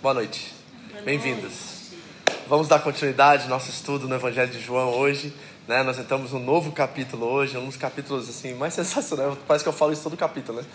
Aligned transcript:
Boa 0.00 0.14
noite. 0.14 0.54
Bem-vindos. 1.04 1.90
Vamos 2.46 2.68
dar 2.68 2.78
continuidade 2.78 3.42
ao 3.42 3.48
nosso 3.48 3.68
estudo 3.68 4.06
no 4.06 4.14
Evangelho 4.14 4.48
de 4.48 4.60
João 4.60 4.90
hoje. 4.90 5.34
Né? 5.66 5.82
Nós 5.82 5.98
entramos 5.98 6.32
um 6.32 6.38
novo 6.38 6.70
capítulo 6.70 7.26
hoje, 7.26 7.58
um 7.58 7.66
dos 7.66 7.76
capítulos 7.76 8.28
assim, 8.28 8.54
mais 8.54 8.74
sensacionais. 8.74 9.36
Parece 9.44 9.64
que 9.64 9.68
eu 9.68 9.72
falo 9.72 9.92
isso 9.92 10.04
todo 10.04 10.16
capítulo, 10.16 10.60
né? 10.60 10.66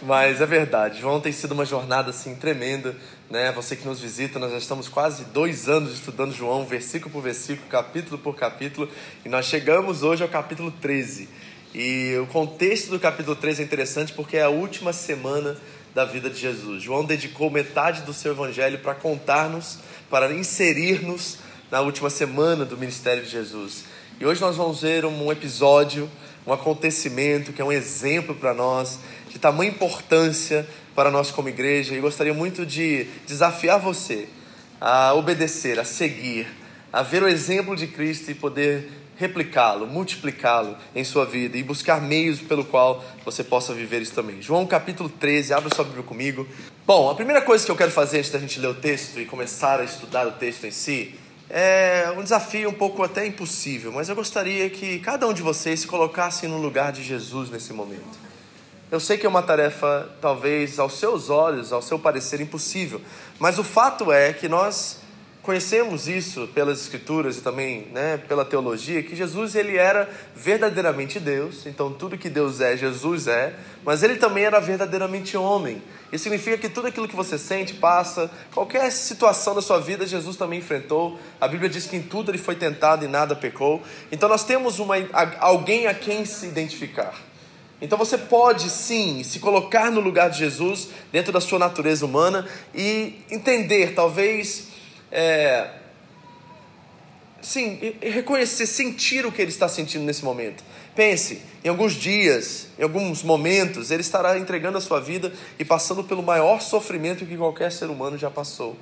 Mas 0.00 0.40
é 0.40 0.46
verdade. 0.46 0.98
João 0.98 1.20
tem 1.20 1.30
sido 1.30 1.52
uma 1.52 1.66
jornada 1.66 2.08
assim, 2.08 2.34
tremenda. 2.34 2.96
Né? 3.28 3.52
Você 3.52 3.76
que 3.76 3.86
nos 3.86 4.00
visita, 4.00 4.38
nós 4.38 4.50
já 4.50 4.56
estamos 4.56 4.88
quase 4.88 5.26
dois 5.26 5.68
anos 5.68 5.92
estudando 5.92 6.32
João, 6.32 6.64
versículo 6.64 7.12
por 7.12 7.20
versículo, 7.20 7.68
capítulo 7.68 8.16
por 8.16 8.34
capítulo. 8.34 8.88
E 9.26 9.28
nós 9.28 9.44
chegamos 9.44 10.02
hoje 10.02 10.22
ao 10.22 10.28
capítulo 10.30 10.70
13. 10.70 11.28
E 11.74 12.16
o 12.16 12.26
contexto 12.28 12.88
do 12.88 12.98
capítulo 12.98 13.36
13 13.36 13.60
é 13.60 13.64
interessante 13.66 14.14
porque 14.14 14.38
é 14.38 14.42
a 14.42 14.48
última 14.48 14.94
semana 14.94 15.58
da 15.94 16.04
vida 16.04 16.30
de 16.30 16.38
Jesus. 16.38 16.82
João 16.82 17.04
dedicou 17.04 17.50
metade 17.50 18.02
do 18.02 18.12
seu 18.12 18.32
evangelho 18.32 18.78
para 18.78 18.94
contar-nos 18.94 19.78
para 20.10 20.32
inserir-nos 20.32 21.38
na 21.70 21.80
última 21.80 22.10
semana 22.10 22.64
do 22.64 22.76
ministério 22.76 23.22
de 23.22 23.30
Jesus. 23.30 23.84
E 24.18 24.26
hoje 24.26 24.40
nós 24.40 24.56
vamos 24.56 24.82
ver 24.82 25.04
um 25.04 25.30
episódio, 25.30 26.10
um 26.44 26.52
acontecimento 26.52 27.52
que 27.52 27.62
é 27.62 27.64
um 27.64 27.72
exemplo 27.72 28.34
para 28.34 28.52
nós 28.52 28.98
de 29.28 29.38
tamanha 29.38 29.70
importância 29.70 30.68
para 30.96 31.10
nós 31.10 31.30
como 31.30 31.48
igreja. 31.48 31.94
E 31.94 32.00
gostaria 32.00 32.34
muito 32.34 32.66
de 32.66 33.04
desafiar 33.26 33.78
você 33.78 34.28
a 34.80 35.14
obedecer, 35.14 35.78
a 35.78 35.84
seguir, 35.84 36.48
a 36.92 37.02
ver 37.02 37.22
o 37.22 37.28
exemplo 37.28 37.76
de 37.76 37.86
Cristo 37.86 38.30
e 38.32 38.34
poder 38.34 38.90
replicá-lo, 39.20 39.86
multiplicá-lo 39.86 40.74
em 40.96 41.04
sua 41.04 41.26
vida 41.26 41.58
e 41.58 41.62
buscar 41.62 42.00
meios 42.00 42.40
pelo 42.40 42.64
qual 42.64 43.04
você 43.22 43.44
possa 43.44 43.74
viver 43.74 44.00
isso 44.00 44.14
também. 44.14 44.40
João 44.40 44.66
capítulo 44.66 45.10
13, 45.10 45.52
abra 45.52 45.68
sua 45.74 45.84
Bíblia 45.84 46.02
comigo. 46.02 46.48
Bom, 46.86 47.10
a 47.10 47.14
primeira 47.14 47.42
coisa 47.42 47.62
que 47.62 47.70
eu 47.70 47.76
quero 47.76 47.90
fazer 47.90 48.20
antes 48.20 48.30
da 48.30 48.38
gente 48.38 48.58
ler 48.58 48.68
o 48.68 48.74
texto 48.74 49.20
e 49.20 49.26
começar 49.26 49.78
a 49.78 49.84
estudar 49.84 50.26
o 50.26 50.32
texto 50.32 50.64
em 50.64 50.70
si 50.70 51.14
é 51.50 52.10
um 52.16 52.22
desafio 52.22 52.70
um 52.70 52.72
pouco 52.72 53.02
até 53.02 53.26
impossível, 53.26 53.92
mas 53.92 54.08
eu 54.08 54.14
gostaria 54.14 54.70
que 54.70 54.98
cada 55.00 55.26
um 55.28 55.34
de 55.34 55.42
vocês 55.42 55.80
se 55.80 55.86
colocasse 55.86 56.48
no 56.48 56.56
lugar 56.56 56.90
de 56.90 57.02
Jesus 57.02 57.50
nesse 57.50 57.74
momento. 57.74 58.18
Eu 58.90 59.00
sei 59.00 59.18
que 59.18 59.26
é 59.26 59.28
uma 59.28 59.42
tarefa, 59.42 60.08
talvez, 60.22 60.78
aos 60.78 60.94
seus 60.94 61.28
olhos, 61.28 61.74
ao 61.74 61.82
seu 61.82 61.98
parecer, 61.98 62.40
impossível, 62.40 63.02
mas 63.38 63.58
o 63.58 63.64
fato 63.64 64.10
é 64.10 64.32
que 64.32 64.48
nós 64.48 64.98
conhecemos 65.42 66.06
isso 66.06 66.48
pelas 66.54 66.80
escrituras 66.80 67.38
e 67.38 67.40
também 67.40 67.88
né, 67.92 68.18
pela 68.28 68.44
teologia 68.44 69.02
que 69.02 69.16
Jesus 69.16 69.54
ele 69.54 69.76
era 69.76 70.08
verdadeiramente 70.34 71.18
Deus 71.18 71.66
então 71.66 71.92
tudo 71.92 72.18
que 72.18 72.28
Deus 72.28 72.60
é 72.60 72.76
Jesus 72.76 73.26
é 73.26 73.54
mas 73.84 74.02
ele 74.02 74.16
também 74.16 74.44
era 74.44 74.60
verdadeiramente 74.60 75.36
homem. 75.36 75.82
Isso 76.12 76.24
significa 76.24 76.58
que 76.58 76.68
tudo 76.68 76.88
aquilo 76.88 77.08
que 77.08 77.16
você 77.16 77.38
sente 77.38 77.74
passa 77.74 78.30
qualquer 78.52 78.90
situação 78.90 79.54
da 79.54 79.62
sua 79.62 79.78
vida 79.78 80.06
Jesus 80.06 80.36
também 80.36 80.58
enfrentou. 80.58 81.18
A 81.40 81.46
Bíblia 81.46 81.70
diz 81.70 81.86
que 81.86 81.96
em 81.96 82.02
tudo 82.02 82.30
ele 82.30 82.38
foi 82.38 82.56
tentado 82.56 83.04
e 83.04 83.08
nada 83.08 83.34
pecou. 83.34 83.80
Então 84.10 84.28
nós 84.28 84.44
temos 84.44 84.78
uma 84.78 84.96
alguém 85.38 85.86
a 85.86 85.94
quem 85.94 86.24
se 86.24 86.46
identificar. 86.46 87.14
Então 87.80 87.96
você 87.96 88.18
pode 88.18 88.68
sim 88.68 89.22
se 89.22 89.38
colocar 89.38 89.90
no 89.90 90.00
lugar 90.00 90.28
de 90.28 90.38
Jesus 90.38 90.88
dentro 91.10 91.32
da 91.32 91.40
sua 91.40 91.58
natureza 91.58 92.04
humana 92.04 92.46
e 92.74 93.20
entender 93.30 93.94
talvez 93.94 94.69
é, 95.10 95.70
sim, 97.40 97.94
reconhecer, 98.00 98.66
sentir 98.66 99.26
o 99.26 99.32
que 99.32 99.42
ele 99.42 99.50
está 99.50 99.68
sentindo 99.68 100.04
nesse 100.04 100.24
momento. 100.24 100.62
Pense, 100.94 101.42
em 101.64 101.68
alguns 101.68 101.94
dias, 101.94 102.68
em 102.78 102.82
alguns 102.82 103.22
momentos, 103.22 103.90
ele 103.90 104.02
estará 104.02 104.38
entregando 104.38 104.78
a 104.78 104.80
sua 104.80 105.00
vida 105.00 105.32
e 105.58 105.64
passando 105.64 106.04
pelo 106.04 106.22
maior 106.22 106.60
sofrimento 106.60 107.26
que 107.26 107.36
qualquer 107.36 107.72
ser 107.72 107.86
humano 107.86 108.18
já 108.18 108.30
passou. 108.30 108.76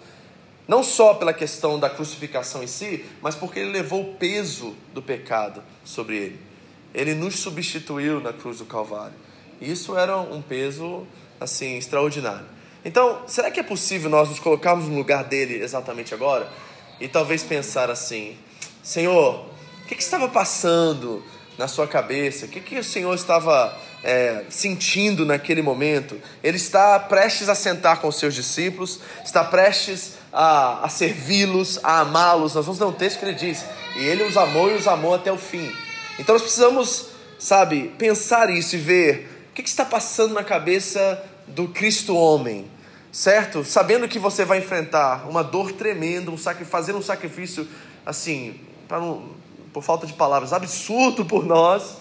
Não 0.66 0.82
só 0.82 1.14
pela 1.14 1.32
questão 1.32 1.78
da 1.78 1.88
crucificação 1.88 2.62
em 2.62 2.66
si, 2.66 3.04
mas 3.22 3.34
porque 3.34 3.60
ele 3.60 3.70
levou 3.70 4.02
o 4.02 4.14
peso 4.16 4.76
do 4.92 5.00
pecado 5.00 5.62
sobre 5.82 6.16
ele. 6.16 6.40
Ele 6.94 7.14
nos 7.14 7.38
substituiu 7.38 8.20
na 8.20 8.32
cruz 8.32 8.58
do 8.58 8.66
Calvário. 8.66 9.14
Isso 9.60 9.96
era 9.96 10.18
um 10.18 10.42
peso 10.42 11.06
assim 11.40 11.78
extraordinário. 11.78 12.57
Então, 12.84 13.22
será 13.26 13.50
que 13.50 13.60
é 13.60 13.62
possível 13.62 14.08
nós 14.08 14.28
nos 14.28 14.38
colocarmos 14.38 14.88
no 14.88 14.96
lugar 14.96 15.24
dele 15.24 15.62
exatamente 15.62 16.14
agora? 16.14 16.48
E 17.00 17.08
talvez 17.08 17.42
pensar 17.42 17.90
assim: 17.90 18.36
Senhor, 18.82 19.46
o 19.82 19.86
que, 19.88 19.94
que 19.94 20.02
estava 20.02 20.28
passando 20.28 21.22
na 21.56 21.66
sua 21.66 21.86
cabeça? 21.86 22.46
O 22.46 22.48
que, 22.48 22.60
que 22.60 22.78
o 22.78 22.84
Senhor 22.84 23.12
estava 23.14 23.76
é, 24.02 24.44
sentindo 24.48 25.26
naquele 25.26 25.60
momento? 25.60 26.20
Ele 26.42 26.56
está 26.56 26.98
prestes 27.00 27.48
a 27.48 27.54
sentar 27.54 28.00
com 28.00 28.08
os 28.08 28.16
seus 28.16 28.34
discípulos, 28.34 29.00
está 29.24 29.44
prestes 29.44 30.14
a, 30.32 30.84
a 30.84 30.88
servi-los, 30.88 31.80
a 31.82 32.00
amá-los. 32.00 32.54
Nós 32.54 32.64
vamos 32.64 32.80
ler 32.80 32.86
um 32.86 32.92
texto 32.92 33.18
que 33.18 33.24
ele 33.24 33.34
diz: 33.34 33.64
E 33.96 34.04
ele 34.04 34.22
os 34.22 34.36
amou 34.36 34.70
e 34.70 34.74
os 34.74 34.86
amou 34.86 35.14
até 35.14 35.32
o 35.32 35.38
fim. 35.38 35.72
Então 36.18 36.34
nós 36.34 36.42
precisamos, 36.42 37.06
sabe, 37.38 37.92
pensar 37.98 38.50
isso 38.50 38.76
e 38.76 38.78
ver 38.78 39.48
o 39.50 39.54
que, 39.54 39.62
que 39.62 39.68
está 39.68 39.84
passando 39.84 40.34
na 40.34 40.44
cabeça 40.44 41.22
do 41.54 41.68
Cristo 41.68 42.14
homem, 42.14 42.66
certo? 43.12 43.64
Sabendo 43.64 44.08
que 44.08 44.18
você 44.18 44.44
vai 44.44 44.58
enfrentar 44.58 45.28
uma 45.28 45.42
dor 45.42 45.72
tremenda, 45.72 46.30
um 46.30 46.36
fazer 46.36 46.94
um 46.94 47.02
sacrifício 47.02 47.66
assim, 48.04 48.60
não, 48.90 49.30
por 49.72 49.82
falta 49.82 50.06
de 50.06 50.12
palavras, 50.12 50.52
absurdo 50.52 51.24
por 51.24 51.44
nós, 51.44 51.98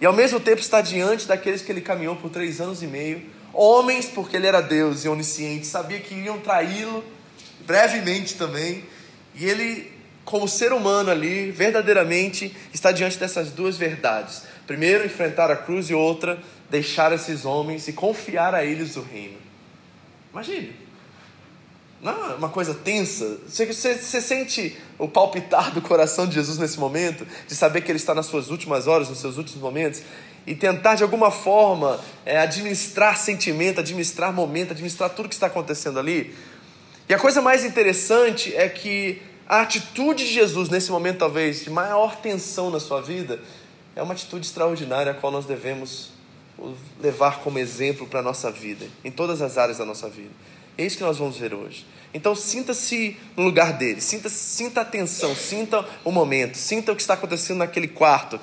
e 0.00 0.06
ao 0.06 0.12
mesmo 0.12 0.40
tempo 0.40 0.60
está 0.60 0.80
diante 0.80 1.26
daqueles 1.26 1.62
que 1.62 1.70
ele 1.70 1.80
caminhou 1.80 2.16
por 2.16 2.30
três 2.30 2.60
anos 2.60 2.82
e 2.82 2.86
meio, 2.86 3.22
homens, 3.52 4.06
porque 4.06 4.36
ele 4.36 4.46
era 4.46 4.60
Deus 4.60 5.04
e 5.04 5.08
onisciente, 5.08 5.66
sabia 5.66 6.00
que 6.00 6.14
iriam 6.14 6.38
traí-lo 6.38 7.04
brevemente 7.66 8.34
também, 8.34 8.84
e 9.34 9.44
ele, 9.44 9.92
como 10.24 10.48
ser 10.48 10.72
humano 10.72 11.10
ali, 11.10 11.50
verdadeiramente 11.50 12.56
está 12.72 12.90
diante 12.90 13.18
dessas 13.18 13.50
duas 13.50 13.76
verdades. 13.76 14.42
Primeiro, 14.66 15.04
enfrentar 15.04 15.50
a 15.50 15.56
cruz, 15.56 15.90
e 15.90 15.94
outra, 15.94 16.38
deixar 16.70 17.12
esses 17.12 17.44
homens 17.44 17.88
e 17.88 17.92
confiar 17.92 18.54
a 18.54 18.64
eles 18.64 18.96
o 18.96 19.02
reino. 19.02 19.38
Imagine. 20.32 20.74
Não 22.00 22.30
é 22.30 22.34
uma 22.34 22.48
coisa 22.48 22.72
tensa? 22.72 23.38
Você, 23.46 23.66
você, 23.66 23.94
você, 23.94 24.22
sente 24.22 24.76
o 24.98 25.06
palpitar 25.06 25.72
do 25.74 25.82
coração 25.82 26.26
de 26.26 26.34
Jesus 26.34 26.56
nesse 26.56 26.78
momento? 26.78 27.26
De 27.46 27.54
saber 27.54 27.82
que 27.82 27.90
Ele 27.90 27.98
está 27.98 28.14
nas 28.14 28.26
suas 28.26 28.48
últimas 28.48 28.86
horas, 28.86 29.10
nos 29.10 29.18
seus 29.18 29.36
últimos 29.36 29.60
momentos? 29.60 30.00
E 30.46 30.54
tentar 30.54 30.94
de 30.94 31.02
alguma 31.02 31.30
forma 31.30 32.00
é, 32.24 32.38
administrar 32.38 33.18
sentimento, 33.18 33.80
administrar 33.80 34.32
momento, 34.32 34.70
administrar 34.70 35.10
tudo 35.10 35.28
que 35.28 35.34
está 35.34 35.48
acontecendo 35.48 35.98
ali? 35.98 36.34
E 37.06 37.12
a 37.12 37.18
coisa 37.18 37.42
mais 37.42 37.64
interessante 37.64 38.54
é 38.56 38.66
que 38.68 39.20
a 39.46 39.60
atitude 39.60 40.24
de 40.24 40.32
Jesus 40.32 40.70
nesse 40.70 40.90
momento, 40.90 41.18
talvez, 41.18 41.64
de 41.64 41.70
maior 41.70 42.16
tensão 42.16 42.70
na 42.70 42.80
sua 42.80 43.02
vida, 43.02 43.40
é 43.94 44.02
uma 44.02 44.14
atitude 44.14 44.46
extraordinária 44.46 45.12
a 45.12 45.14
qual 45.14 45.30
nós 45.30 45.44
devemos 45.44 46.12
levar 47.00 47.40
como 47.40 47.58
exemplo 47.58 48.06
para 48.06 48.20
a 48.20 48.22
nossa 48.22 48.50
vida, 48.50 48.86
em 49.04 49.10
todas 49.10 49.40
as 49.42 49.58
áreas 49.58 49.78
da 49.78 49.84
nossa 49.84 50.08
vida. 50.08 50.30
É 50.76 50.84
isso 50.84 50.96
que 50.96 51.02
nós 51.02 51.18
vamos 51.18 51.36
ver 51.36 51.52
hoje. 51.54 51.84
Então 52.12 52.34
sinta-se 52.34 53.16
no 53.36 53.44
lugar 53.44 53.72
dele, 53.74 54.00
sinta, 54.00 54.28
sinta 54.28 54.80
atenção, 54.80 55.34
sinta 55.34 55.86
o 56.04 56.10
momento, 56.10 56.56
sinta 56.56 56.92
o 56.92 56.96
que 56.96 57.02
está 57.02 57.14
acontecendo 57.14 57.58
naquele 57.58 57.88
quarto. 57.88 58.40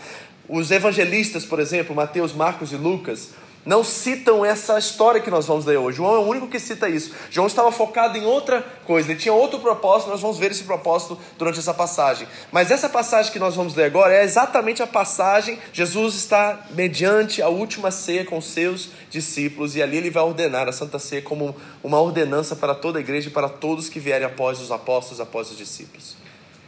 Os 0.48 0.72
evangelistas, 0.72 1.46
por 1.46 1.60
exemplo, 1.60 1.96
Mateus, 1.96 2.34
Marcos 2.34 2.72
e 2.72 2.76
Lucas, 2.76 3.32
não 3.68 3.84
citam 3.84 4.46
essa 4.46 4.80
história 4.80 5.20
que 5.20 5.30
nós 5.30 5.46
vamos 5.46 5.66
ler 5.66 5.78
hoje. 5.78 5.98
João 5.98 6.16
é 6.16 6.20
o 6.20 6.22
único 6.22 6.48
que 6.48 6.58
cita 6.58 6.88
isso. 6.88 7.14
João 7.30 7.48
estava 7.48 7.70
focado 7.70 8.18
em 8.18 8.26
outra 8.26 8.62
coisa, 8.86 9.12
ele 9.12 9.20
tinha 9.20 9.34
outro 9.34 9.60
propósito, 9.60 10.10
nós 10.10 10.22
vamos 10.22 10.38
ver 10.38 10.52
esse 10.52 10.64
propósito 10.64 11.20
durante 11.38 11.60
essa 11.60 11.74
passagem. 11.74 12.26
Mas 12.50 12.72
essa 12.72 12.88
passagem 12.88 13.30
que 13.30 13.38
nós 13.38 13.56
vamos 13.56 13.76
ler 13.76 13.84
agora 13.84 14.14
é 14.14 14.24
exatamente 14.24 14.82
a 14.82 14.88
passagem. 14.88 15.60
Jesus 15.74 16.16
está 16.16 16.66
mediante 16.72 17.42
a 17.42 17.50
última 17.50 17.92
ceia 17.92 18.24
com 18.24 18.40
seus 18.40 18.90
discípulos 19.10 19.76
e 19.76 19.84
ali 19.84 19.98
ele 19.98 20.10
vai 20.10 20.24
ordenar 20.24 20.70
a 20.70 20.72
Santa 20.72 20.98
Ceia 20.98 21.22
como 21.22 21.54
uma 21.84 22.00
ordenança 22.00 22.56
para 22.56 22.74
toda 22.74 23.00
a 23.00 23.02
igreja 23.02 23.28
e 23.28 23.32
para 23.32 23.50
todos 23.50 23.90
que 23.90 24.00
vierem 24.00 24.26
após 24.26 24.62
os 24.62 24.72
apóstolos, 24.72 25.20
após 25.20 25.52
os 25.52 25.58
discípulos. 25.58 26.16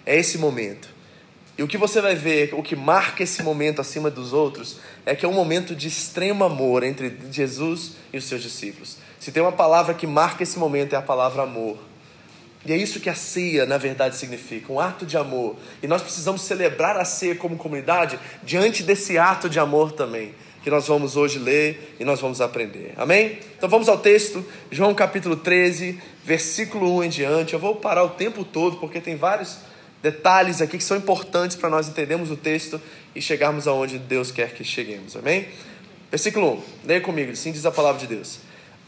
É 0.05 0.17
esse 0.17 0.37
momento. 0.37 0.98
E 1.59 1.61
o 1.61 1.67
que 1.67 1.77
você 1.77 1.99
vai 1.99 2.15
ver, 2.15 2.53
o 2.53 2.63
que 2.63 2.73
marca 2.73 3.21
esse 3.21 3.43
momento 3.43 3.81
acima 3.81 4.09
dos 4.09 4.31
outros, 4.31 4.77
é 5.05 5.13
que 5.13 5.25
é 5.25 5.27
um 5.27 5.33
momento 5.33 5.75
de 5.75 5.89
extremo 5.89 6.45
amor 6.45 6.83
entre 6.83 7.13
Jesus 7.29 7.97
e 8.13 8.17
os 8.17 8.23
seus 8.23 8.41
discípulos. 8.41 8.95
Se 9.19 9.29
tem 9.29 9.43
uma 9.43 9.51
palavra 9.51 9.93
que 9.93 10.07
marca 10.07 10.41
esse 10.41 10.57
momento, 10.57 10.93
é 10.93 10.95
a 10.95 11.01
palavra 11.01 11.43
amor. 11.43 11.77
E 12.65 12.71
é 12.71 12.77
isso 12.77 13.01
que 13.01 13.09
a 13.09 13.13
ceia, 13.13 13.65
na 13.65 13.77
verdade, 13.77 14.15
significa, 14.15 14.71
um 14.71 14.79
ato 14.79 15.05
de 15.05 15.17
amor. 15.17 15.57
E 15.83 15.87
nós 15.87 16.01
precisamos 16.01 16.43
celebrar 16.43 16.95
a 16.95 17.03
ceia 17.03 17.35
como 17.35 17.57
comunidade 17.57 18.17
diante 18.41 18.81
desse 18.81 19.17
ato 19.17 19.49
de 19.49 19.59
amor 19.59 19.91
também, 19.91 20.33
que 20.63 20.69
nós 20.69 20.87
vamos 20.87 21.17
hoje 21.17 21.39
ler 21.39 21.97
e 21.99 22.05
nós 22.05 22.21
vamos 22.21 22.39
aprender. 22.39 22.93
Amém? 22.95 23.37
Então 23.57 23.67
vamos 23.67 23.89
ao 23.89 23.97
texto, 23.97 24.45
João 24.71 24.93
capítulo 24.93 25.35
13, 25.35 25.99
versículo 26.23 26.99
1 26.99 27.03
em 27.03 27.09
diante. 27.09 27.53
Eu 27.53 27.59
vou 27.59 27.75
parar 27.75 28.05
o 28.05 28.11
tempo 28.11 28.45
todo, 28.45 28.77
porque 28.77 29.01
tem 29.01 29.17
vários 29.17 29.67
detalhes 30.01 30.61
aqui 30.61 30.77
que 30.77 30.83
são 30.83 30.97
importantes 30.97 31.55
para 31.55 31.69
nós 31.69 31.87
entendermos 31.87 32.31
o 32.31 32.37
texto 32.37 32.81
e 33.15 33.21
chegarmos 33.21 33.67
aonde 33.67 33.97
Deus 33.97 34.31
quer 34.31 34.53
que 34.53 34.63
cheguemos. 34.63 35.15
Amém? 35.15 35.47
Versículo 36.09 36.53
1, 36.53 36.63
leia 36.85 37.01
comigo, 37.01 37.31
assim 37.31 37.51
diz 37.51 37.65
a 37.65 37.71
palavra 37.71 37.99
de 37.99 38.07
Deus. 38.07 38.39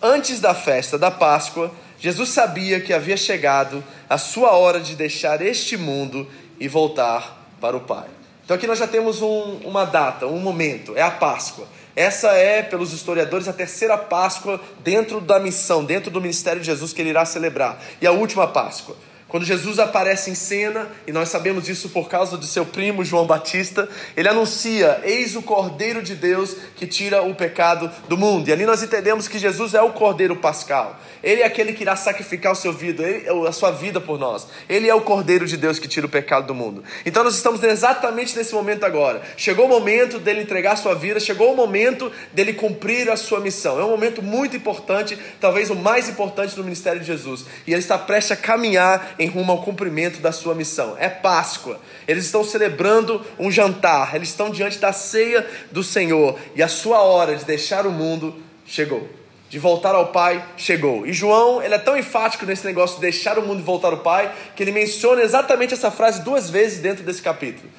Antes 0.01 0.39
da 0.39 0.55
festa 0.55 0.97
da 0.97 1.11
Páscoa, 1.11 1.71
Jesus 1.99 2.29
sabia 2.29 2.79
que 2.79 2.93
havia 2.93 3.15
chegado 3.15 3.83
a 4.09 4.17
sua 4.17 4.51
hora 4.53 4.79
de 4.79 4.95
deixar 4.95 5.41
este 5.41 5.77
mundo 5.77 6.27
e 6.59 6.67
voltar 6.67 7.53
para 7.61 7.77
o 7.77 7.81
Pai. 7.81 8.07
Então 8.43 8.57
aqui 8.57 8.65
nós 8.65 8.79
já 8.79 8.87
temos 8.87 9.21
um, 9.21 9.59
uma 9.63 9.85
data, 9.85 10.25
um 10.25 10.39
momento, 10.39 10.97
é 10.97 11.01
a 11.01 11.11
Páscoa. 11.11 11.67
Essa 11.95 12.29
é, 12.29 12.63
pelos 12.63 12.93
historiadores, 12.93 13.47
a 13.47 13.53
terceira 13.53 13.97
Páscoa 13.97 14.59
dentro 14.79 15.21
da 15.21 15.39
missão, 15.39 15.85
dentro 15.85 16.09
do 16.09 16.19
ministério 16.19 16.59
de 16.59 16.65
Jesus 16.65 16.91
que 16.93 17.01
ele 17.01 17.09
irá 17.09 17.23
celebrar. 17.23 17.79
E 18.01 18.07
a 18.07 18.11
última 18.11 18.47
Páscoa. 18.47 18.95
Quando 19.31 19.45
Jesus 19.45 19.79
aparece 19.79 20.29
em 20.29 20.35
cena, 20.35 20.89
e 21.07 21.13
nós 21.13 21.29
sabemos 21.29 21.69
isso 21.69 21.87
por 21.87 22.09
causa 22.09 22.37
de 22.37 22.45
seu 22.45 22.65
primo 22.65 23.01
João 23.05 23.25
Batista, 23.25 23.87
ele 24.17 24.27
anuncia: 24.27 24.99
Eis 25.05 25.37
o 25.37 25.41
Cordeiro 25.41 26.03
de 26.03 26.15
Deus 26.15 26.57
que 26.75 26.85
tira 26.85 27.21
o 27.21 27.33
pecado 27.33 27.89
do 28.09 28.17
mundo. 28.17 28.49
E 28.49 28.51
ali 28.51 28.65
nós 28.65 28.83
entendemos 28.83 29.29
que 29.29 29.39
Jesus 29.39 29.73
é 29.73 29.81
o 29.81 29.93
Cordeiro 29.93 30.35
Pascal. 30.35 30.99
Ele 31.23 31.41
é 31.41 31.45
aquele 31.45 31.73
que 31.73 31.83
irá 31.83 31.95
sacrificar 31.95 32.51
o 32.51 32.55
seu 32.55 32.73
vida, 32.73 33.03
a 33.47 33.51
sua 33.51 33.71
vida 33.71 34.01
por 34.01 34.19
nós. 34.19 34.47
Ele 34.67 34.89
é 34.89 34.95
o 34.95 35.01
Cordeiro 35.01 35.45
de 35.45 35.55
Deus 35.55 35.77
que 35.77 35.87
tira 35.87 36.05
o 36.05 36.09
pecado 36.09 36.47
do 36.47 36.55
mundo. 36.55 36.83
Então 37.05 37.23
nós 37.23 37.35
estamos 37.35 37.61
exatamente 37.63 38.35
nesse 38.35 38.53
momento 38.53 38.85
agora. 38.85 39.21
Chegou 39.37 39.65
o 39.65 39.69
momento 39.69 40.17
dele 40.19 40.41
entregar 40.41 40.73
a 40.73 40.75
sua 40.75 40.95
vida, 40.95 41.19
chegou 41.19 41.53
o 41.53 41.55
momento 41.55 42.11
dele 42.33 42.53
cumprir 42.53 43.09
a 43.09 43.15
sua 43.15 43.39
missão. 43.39 43.79
É 43.79 43.83
um 43.83 43.89
momento 43.89 44.21
muito 44.21 44.55
importante, 44.55 45.17
talvez 45.39 45.69
o 45.69 45.75
mais 45.75 46.09
importante 46.09 46.55
do 46.55 46.63
ministério 46.63 46.99
de 46.99 47.07
Jesus. 47.07 47.45
E 47.67 47.71
ele 47.71 47.81
está 47.81 47.97
prestes 47.97 48.31
a 48.31 48.35
caminhar 48.35 49.15
em 49.19 49.27
rumo 49.27 49.51
ao 49.51 49.61
cumprimento 49.61 50.19
da 50.19 50.31
sua 50.31 50.55
missão. 50.55 50.95
É 50.99 51.09
Páscoa. 51.09 51.79
Eles 52.07 52.25
estão 52.25 52.43
celebrando 52.43 53.21
um 53.37 53.51
jantar, 53.51 54.15
eles 54.15 54.29
estão 54.29 54.49
diante 54.49 54.79
da 54.79 54.91
ceia 54.91 55.45
do 55.71 55.83
Senhor 55.83 56.37
e 56.55 56.63
a 56.63 56.67
sua 56.67 57.01
hora 57.01 57.35
de 57.35 57.45
deixar 57.45 57.85
o 57.85 57.91
mundo 57.91 58.35
chegou. 58.65 59.20
De 59.51 59.59
voltar 59.59 59.93
ao 59.93 60.07
Pai 60.13 60.41
chegou. 60.55 61.05
E 61.05 61.11
João, 61.11 61.61
ele 61.61 61.75
é 61.75 61.77
tão 61.77 61.97
enfático 61.97 62.45
nesse 62.45 62.65
negócio 62.65 62.95
de 62.95 63.01
deixar 63.01 63.37
o 63.37 63.41
mundo 63.41 63.59
e 63.59 63.63
voltar 63.63 63.89
ao 63.89 63.97
Pai, 63.97 64.33
que 64.55 64.63
ele 64.63 64.71
menciona 64.71 65.21
exatamente 65.21 65.73
essa 65.73 65.91
frase 65.91 66.21
duas 66.21 66.49
vezes 66.49 66.79
dentro 66.79 67.03
desse 67.03 67.21
capítulo. 67.21 67.69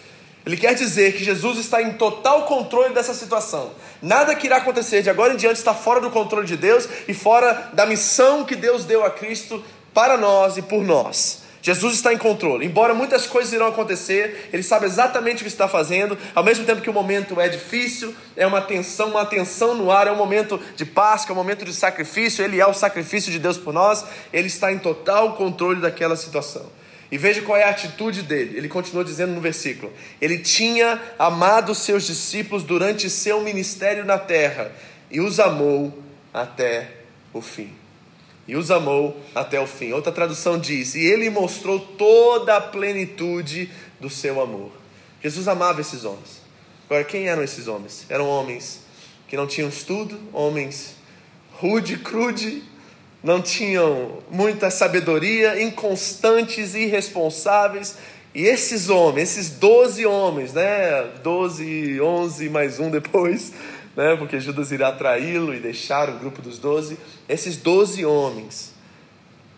Ele 0.44 0.58
quer 0.58 0.74
dizer 0.74 1.14
que 1.14 1.24
Jesus 1.24 1.56
está 1.56 1.80
em 1.80 1.94
total 1.94 2.42
controle 2.42 2.92
dessa 2.92 3.14
situação. 3.14 3.70
Nada 4.02 4.34
que 4.34 4.46
irá 4.46 4.58
acontecer 4.58 5.00
de 5.00 5.08
agora 5.08 5.32
em 5.32 5.36
diante 5.38 5.56
está 5.56 5.72
fora 5.72 5.98
do 5.98 6.10
controle 6.10 6.46
de 6.46 6.58
Deus 6.58 6.86
e 7.08 7.14
fora 7.14 7.70
da 7.72 7.86
missão 7.86 8.44
que 8.44 8.54
Deus 8.54 8.84
deu 8.84 9.02
a 9.02 9.08
Cristo 9.08 9.64
para 9.94 10.18
nós 10.18 10.58
e 10.58 10.62
por 10.62 10.84
nós. 10.84 11.41
Jesus 11.62 11.94
está 11.94 12.12
em 12.12 12.18
controle. 12.18 12.66
Embora 12.66 12.92
muitas 12.92 13.24
coisas 13.24 13.52
irão 13.52 13.68
acontecer, 13.68 14.50
ele 14.52 14.64
sabe 14.64 14.84
exatamente 14.86 15.42
o 15.42 15.44
que 15.44 15.48
está 15.48 15.68
fazendo. 15.68 16.18
Ao 16.34 16.42
mesmo 16.42 16.66
tempo 16.66 16.82
que 16.82 16.90
o 16.90 16.92
momento 16.92 17.40
é 17.40 17.48
difícil, 17.48 18.12
é 18.36 18.44
uma 18.44 18.60
tensão, 18.60 19.10
uma 19.10 19.24
tensão 19.24 19.72
no 19.72 19.88
ar, 19.88 20.08
é 20.08 20.12
um 20.12 20.16
momento 20.16 20.60
de 20.74 20.84
Páscoa, 20.84 21.32
é 21.32 21.34
um 21.34 21.36
momento 21.36 21.64
de 21.64 21.72
sacrifício. 21.72 22.44
Ele 22.44 22.60
é 22.60 22.66
o 22.66 22.74
sacrifício 22.74 23.30
de 23.30 23.38
Deus 23.38 23.56
por 23.56 23.72
nós. 23.72 24.04
Ele 24.32 24.48
está 24.48 24.72
em 24.72 24.78
total 24.78 25.36
controle 25.36 25.80
daquela 25.80 26.16
situação. 26.16 26.66
E 27.12 27.16
veja 27.16 27.42
qual 27.42 27.56
é 27.56 27.62
a 27.62 27.70
atitude 27.70 28.22
dele. 28.22 28.58
Ele 28.58 28.68
continua 28.68 29.04
dizendo 29.04 29.32
no 29.32 29.40
versículo: 29.40 29.92
Ele 30.20 30.38
tinha 30.38 31.00
amado 31.16 31.76
seus 31.76 32.04
discípulos 32.04 32.64
durante 32.64 33.08
seu 33.08 33.40
ministério 33.40 34.04
na 34.04 34.18
terra 34.18 34.72
e 35.08 35.20
os 35.20 35.38
amou 35.38 35.96
até 36.34 36.88
o 37.32 37.40
fim 37.40 37.81
e 38.46 38.56
os 38.56 38.70
amou 38.70 39.16
até 39.34 39.60
o 39.60 39.66
fim. 39.66 39.92
Outra 39.92 40.12
tradução 40.12 40.58
diz: 40.58 40.94
E 40.94 41.00
ele 41.00 41.30
mostrou 41.30 41.78
toda 41.78 42.56
a 42.56 42.60
plenitude 42.60 43.70
do 44.00 44.10
seu 44.10 44.40
amor. 44.40 44.70
Jesus 45.22 45.46
amava 45.46 45.80
esses 45.80 46.04
homens. 46.04 46.42
Agora, 46.86 47.04
quem 47.04 47.28
eram 47.28 47.42
esses 47.42 47.68
homens? 47.68 48.04
Eram 48.08 48.28
homens 48.28 48.80
que 49.28 49.36
não 49.36 49.46
tinham 49.46 49.68
estudo, 49.68 50.18
homens 50.32 50.96
rude, 51.52 51.96
crude, 51.96 52.62
não 53.22 53.40
tinham 53.40 54.18
muita 54.28 54.68
sabedoria, 54.70 55.62
inconstantes, 55.62 56.74
irresponsáveis. 56.74 57.96
E 58.34 58.42
esses 58.42 58.88
homens, 58.88 59.30
esses 59.30 59.50
doze 59.50 60.04
homens, 60.04 60.52
né? 60.52 61.02
Doze, 61.22 62.00
onze 62.00 62.48
mais 62.48 62.80
um 62.80 62.90
depois, 62.90 63.52
né? 63.96 64.16
porque 64.16 64.40
Judas 64.40 64.72
irá 64.72 64.92
traí-lo 64.92 65.54
e 65.54 65.60
deixar 65.60 66.08
o 66.08 66.18
grupo 66.18 66.42
dos 66.42 66.58
doze. 66.58 66.98
Esses 67.28 67.56
doze 67.56 68.04
homens, 68.04 68.72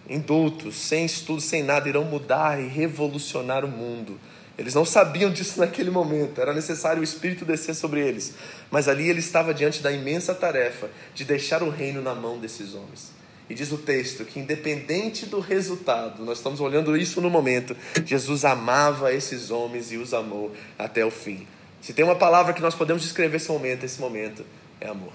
indultos, 0.09 0.77
sem 0.77 1.05
estudo, 1.05 1.41
sem 1.41 1.63
nada, 1.63 1.89
irão 1.89 2.05
mudar 2.05 2.61
e 2.61 2.67
revolucionar 2.67 3.65
o 3.65 3.69
mundo. 3.69 4.19
Eles 4.57 4.75
não 4.75 4.85
sabiam 4.85 5.33
disso 5.33 5.59
naquele 5.59 5.91
momento, 5.91 6.41
era 6.41 6.55
necessário 6.55 7.01
o 7.01 7.05
Espírito 7.05 7.45
descer 7.45 7.75
sobre 7.75 8.01
eles. 8.01 8.35
Mas 8.71 8.87
ali 8.87 9.09
ele 9.09 9.19
estava 9.19 9.53
diante 9.53 9.83
da 9.83 9.91
imensa 9.91 10.35
tarefa 10.35 10.89
de 11.15 11.25
deixar 11.25 11.63
o 11.63 11.71
reino 11.71 12.01
na 12.01 12.15
mão 12.15 12.39
desses 12.39 12.75
homens. 12.75 13.13
E 13.51 13.55
diz 13.55 13.73
o 13.73 13.79
texto 13.79 14.25
que, 14.25 14.41
independente 14.41 15.27
do 15.27 15.39
resultado, 15.39 16.25
nós 16.25 16.39
estamos 16.39 16.61
olhando 16.61 16.97
isso 16.97 17.21
no 17.21 17.29
momento, 17.29 17.77
Jesus 18.07 18.45
amava 18.45 19.13
esses 19.13 19.51
homens 19.51 19.93
e 19.93 19.97
os 19.97 20.15
amou 20.15 20.53
até 20.79 21.05
o 21.05 21.11
fim. 21.11 21.47
Se 21.85 21.93
tem 21.93 22.03
uma 22.03 22.17
palavra 22.17 22.55
que 22.55 22.63
nós 22.63 22.75
podemos 22.75 23.03
descrever 23.03 23.37
esse 23.37 23.51
momento, 23.51 23.85
esse 23.85 24.01
momento 24.01 24.43
é 24.81 24.89
amor. 24.89 25.13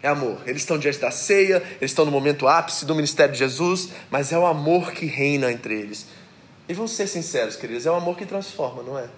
É 0.00 0.06
amor. 0.06 0.40
Eles 0.46 0.62
estão 0.62 0.78
diante 0.78 1.00
da 1.00 1.10
ceia, 1.10 1.56
eles 1.80 1.90
estão 1.90 2.04
no 2.04 2.12
momento 2.12 2.46
ápice 2.46 2.86
do 2.86 2.94
ministério 2.94 3.32
de 3.32 3.40
Jesus, 3.40 3.88
mas 4.08 4.30
é 4.30 4.38
o 4.38 4.46
amor 4.46 4.92
que 4.92 5.04
reina 5.04 5.50
entre 5.50 5.74
eles. 5.74 6.06
E 6.68 6.72
vamos 6.72 6.92
ser 6.92 7.08
sinceros, 7.08 7.56
queridos, 7.56 7.86
é 7.86 7.90
o 7.90 7.96
amor 7.96 8.16
que 8.16 8.24
transforma, 8.24 8.84
não 8.84 8.96
é? 8.96 9.08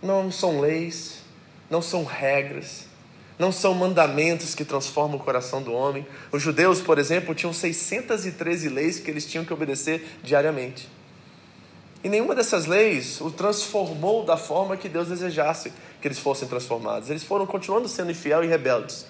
Não 0.00 0.30
são 0.30 0.60
leis, 0.60 1.16
não 1.68 1.82
são 1.82 2.04
regras, 2.04 2.84
não 3.40 3.50
são 3.50 3.74
mandamentos 3.74 4.54
que 4.54 4.64
transformam 4.64 5.16
o 5.16 5.20
coração 5.20 5.60
do 5.60 5.72
homem. 5.72 6.06
Os 6.30 6.40
judeus, 6.40 6.80
por 6.80 6.96
exemplo, 6.96 7.34
tinham 7.34 7.52
613 7.52 8.68
leis 8.68 9.00
que 9.00 9.10
eles 9.10 9.26
tinham 9.26 9.44
que 9.44 9.52
obedecer 9.52 10.06
diariamente. 10.22 10.88
E 12.04 12.08
nenhuma 12.08 12.34
dessas 12.34 12.66
leis 12.66 13.20
o 13.20 13.30
transformou 13.30 14.24
da 14.24 14.36
forma 14.36 14.76
que 14.76 14.88
Deus 14.88 15.08
desejasse 15.08 15.72
que 16.00 16.06
eles 16.06 16.18
fossem 16.18 16.46
transformados. 16.46 17.10
Eles 17.10 17.24
foram 17.24 17.46
continuando 17.46 17.88
sendo 17.88 18.10
infiel 18.10 18.44
e 18.44 18.46
rebeldes. 18.46 19.06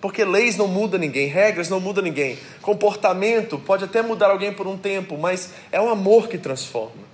Porque 0.00 0.24
leis 0.24 0.56
não 0.56 0.68
mudam 0.68 0.98
ninguém, 0.98 1.26
regras 1.26 1.68
não 1.68 1.80
mudam 1.80 2.02
ninguém. 2.04 2.38
Comportamento 2.62 3.58
pode 3.58 3.84
até 3.84 4.00
mudar 4.00 4.30
alguém 4.30 4.52
por 4.52 4.66
um 4.66 4.78
tempo, 4.78 5.18
mas 5.18 5.50
é 5.72 5.80
o 5.80 5.88
amor 5.88 6.28
que 6.28 6.38
transforma. 6.38 7.08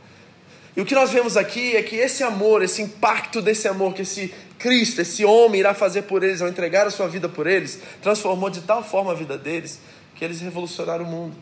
E 0.76 0.80
o 0.80 0.84
que 0.84 0.94
nós 0.94 1.10
vemos 1.10 1.36
aqui 1.36 1.76
é 1.76 1.82
que 1.82 1.96
esse 1.96 2.22
amor, 2.22 2.62
esse 2.62 2.82
impacto 2.82 3.40
desse 3.40 3.68
amor 3.68 3.94
que 3.94 4.02
esse 4.02 4.34
Cristo, 4.58 5.00
esse 5.00 5.24
homem 5.24 5.60
irá 5.60 5.72
fazer 5.72 6.02
por 6.02 6.22
eles 6.22 6.42
ao 6.42 6.48
entregar 6.48 6.86
a 6.86 6.90
sua 6.90 7.06
vida 7.06 7.28
por 7.28 7.46
eles, 7.46 7.80
transformou 8.02 8.50
de 8.50 8.60
tal 8.60 8.82
forma 8.82 9.12
a 9.12 9.14
vida 9.14 9.38
deles 9.38 9.78
que 10.14 10.24
eles 10.24 10.40
revolucionaram 10.40 11.04
o 11.04 11.08
mundo. 11.08 11.36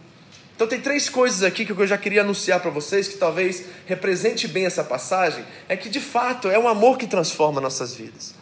Então 0.62 0.70
tem 0.70 0.80
três 0.80 1.08
coisas 1.08 1.42
aqui 1.42 1.66
que 1.66 1.72
eu 1.72 1.86
já 1.88 1.98
queria 1.98 2.20
anunciar 2.20 2.60
para 2.60 2.70
vocês 2.70 3.08
que 3.08 3.16
talvez 3.16 3.64
represente 3.84 4.46
bem 4.46 4.64
essa 4.64 4.84
passagem, 4.84 5.44
é 5.68 5.76
que 5.76 5.88
de 5.88 5.98
fato 5.98 6.48
é 6.48 6.56
o 6.56 6.68
amor 6.68 6.96
que 6.96 7.08
transforma 7.08 7.60
nossas 7.60 7.94
vidas. 7.94 8.32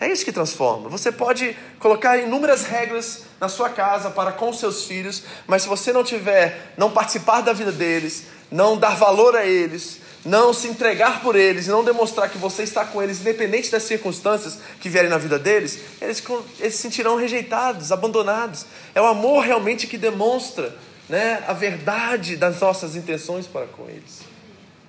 É 0.00 0.10
isso 0.10 0.24
que 0.24 0.32
transforma. 0.32 0.88
Você 0.88 1.12
pode 1.12 1.54
colocar 1.78 2.16
inúmeras 2.16 2.64
regras 2.64 3.24
na 3.38 3.50
sua 3.50 3.68
casa 3.68 4.08
para 4.08 4.32
com 4.32 4.50
seus 4.50 4.86
filhos, 4.86 5.24
mas 5.46 5.60
se 5.60 5.68
você 5.68 5.92
não 5.92 6.02
tiver, 6.02 6.72
não 6.74 6.90
participar 6.90 7.42
da 7.42 7.52
vida 7.52 7.70
deles, 7.70 8.24
não 8.50 8.78
dar 8.78 8.96
valor 8.96 9.36
a 9.36 9.44
eles, 9.44 10.00
não 10.24 10.54
se 10.54 10.68
entregar 10.68 11.20
por 11.20 11.36
eles, 11.36 11.66
não 11.66 11.84
demonstrar 11.84 12.30
que 12.30 12.38
você 12.38 12.62
está 12.62 12.82
com 12.82 13.02
eles, 13.02 13.20
independente 13.20 13.70
das 13.70 13.82
circunstâncias 13.82 14.58
que 14.80 14.88
vierem 14.88 15.10
na 15.10 15.18
vida 15.18 15.38
deles, 15.38 15.80
eles, 16.00 16.24
eles 16.58 16.76
se 16.76 16.80
sentirão 16.80 17.16
rejeitados, 17.16 17.92
abandonados. 17.92 18.64
É 18.94 19.02
o 19.02 19.06
amor 19.06 19.44
realmente 19.44 19.86
que 19.86 19.98
demonstra 19.98 20.74
né, 21.08 21.42
a 21.46 21.52
verdade 21.52 22.36
das 22.36 22.60
nossas 22.60 22.96
intenções 22.96 23.46
para 23.46 23.66
com 23.66 23.88
eles. 23.88 24.22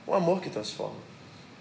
O 0.05 0.13
amor 0.13 0.41
que 0.41 0.49
transforma. 0.49 1.07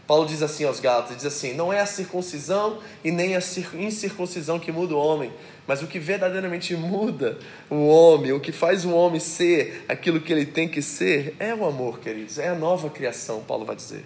Paulo 0.06 0.24
diz 0.24 0.40
assim 0.40 0.64
aos 0.64 0.78
Gálatas, 0.78 1.16
diz 1.16 1.26
assim: 1.26 1.52
"Não 1.54 1.72
é 1.72 1.80
a 1.80 1.86
circuncisão 1.86 2.78
e 3.02 3.10
nem 3.10 3.34
a 3.34 3.40
incircuncisão 3.74 4.58
que 4.58 4.70
muda 4.70 4.94
o 4.94 4.98
homem, 4.98 5.32
mas 5.66 5.82
o 5.82 5.88
que 5.88 5.98
verdadeiramente 5.98 6.76
muda 6.76 7.38
o 7.68 7.88
homem, 7.88 8.32
o 8.32 8.38
que 8.38 8.52
faz 8.52 8.84
o 8.84 8.90
homem 8.92 9.18
ser 9.18 9.84
aquilo 9.88 10.20
que 10.20 10.32
ele 10.32 10.46
tem 10.46 10.68
que 10.68 10.80
ser, 10.80 11.34
é 11.40 11.52
o 11.52 11.64
amor, 11.66 11.98
queridos, 11.98 12.38
é 12.38 12.48
a 12.48 12.54
nova 12.54 12.88
criação", 12.88 13.40
Paulo 13.40 13.64
vai 13.64 13.74
dizer. 13.74 14.04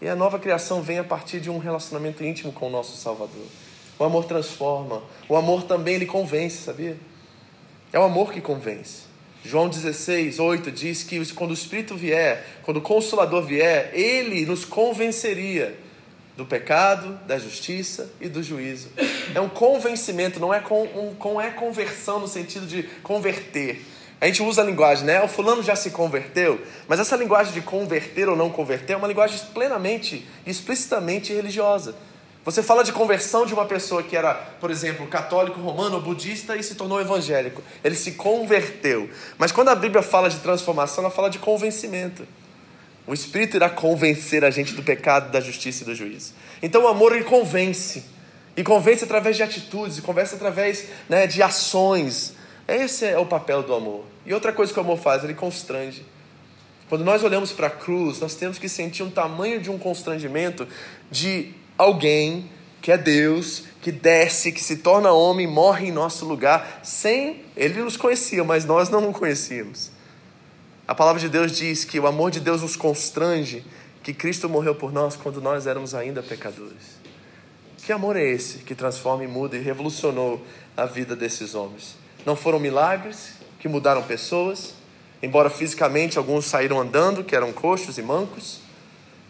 E 0.00 0.08
a 0.08 0.16
nova 0.16 0.38
criação 0.38 0.80
vem 0.80 0.98
a 0.98 1.04
partir 1.04 1.40
de 1.40 1.50
um 1.50 1.58
relacionamento 1.58 2.24
íntimo 2.24 2.52
com 2.52 2.68
o 2.68 2.70
nosso 2.70 2.96
Salvador. 2.96 3.46
O 3.98 4.04
amor 4.04 4.24
transforma. 4.26 5.02
O 5.28 5.36
amor 5.36 5.64
também 5.64 5.96
ele 5.96 6.06
convence, 6.06 6.62
sabia? 6.62 6.96
É 7.92 7.98
o 7.98 8.04
amor 8.04 8.32
que 8.32 8.40
convence. 8.40 9.07
João 9.48 9.66
16, 9.66 10.40
8 10.40 10.70
diz 10.70 11.02
que 11.02 11.24
quando 11.32 11.52
o 11.52 11.54
Espírito 11.54 11.96
vier, 11.96 12.44
quando 12.62 12.76
o 12.76 12.82
Consolador 12.82 13.42
vier, 13.42 13.90
ele 13.94 14.44
nos 14.44 14.66
convenceria 14.66 15.74
do 16.36 16.44
pecado, 16.44 17.18
da 17.26 17.38
justiça 17.38 18.10
e 18.20 18.28
do 18.28 18.42
juízo. 18.42 18.90
É 19.34 19.40
um 19.40 19.48
convencimento, 19.48 20.38
não 20.38 20.52
é, 20.52 20.60
com, 20.60 20.82
um, 20.82 21.14
com, 21.14 21.40
é 21.40 21.48
conversão 21.48 22.20
no 22.20 22.28
sentido 22.28 22.66
de 22.66 22.82
converter. 23.02 23.82
A 24.20 24.26
gente 24.26 24.42
usa 24.42 24.60
a 24.60 24.64
linguagem, 24.66 25.06
né? 25.06 25.22
O 25.22 25.28
fulano 25.28 25.62
já 25.62 25.74
se 25.74 25.92
converteu, 25.92 26.60
mas 26.86 27.00
essa 27.00 27.16
linguagem 27.16 27.54
de 27.54 27.62
converter 27.62 28.28
ou 28.28 28.36
não 28.36 28.50
converter 28.50 28.92
é 28.92 28.96
uma 28.98 29.08
linguagem 29.08 29.40
plenamente, 29.54 30.28
explicitamente 30.46 31.32
religiosa. 31.32 31.94
Você 32.48 32.62
fala 32.62 32.82
de 32.82 32.92
conversão 32.92 33.44
de 33.44 33.52
uma 33.52 33.66
pessoa 33.66 34.02
que 34.02 34.16
era, 34.16 34.32
por 34.32 34.70
exemplo, 34.70 35.06
católico, 35.06 35.60
romano, 35.60 36.00
budista 36.00 36.56
e 36.56 36.62
se 36.62 36.76
tornou 36.76 36.98
evangélico. 36.98 37.62
Ele 37.84 37.94
se 37.94 38.12
converteu. 38.12 39.10
Mas 39.36 39.52
quando 39.52 39.68
a 39.68 39.74
Bíblia 39.74 40.02
fala 40.02 40.30
de 40.30 40.38
transformação, 40.38 41.04
ela 41.04 41.12
fala 41.12 41.28
de 41.28 41.38
convencimento. 41.38 42.26
O 43.06 43.12
Espírito 43.12 43.58
irá 43.58 43.68
convencer 43.68 44.46
a 44.46 44.50
gente 44.50 44.72
do 44.72 44.82
pecado, 44.82 45.30
da 45.30 45.42
justiça 45.42 45.82
e 45.82 45.84
do 45.84 45.94
juízo. 45.94 46.32
Então 46.62 46.84
o 46.84 46.88
amor 46.88 47.14
ele 47.14 47.24
convence. 47.24 48.02
E 48.56 48.64
convence 48.64 49.04
através 49.04 49.36
de 49.36 49.42
atitudes, 49.42 49.98
e 49.98 50.00
convence 50.00 50.34
através 50.34 50.86
né, 51.06 51.26
de 51.26 51.42
ações. 51.42 52.32
Esse 52.66 53.04
é 53.04 53.18
o 53.18 53.26
papel 53.26 53.62
do 53.62 53.74
amor. 53.74 54.06
E 54.24 54.32
outra 54.32 54.54
coisa 54.54 54.72
que 54.72 54.78
o 54.78 54.82
amor 54.82 54.96
faz, 54.96 55.22
ele 55.22 55.34
constrange. 55.34 56.02
Quando 56.88 57.04
nós 57.04 57.22
olhamos 57.22 57.52
para 57.52 57.66
a 57.66 57.70
cruz, 57.70 58.18
nós 58.20 58.34
temos 58.36 58.58
que 58.58 58.70
sentir 58.70 59.02
um 59.02 59.10
tamanho 59.10 59.60
de 59.60 59.70
um 59.70 59.78
constrangimento 59.78 60.66
de 61.10 61.52
alguém 61.78 62.50
que 62.82 62.90
é 62.90 62.98
Deus, 62.98 63.64
que 63.80 63.92
desce, 63.92 64.52
que 64.52 64.62
se 64.62 64.78
torna 64.78 65.12
homem, 65.12 65.46
morre 65.46 65.88
em 65.88 65.92
nosso 65.92 66.24
lugar, 66.24 66.80
sem. 66.82 67.44
Ele 67.56 67.82
nos 67.82 67.96
conhecia, 67.96 68.42
mas 68.42 68.64
nós 68.64 68.90
não 68.90 69.08
o 69.08 69.12
conhecíamos. 69.12 69.90
A 70.86 70.94
palavra 70.94 71.20
de 71.20 71.28
Deus 71.28 71.52
diz 71.52 71.84
que 71.84 72.00
o 72.00 72.06
amor 72.06 72.30
de 72.30 72.40
Deus 72.40 72.62
nos 72.62 72.74
constrange, 72.74 73.64
que 74.02 74.12
Cristo 74.12 74.48
morreu 74.48 74.74
por 74.74 74.92
nós 74.92 75.16
quando 75.16 75.40
nós 75.40 75.66
éramos 75.66 75.94
ainda 75.94 76.22
pecadores. 76.22 76.98
Que 77.84 77.92
amor 77.92 78.16
é 78.16 78.24
esse 78.24 78.58
que 78.58 78.74
transforma 78.74 79.24
e 79.24 79.28
muda 79.28 79.56
e 79.56 79.60
revolucionou 79.60 80.44
a 80.76 80.84
vida 80.84 81.14
desses 81.14 81.54
homens? 81.54 81.96
Não 82.24 82.34
foram 82.34 82.58
milagres 82.58 83.34
que 83.60 83.68
mudaram 83.68 84.02
pessoas, 84.02 84.74
embora 85.22 85.50
fisicamente 85.50 86.18
alguns 86.18 86.46
saíram 86.46 86.80
andando, 86.80 87.24
que 87.24 87.36
eram 87.36 87.52
coxos 87.52 87.98
e 87.98 88.02
mancos 88.02 88.60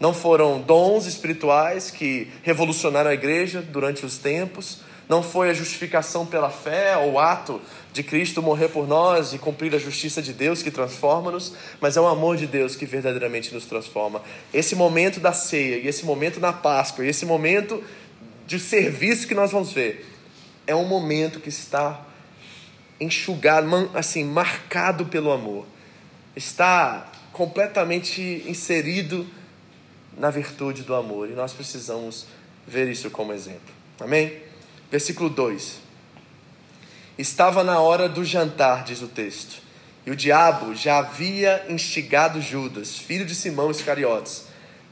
não 0.01 0.15
foram 0.15 0.61
dons 0.61 1.07
espirituais 1.07 1.91
que 1.91 2.31
revolucionaram 2.43 3.11
a 3.11 3.15
igreja 3.15 3.61
durante 3.61 4.07
os 4.07 4.19
tempos. 4.19 4.79
Não 5.09 5.23
foi 5.23 5.51
a 5.51 5.55
justificação 5.55 6.27
pela 6.27 6.51
fé 6.51 6.97
ou 6.99 7.13
o 7.13 7.19
ato 7.19 7.61
de 7.93 8.03
Cristo 8.03 8.43
morrer 8.43 8.69
por 8.69 8.87
nós 8.87 9.33
e 9.33 9.39
cumprir 9.39 9.75
a 9.75 9.79
justiça 9.79 10.21
de 10.21 10.33
Deus 10.33 10.63
que 10.63 10.71
transforma-nos, 10.71 11.55
mas 11.81 11.97
é 11.97 12.01
o 12.01 12.07
amor 12.07 12.37
de 12.37 12.47
Deus 12.47 12.77
que 12.77 12.85
verdadeiramente 12.85 13.53
nos 13.53 13.65
transforma. 13.65 14.23
Esse 14.53 14.77
momento 14.77 15.19
da 15.19 15.33
ceia, 15.33 15.77
e 15.77 15.89
esse 15.89 16.05
momento 16.05 16.39
na 16.39 16.53
Páscoa, 16.53 17.05
e 17.05 17.09
esse 17.09 17.25
momento 17.25 17.83
de 18.47 18.61
serviço 18.61 19.27
que 19.27 19.35
nós 19.35 19.51
vamos 19.51 19.73
ver, 19.73 20.07
é 20.67 20.77
um 20.77 20.87
momento 20.87 21.41
que 21.41 21.49
está 21.49 22.07
enxugado, 23.01 23.91
assim, 23.95 24.25
marcado 24.25 25.07
pelo 25.07 25.33
amor. 25.33 25.67
Está 26.37 27.11
completamente 27.33 28.45
inserido 28.47 29.27
na 30.19 30.31
virtude 30.31 30.83
do 30.83 30.95
amor. 30.95 31.31
E 31.31 31.35
nós 31.35 31.53
precisamos 31.53 32.27
ver 32.67 32.89
isso 32.89 33.11
como 33.11 33.33
exemplo. 33.33 33.73
Amém? 34.01 34.43
Versículo 34.91 35.31
2. 35.31 35.81
Estava 37.17 37.65
na 37.65 37.81
hora 37.81 38.09
do 38.09 38.25
jantar, 38.25 38.85
diz 38.85 39.03
o 39.03 39.09
texto, 39.09 39.61
e 40.07 40.11
o 40.11 40.17
diabo 40.17 40.75
já 40.75 40.99
havia 40.99 41.67
instigado 41.69 42.41
Judas, 42.41 42.97
filho 42.97 43.27
de 43.27 43.35
Simão 43.35 43.71
Iscariotes, 43.71 44.45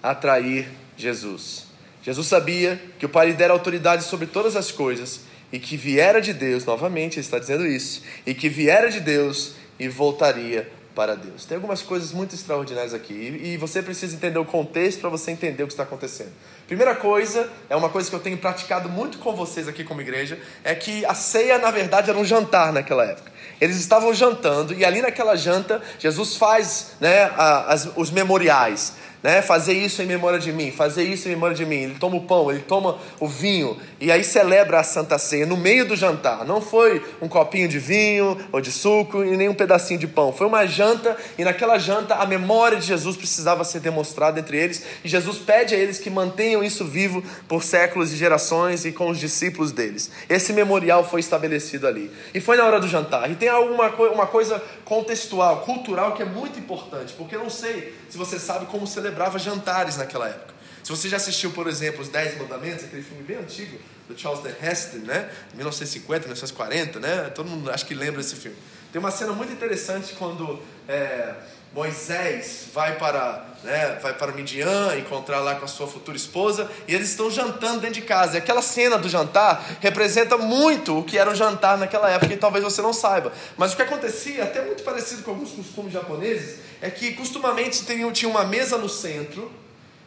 a 0.03 0.15
trair 0.15 0.69
Jesus. 0.97 1.67
Jesus 2.03 2.27
sabia 2.27 2.81
que 2.99 3.07
o 3.07 3.09
Pai 3.09 3.29
lhe 3.29 3.33
dera 3.33 3.53
autoridade 3.53 4.05
sobre 4.05 4.27
todas 4.27 4.57
as 4.57 4.73
coisas 4.73 5.21
e 5.53 5.59
que 5.59 5.77
viera 5.77 6.21
de 6.21 6.33
Deus, 6.33 6.65
novamente 6.65 7.15
ele 7.15 7.21
está 7.21 7.39
dizendo 7.39 7.67
isso, 7.67 8.03
e 8.27 8.35
que 8.35 8.49
viera 8.49 8.91
de 8.91 9.01
Deus 9.01 9.55
e 9.79 9.89
voltaria 9.89 10.71
para 10.97 11.15
Deus. 11.15 11.45
Tem 11.45 11.57
algumas 11.57 11.83
coisas 11.83 12.11
muito 12.11 12.35
extraordinárias 12.35 12.95
aqui 12.95 13.39
e 13.45 13.59
você 13.59 13.83
precisa 13.83 14.17
entender 14.17 14.39
o 14.39 14.47
contexto 14.47 15.03
para 15.03 15.11
você 15.11 15.31
entender 15.31 15.63
o 15.63 15.67
que 15.67 15.75
está 15.75 15.83
acontecendo. 15.83 16.33
Primeira 16.67 16.97
coisa, 16.97 17.49
é 17.69 17.77
uma 17.77 17.91
coisa 17.91 18.09
que 18.09 18.17
eu 18.17 18.21
tenho 18.21 18.39
praticado 18.39 18.89
muito 18.89 19.19
com 19.19 19.37
vocês 19.37 19.69
aqui 19.69 19.85
como 19.85 20.01
igreja, 20.01 20.41
é 20.65 20.75
que 20.75 21.05
a 21.05 21.15
ceia 21.15 21.59
na 21.59 21.71
verdade 21.71 22.09
era 22.09 22.19
um 22.19 22.25
jantar 22.25 22.73
naquela 22.73 23.05
época. 23.05 23.31
Eles 23.61 23.77
estavam 23.77 24.13
jantando 24.15 24.73
e 24.73 24.87
ali 24.87 25.03
naquela 25.03 25.37
janta 25.37 25.83
Jesus 25.99 26.37
faz 26.37 26.93
né, 26.99 27.31
as, 27.37 27.91
os 27.95 28.11
memoriais 28.11 28.95
né? 29.27 29.43
Fazer 29.43 29.73
isso 29.73 30.01
em 30.01 30.07
memória 30.07 30.39
de 30.39 30.53
mim, 30.53 30.71
fazer 30.71 31.03
isso 31.03 31.27
em 31.27 31.33
memória 31.33 31.57
de 31.57 31.67
mim. 31.67 31.83
Ele 31.83 31.97
toma 31.99 32.15
o 32.15 32.21
pão, 32.21 32.49
ele 32.49 32.61
toma 32.61 32.97
o 33.19 33.27
vinho 33.27 33.77
e 34.01 34.13
aí 34.13 34.23
celebra 34.23 34.79
a 34.79 34.85
Santa 34.85 35.19
Ceia 35.19 35.45
no 35.45 35.57
meio 35.57 35.85
do 35.85 35.97
jantar. 35.97 36.45
Não 36.45 36.61
foi 36.61 37.05
um 37.21 37.27
copinho 37.27 37.67
de 37.67 37.77
vinho 37.77 38.39
ou 38.53 38.61
de 38.61 38.71
suco 38.71 39.25
e 39.25 39.37
nem 39.37 39.49
um 39.49 39.55
pedacinho 39.55 39.99
de 39.99 40.07
pão. 40.07 40.33
Foi 40.33 40.47
uma 40.47 40.65
janta 40.65 41.17
e 41.37 41.43
naquela 41.43 41.77
janta 41.77 42.15
a 42.15 42.25
memória 42.25 42.79
de 42.79 42.87
Jesus 42.87 43.17
precisava 43.17 43.65
ser 43.65 43.81
demonstrada 43.81 44.39
entre 44.39 44.59
eles 44.59 44.85
e 45.03 45.09
Jesus 45.09 45.39
pede 45.39 45.75
a 45.75 45.79
eles 45.79 45.99
que 45.99 46.09
mantenham 46.09 46.63
isso 46.63 46.85
vivo 46.85 47.21
por 47.49 47.65
séculos 47.65 48.13
e 48.13 48.17
gerações 48.17 48.85
e 48.85 48.93
com 48.93 49.11
os 49.11 49.19
discípulos 49.19 49.73
deles. 49.73 50.09
Esse 50.29 50.53
memorial 50.53 51.03
foi 51.03 51.19
estabelecido 51.19 51.89
ali. 51.89 52.13
E 52.33 52.39
foi 52.39 52.57
na 52.57 52.65
hora 52.65 52.79
do 52.79 52.87
jantar. 52.87 53.29
E 53.29 53.35
tem 53.35 53.49
alguma 53.49 53.89
uma 53.89 54.27
coisa 54.29 54.63
contextual, 54.85 55.63
cultural 55.63 56.13
que 56.13 56.23
é 56.23 56.27
muito 56.27 56.61
importante, 56.61 57.13
porque 57.15 57.35
eu 57.35 57.41
não 57.41 57.51
sei 57.51 57.93
se 58.17 58.19
você 58.19 58.39
sabe 58.39 58.65
como 58.67 58.87
celebrava 58.87 59.39
jantares 59.39 59.99
naquela 59.99 60.27
época. 60.27 60.55
Se 60.83 60.91
você 60.91 61.07
já 61.09 61.19
assistiu, 61.19 61.51
por 61.51 61.67
exemplo, 61.67 62.01
Os 62.01 62.09
Dez 62.09 62.39
Mandamentos, 62.39 62.85
aquele 62.85 63.03
filme 63.03 63.23
bem 63.23 63.37
antigo 63.37 63.79
do 64.09 64.19
Charles 64.19 64.43
D. 64.43 64.51
Heston, 64.63 64.99
né? 64.99 65.31
1950, 65.53 66.21
1940, 66.21 67.01
né? 67.01 67.31
Todo 67.35 67.51
mundo 67.51 67.71
acho 67.71 67.85
que 67.85 67.95
lembra 67.95 68.23
desse 68.23 68.37
filme. 68.37 68.57
Tem 68.91 68.99
uma 68.99 69.11
cena 69.11 69.33
muito 69.33 69.53
interessante 69.53 70.15
quando 70.15 70.63
é, 70.89 71.35
Moisés 71.77 72.69
vai 72.73 72.97
para, 72.97 73.45
né, 73.63 73.99
vai 74.01 74.15
para 74.15 74.33
Midian 74.33 74.97
encontrar 74.97 75.41
lá 75.41 75.57
com 75.57 75.67
a 75.67 75.69
sua 75.69 75.87
futura 75.87 76.17
esposa 76.17 76.71
e 76.89 76.95
eles 76.95 77.11
estão 77.11 77.31
jantando 77.31 77.81
dentro 77.81 77.97
de 77.97 78.01
casa. 78.01 78.37
E 78.37 78.39
aquela 78.39 78.63
cena 78.63 78.97
do 78.97 79.11
jantar 79.11 79.77
representa 79.79 80.39
muito 80.39 80.99
o 80.99 81.05
que 81.05 81.19
era 81.19 81.31
o 81.31 81.35
jantar 81.35 81.77
naquela 81.77 82.11
época 82.11 82.33
e 82.33 82.37
talvez 82.39 82.65
você 82.65 82.81
não 82.81 82.95
saiba. 82.95 83.31
Mas 83.59 83.75
o 83.75 83.77
que 83.77 83.83
acontecia, 83.83 84.45
até 84.45 84.63
muito 84.63 84.83
parecido 84.85 85.23
com 85.23 85.33
alguns 85.33 85.51
costumes 85.51 85.93
japoneses, 85.93 86.61
é 86.81 86.89
que 86.89 87.13
costumamente 87.13 87.85
tinha 88.15 88.31
uma 88.31 88.45
mesa 88.45 88.79
no 88.79 88.89
centro 88.89 89.53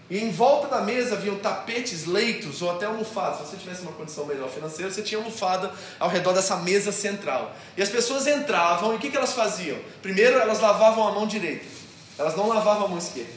e 0.10 0.18
em 0.18 0.32
volta 0.32 0.68
da 0.68 0.82
mesa 0.82 1.16
haviam 1.16 1.38
tapetes, 1.38 2.06
leitos 2.06 2.64
ou 2.64 2.72
até 2.72 2.88
almofadas. 2.88 3.40
Se 3.40 3.52
você 3.52 3.58
tivesse 3.58 3.82
uma 3.84 3.92
condição 3.92 4.26
melhor 4.26 4.50
financeira, 4.50 4.92
você 4.92 5.04
tinha 5.04 5.20
almofada 5.20 5.72
ao 6.00 6.10
redor 6.10 6.34
dessa 6.34 6.58
mesa 6.58 6.92
central. 6.92 7.56
E 7.78 7.82
as 7.84 7.90
pessoas 7.90 8.26
entravam 8.26 8.94
e 8.94 8.96
o 8.96 9.00
que, 9.00 9.12
que 9.12 9.18
elas 9.18 9.34
faziam? 9.34 9.78
Primeiro, 10.02 10.38
elas 10.40 10.60
lavavam 10.60 11.08
a 11.08 11.12
mão 11.12 11.28
direita. 11.28 11.66
Elas 12.18 12.36
não 12.36 12.50
lavavam 12.50 12.86
a 12.86 12.88
mão 12.90 12.98
esquerda. 12.98 13.32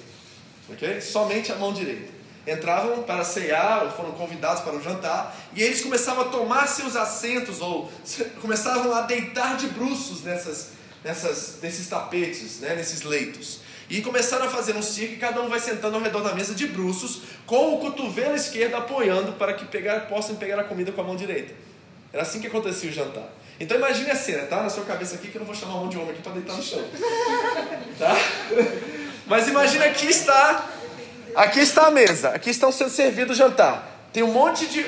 Ok? 0.70 1.00
Somente 1.02 1.52
a 1.52 1.56
mão 1.56 1.74
direita. 1.74 2.10
Entravam 2.46 3.02
para 3.02 3.22
ceiar, 3.22 3.84
ou 3.84 3.90
foram 3.90 4.12
convidados 4.12 4.62
para 4.62 4.74
o 4.74 4.82
jantar, 4.82 5.36
e 5.54 5.62
eles 5.62 5.82
começavam 5.82 6.24
a 6.24 6.28
tomar 6.28 6.66
seus 6.66 6.96
assentos, 6.96 7.60
ou 7.60 7.92
começavam 8.40 8.92
a 8.94 9.02
deitar 9.02 9.56
de 9.56 9.68
bruços 9.68 10.22
nessas, 10.22 10.70
nessas, 11.04 11.58
nesses 11.62 11.86
tapetes, 11.86 12.60
né, 12.60 12.74
nesses 12.74 13.02
leitos. 13.02 13.60
E 13.92 14.00
começaram 14.00 14.46
a 14.46 14.48
fazer 14.48 14.74
um 14.74 14.80
círculo 14.80 15.18
e 15.18 15.20
cada 15.20 15.42
um 15.42 15.50
vai 15.50 15.60
sentando 15.60 15.96
ao 15.96 16.02
redor 16.02 16.22
da 16.22 16.34
mesa 16.34 16.54
de 16.54 16.66
bruços, 16.66 17.24
com 17.44 17.74
o 17.74 17.78
cotovelo 17.78 18.34
esquerdo 18.34 18.74
apoiando 18.74 19.34
para 19.34 19.52
que 19.52 19.66
pegar, 19.66 20.08
possam 20.08 20.36
pegar 20.36 20.58
a 20.58 20.64
comida 20.64 20.90
com 20.90 21.02
a 21.02 21.04
mão 21.04 21.14
direita. 21.14 21.52
Era 22.10 22.22
assim 22.22 22.40
que 22.40 22.46
acontecia 22.46 22.88
o 22.88 22.92
jantar. 22.92 23.28
Então 23.60 23.76
imagine 23.76 24.10
a 24.10 24.16
cena, 24.16 24.46
tá? 24.46 24.62
Na 24.62 24.70
sua 24.70 24.86
cabeça 24.86 25.16
aqui, 25.16 25.28
que 25.28 25.36
eu 25.36 25.40
não 25.40 25.46
vou 25.46 25.54
chamar 25.54 25.74
mão 25.74 25.90
de 25.90 25.98
homem 25.98 26.12
aqui 26.12 26.22
para 26.22 26.32
deitar 26.32 26.54
no 26.54 26.62
chão. 26.62 26.82
Tá? 27.98 28.16
Mas 29.26 29.46
imagine 29.46 29.84
aqui 29.84 30.06
está. 30.06 30.70
Aqui 31.36 31.60
está 31.60 31.88
a 31.88 31.90
mesa, 31.90 32.30
aqui 32.30 32.48
estão 32.48 32.72
sendo 32.72 32.88
servido 32.88 33.32
o 33.32 33.36
jantar. 33.36 34.08
Tem 34.10 34.22
um 34.22 34.32
monte 34.32 34.66
de. 34.68 34.86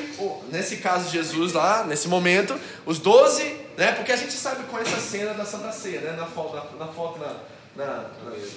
Nesse 0.50 0.78
caso, 0.78 1.10
Jesus 1.10 1.52
lá, 1.52 1.84
nesse 1.84 2.08
momento, 2.08 2.58
os 2.86 2.98
doze, 2.98 3.54
né? 3.76 3.92
Porque 3.92 4.12
a 4.12 4.16
gente 4.16 4.32
sabe 4.32 4.64
com 4.64 4.78
essa 4.78 4.98
cena 4.98 5.34
da 5.34 5.44
Santa 5.44 5.70
Ceia, 5.72 6.00
né? 6.00 6.14
Na 6.16 6.24
foto, 6.24 6.56
na, 6.56 6.86
na 6.86 6.90
foto, 6.90 7.20
na, 7.20 7.34
na, 7.76 7.86
na, 7.86 8.06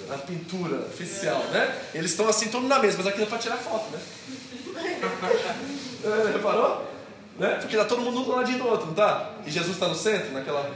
na 0.09 0.17
pintura 0.19 0.85
oficial, 0.85 1.43
né? 1.45 1.75
Eles 1.93 2.11
estão 2.11 2.27
assim, 2.27 2.49
tudo 2.49 2.67
na 2.67 2.79
mesa, 2.79 2.97
mas 2.97 3.07
aqui 3.07 3.23
é 3.23 3.25
para 3.25 3.37
tirar 3.37 3.57
foto, 3.57 3.89
né? 3.91 3.99
é, 6.05 6.31
reparou? 6.33 6.85
Né? 7.37 7.57
Porque 7.61 7.77
tá 7.77 7.85
todo 7.85 8.01
mundo 8.01 8.31
um 8.31 8.35
ladinho 8.35 8.59
do 8.59 8.67
outro, 8.67 8.87
não 8.87 8.93
tá? 8.93 9.31
E 9.45 9.51
Jesus 9.51 9.73
está 9.73 9.87
no 9.87 9.95
centro, 9.95 10.31
naquela. 10.31 10.71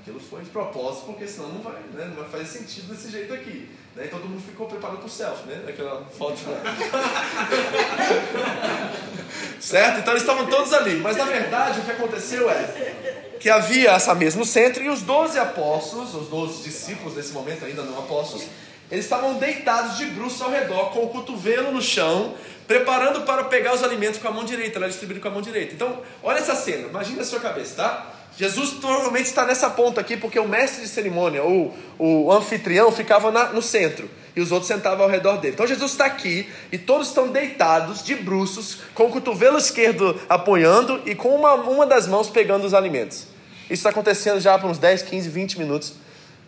aquilo 0.00 0.20
foi 0.20 0.42
de 0.42 0.50
propósito, 0.50 1.06
porque 1.06 1.26
senão 1.26 1.48
não 1.48 1.60
vai, 1.60 1.74
né, 1.92 2.06
não 2.06 2.16
vai 2.16 2.28
fazer 2.28 2.46
sentido 2.46 2.94
desse 2.94 3.10
jeito 3.10 3.32
aqui. 3.32 3.70
Né? 3.94 4.04
Então 4.06 4.18
todo 4.18 4.28
mundo 4.28 4.42
ficou 4.42 4.66
preparado 4.66 4.98
para 4.98 5.06
o 5.06 5.10
selfie, 5.10 5.48
né? 5.48 5.64
Aquela 5.68 6.04
foto 6.04 6.38
certo? 9.60 10.00
Então 10.00 10.12
eles 10.12 10.22
estavam 10.22 10.46
todos 10.46 10.72
ali. 10.72 10.96
Mas 10.96 11.16
na 11.16 11.24
verdade 11.24 11.80
o 11.80 11.84
que 11.84 11.90
aconteceu 11.90 12.50
é 12.50 13.27
que 13.40 13.48
havia 13.48 13.90
essa 13.90 14.14
mesa 14.14 14.38
no 14.38 14.44
centro 14.44 14.82
e 14.82 14.88
os 14.88 15.02
doze 15.02 15.38
apóstolos, 15.38 16.14
os 16.14 16.28
doze 16.28 16.62
discípulos 16.62 17.16
nesse 17.16 17.32
momento 17.32 17.64
ainda 17.64 17.82
não 17.82 17.98
apóstolos, 17.98 18.46
eles 18.90 19.04
estavam 19.04 19.34
deitados 19.34 19.98
de 19.98 20.06
bruços 20.06 20.40
ao 20.40 20.50
redor, 20.50 20.90
com 20.90 21.04
o 21.04 21.08
cotovelo 21.08 21.70
no 21.70 21.82
chão, 21.82 22.34
preparando 22.66 23.22
para 23.22 23.44
pegar 23.44 23.74
os 23.74 23.82
alimentos 23.82 24.20
com 24.20 24.28
a 24.28 24.30
mão 24.30 24.44
direita, 24.44 24.78
ela 24.78 24.88
distribuindo 24.88 25.20
com 25.20 25.28
a 25.28 25.30
mão 25.30 25.42
direita. 25.42 25.74
Então, 25.74 26.02
olha 26.22 26.38
essa 26.38 26.54
cena, 26.54 26.88
imagina 26.88 27.22
a 27.22 27.24
sua 27.24 27.40
cabeça, 27.40 27.76
tá? 27.76 28.17
Jesus 28.36 28.70
provavelmente 28.70 29.26
está 29.26 29.44
nessa 29.44 29.70
ponta 29.70 30.00
aqui, 30.00 30.16
porque 30.16 30.38
o 30.38 30.46
mestre 30.46 30.82
de 30.82 30.88
cerimônia, 30.88 31.42
ou 31.42 31.76
o 31.98 32.32
anfitrião, 32.32 32.92
ficava 32.92 33.32
na, 33.32 33.46
no 33.46 33.62
centro 33.62 34.08
e 34.38 34.40
os 34.40 34.52
outros 34.52 34.68
sentavam 34.68 35.04
ao 35.04 35.10
redor 35.10 35.38
dele. 35.38 35.54
Então 35.54 35.66
Jesus 35.66 35.90
está 35.90 36.06
aqui 36.06 36.48
e 36.70 36.78
todos 36.78 37.08
estão 37.08 37.26
deitados 37.26 38.04
de 38.04 38.14
bruços, 38.14 38.78
com 38.94 39.06
o 39.06 39.10
cotovelo 39.10 39.58
esquerdo 39.58 40.20
apoiando 40.28 41.02
e 41.04 41.16
com 41.16 41.34
uma, 41.34 41.54
uma 41.54 41.84
das 41.84 42.06
mãos 42.06 42.30
pegando 42.30 42.64
os 42.64 42.72
alimentos. 42.72 43.26
Isso 43.64 43.80
está 43.80 43.90
acontecendo 43.90 44.38
já 44.38 44.56
por 44.56 44.70
uns 44.70 44.78
10, 44.78 45.02
15, 45.02 45.28
20 45.28 45.58
minutos 45.58 45.94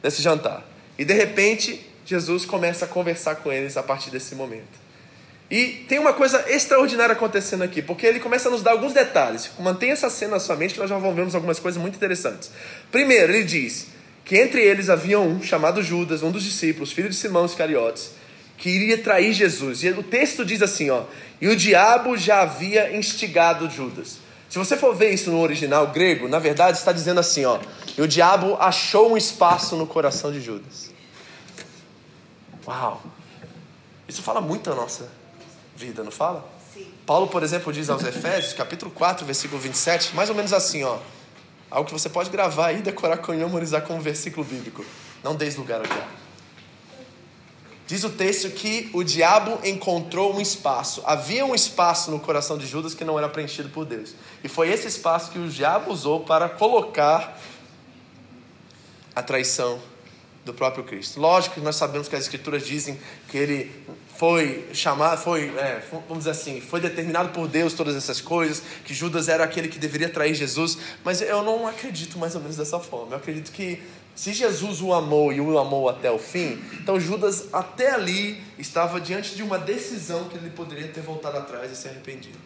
desse 0.01 0.23
jantar. 0.23 0.65
E 0.97 1.05
de 1.05 1.15
repente, 1.15 1.85
Jesus 2.07 2.45
começa 2.45 2.85
a 2.85 2.89
conversar 2.89 3.37
com 3.37 3.53
eles 3.53 3.77
a 3.77 3.83
partir 3.83 4.11
desse 4.11 4.37
momento. 4.37 4.90
E 5.51 5.85
tem 5.89 5.99
uma 5.99 6.13
coisa 6.13 6.45
extraordinária 6.49 7.13
acontecendo 7.13 7.63
aqui, 7.63 7.83
porque 7.83 8.07
ele 8.07 8.21
começa 8.21 8.49
a 8.49 8.53
nos 8.53 8.63
dar 8.63 8.71
alguns 8.71 8.93
detalhes. 8.93 9.51
Mantenha 9.59 9.95
essa 9.95 10.09
cena 10.09 10.33
na 10.33 10.41
sua 10.41 10.55
mente 10.55 10.75
que 10.75 10.81
nós 10.81 10.89
já 10.89 10.97
vamos 10.97 11.35
algumas 11.35 11.59
coisas 11.59 11.81
muito 11.81 11.97
interessantes. 11.97 12.53
Primeiro, 12.93 13.33
ele 13.33 13.43
diz 13.43 13.89
que 14.25 14.39
entre 14.39 14.63
eles 14.63 14.89
havia 14.89 15.19
um 15.19 15.43
chamado 15.43 15.83
Judas, 15.83 16.23
um 16.23 16.31
dos 16.31 16.45
discípulos, 16.45 16.93
filho 16.93 17.09
de 17.09 17.17
Simão 17.17 17.45
Iscariotes, 17.45 18.13
que 18.57 18.71
iria 18.71 18.99
trair 18.99 19.33
Jesus. 19.33 19.83
E 19.83 19.89
o 19.89 20.05
texto 20.05 20.45
diz 20.45 20.63
assim, 20.63 20.89
ó: 20.89 21.03
"E 21.41 21.49
o 21.49 21.57
diabo 21.57 22.17
já 22.17 22.43
havia 22.43 22.97
instigado 22.97 23.69
Judas". 23.69 24.19
Se 24.49 24.57
você 24.57 24.77
for 24.77 24.95
ver 24.95 25.11
isso 25.11 25.33
no 25.33 25.41
original 25.41 25.89
grego, 25.89 26.29
na 26.29 26.39
verdade 26.39 26.79
está 26.79 26.93
dizendo 26.93 27.19
assim, 27.19 27.45
ó: 27.45 27.59
"E 27.99 28.01
o 28.01 28.07
diabo 28.07 28.57
achou 28.61 29.11
um 29.11 29.17
espaço 29.17 29.75
no 29.75 29.87
coração 29.87 30.31
de 30.31 30.41
Judas". 30.41 30.93
Uau! 32.65 33.03
Isso 34.07 34.23
fala 34.23 34.41
muito 34.41 34.71
da 34.71 34.77
nossa 34.77 35.20
vida, 35.81 36.05
não 36.05 36.11
fala? 36.11 36.47
Sim. 36.75 36.87
Paulo, 37.07 37.27
por 37.27 37.43
exemplo, 37.43 37.73
diz 37.73 37.89
aos 37.89 38.05
Efésios, 38.05 38.53
capítulo 38.53 38.91
4, 38.91 39.25
versículo 39.25 39.61
27, 39.61 40.15
mais 40.15 40.29
ou 40.29 40.35
menos 40.35 40.53
assim, 40.53 40.85
ó. 40.85 40.99
Algo 41.71 41.87
que 41.87 41.93
você 41.93 42.09
pode 42.09 42.29
gravar 42.29 42.67
aí, 42.67 42.83
decorar 42.83 43.17
com 43.19 43.33
e 43.33 43.37
memorizar 43.39 43.83
como 43.83 44.01
versículo 44.01 44.45
bíblico. 44.45 44.85
Não 45.25 45.35
deis 45.35 45.57
lugar 45.57 45.81
ao 45.81 45.87
diabo. 45.87 46.21
Diz 47.87 48.05
o 48.05 48.11
texto 48.11 48.51
que 48.51 48.91
o 48.93 49.03
diabo 49.03 49.59
encontrou 49.67 50.35
um 50.35 50.41
espaço. 50.41 51.03
Havia 51.07 51.45
um 51.45 51.55
espaço 51.55 52.11
no 52.11 52.21
coração 52.21 52.59
de 52.59 52.67
Judas 52.67 52.95
que 52.95 53.05
não 53.05 53.19
era 53.19 53.29
preenchido 53.29 53.69
por 53.71 53.85
Deus. 53.85 54.15
E 54.45 54.49
foi 54.49 54.71
esse 54.71 54.87
espaço 54.87 55.33
que 55.33 55.39
o 55.39 55.49
diabo 55.49 55.91
usou 55.91 56.21
para 56.21 56.49
colocar 56.49 57.37
a 59.15 59.23
traição 59.23 59.81
do 60.45 60.55
próprio 60.55 60.85
Cristo. 60.85 61.21
Lógico 61.21 61.57
que 61.57 61.61
nós 61.61 61.77
sabemos 61.77 62.09
que 62.09 62.17
as 62.17 62.23
escrituras 62.23 62.67
dizem 62.67 62.99
que 63.29 63.37
ele 63.37 63.71
foi 64.17 64.69
chamado, 64.75 65.23
foi, 65.23 65.49
é, 65.57 65.83
vamos 65.91 66.19
dizer 66.19 66.31
assim, 66.31 66.61
foi 66.61 66.81
determinado 66.81 67.31
por 67.31 67.49
Deus 67.49 67.73
todas 67.73 67.97
essas 67.97 68.21
coisas, 68.21 68.63
que 68.85 68.93
Judas 68.93 69.29
era 69.29 69.45
aquele 69.45 69.69
que 69.69 69.79
deveria 69.79 70.11
trair 70.11 70.35
Jesus, 70.35 70.77
mas 71.03 71.23
eu 71.23 71.43
não 71.43 71.67
acredito 71.67 72.19
mais 72.19 72.35
ou 72.35 72.41
menos 72.41 72.57
dessa 72.57 72.79
forma. 72.79 73.13
Eu 73.13 73.17
acredito 73.17 73.51
que 73.51 73.83
se 74.15 74.35
Jesus 74.35 74.83
o 74.83 74.93
amou 74.93 75.33
e 75.33 75.41
o 75.41 75.59
amou 75.59 75.89
até 75.89 76.11
o 76.11 76.19
fim, 76.19 76.63
então 76.75 77.01
Judas 77.01 77.49
até 77.53 77.95
ali 77.95 78.43
estava 78.59 79.01
diante 79.01 79.35
de 79.35 79.43
uma 79.43 79.59
decisão 79.59 80.25
que 80.25 80.37
ele 80.37 80.51
poderia 80.51 80.89
ter 80.89 81.01
voltado 81.01 81.39
atrás 81.39 81.73
e 81.73 81.77
se 81.77 81.89
arrependido. 81.89 82.39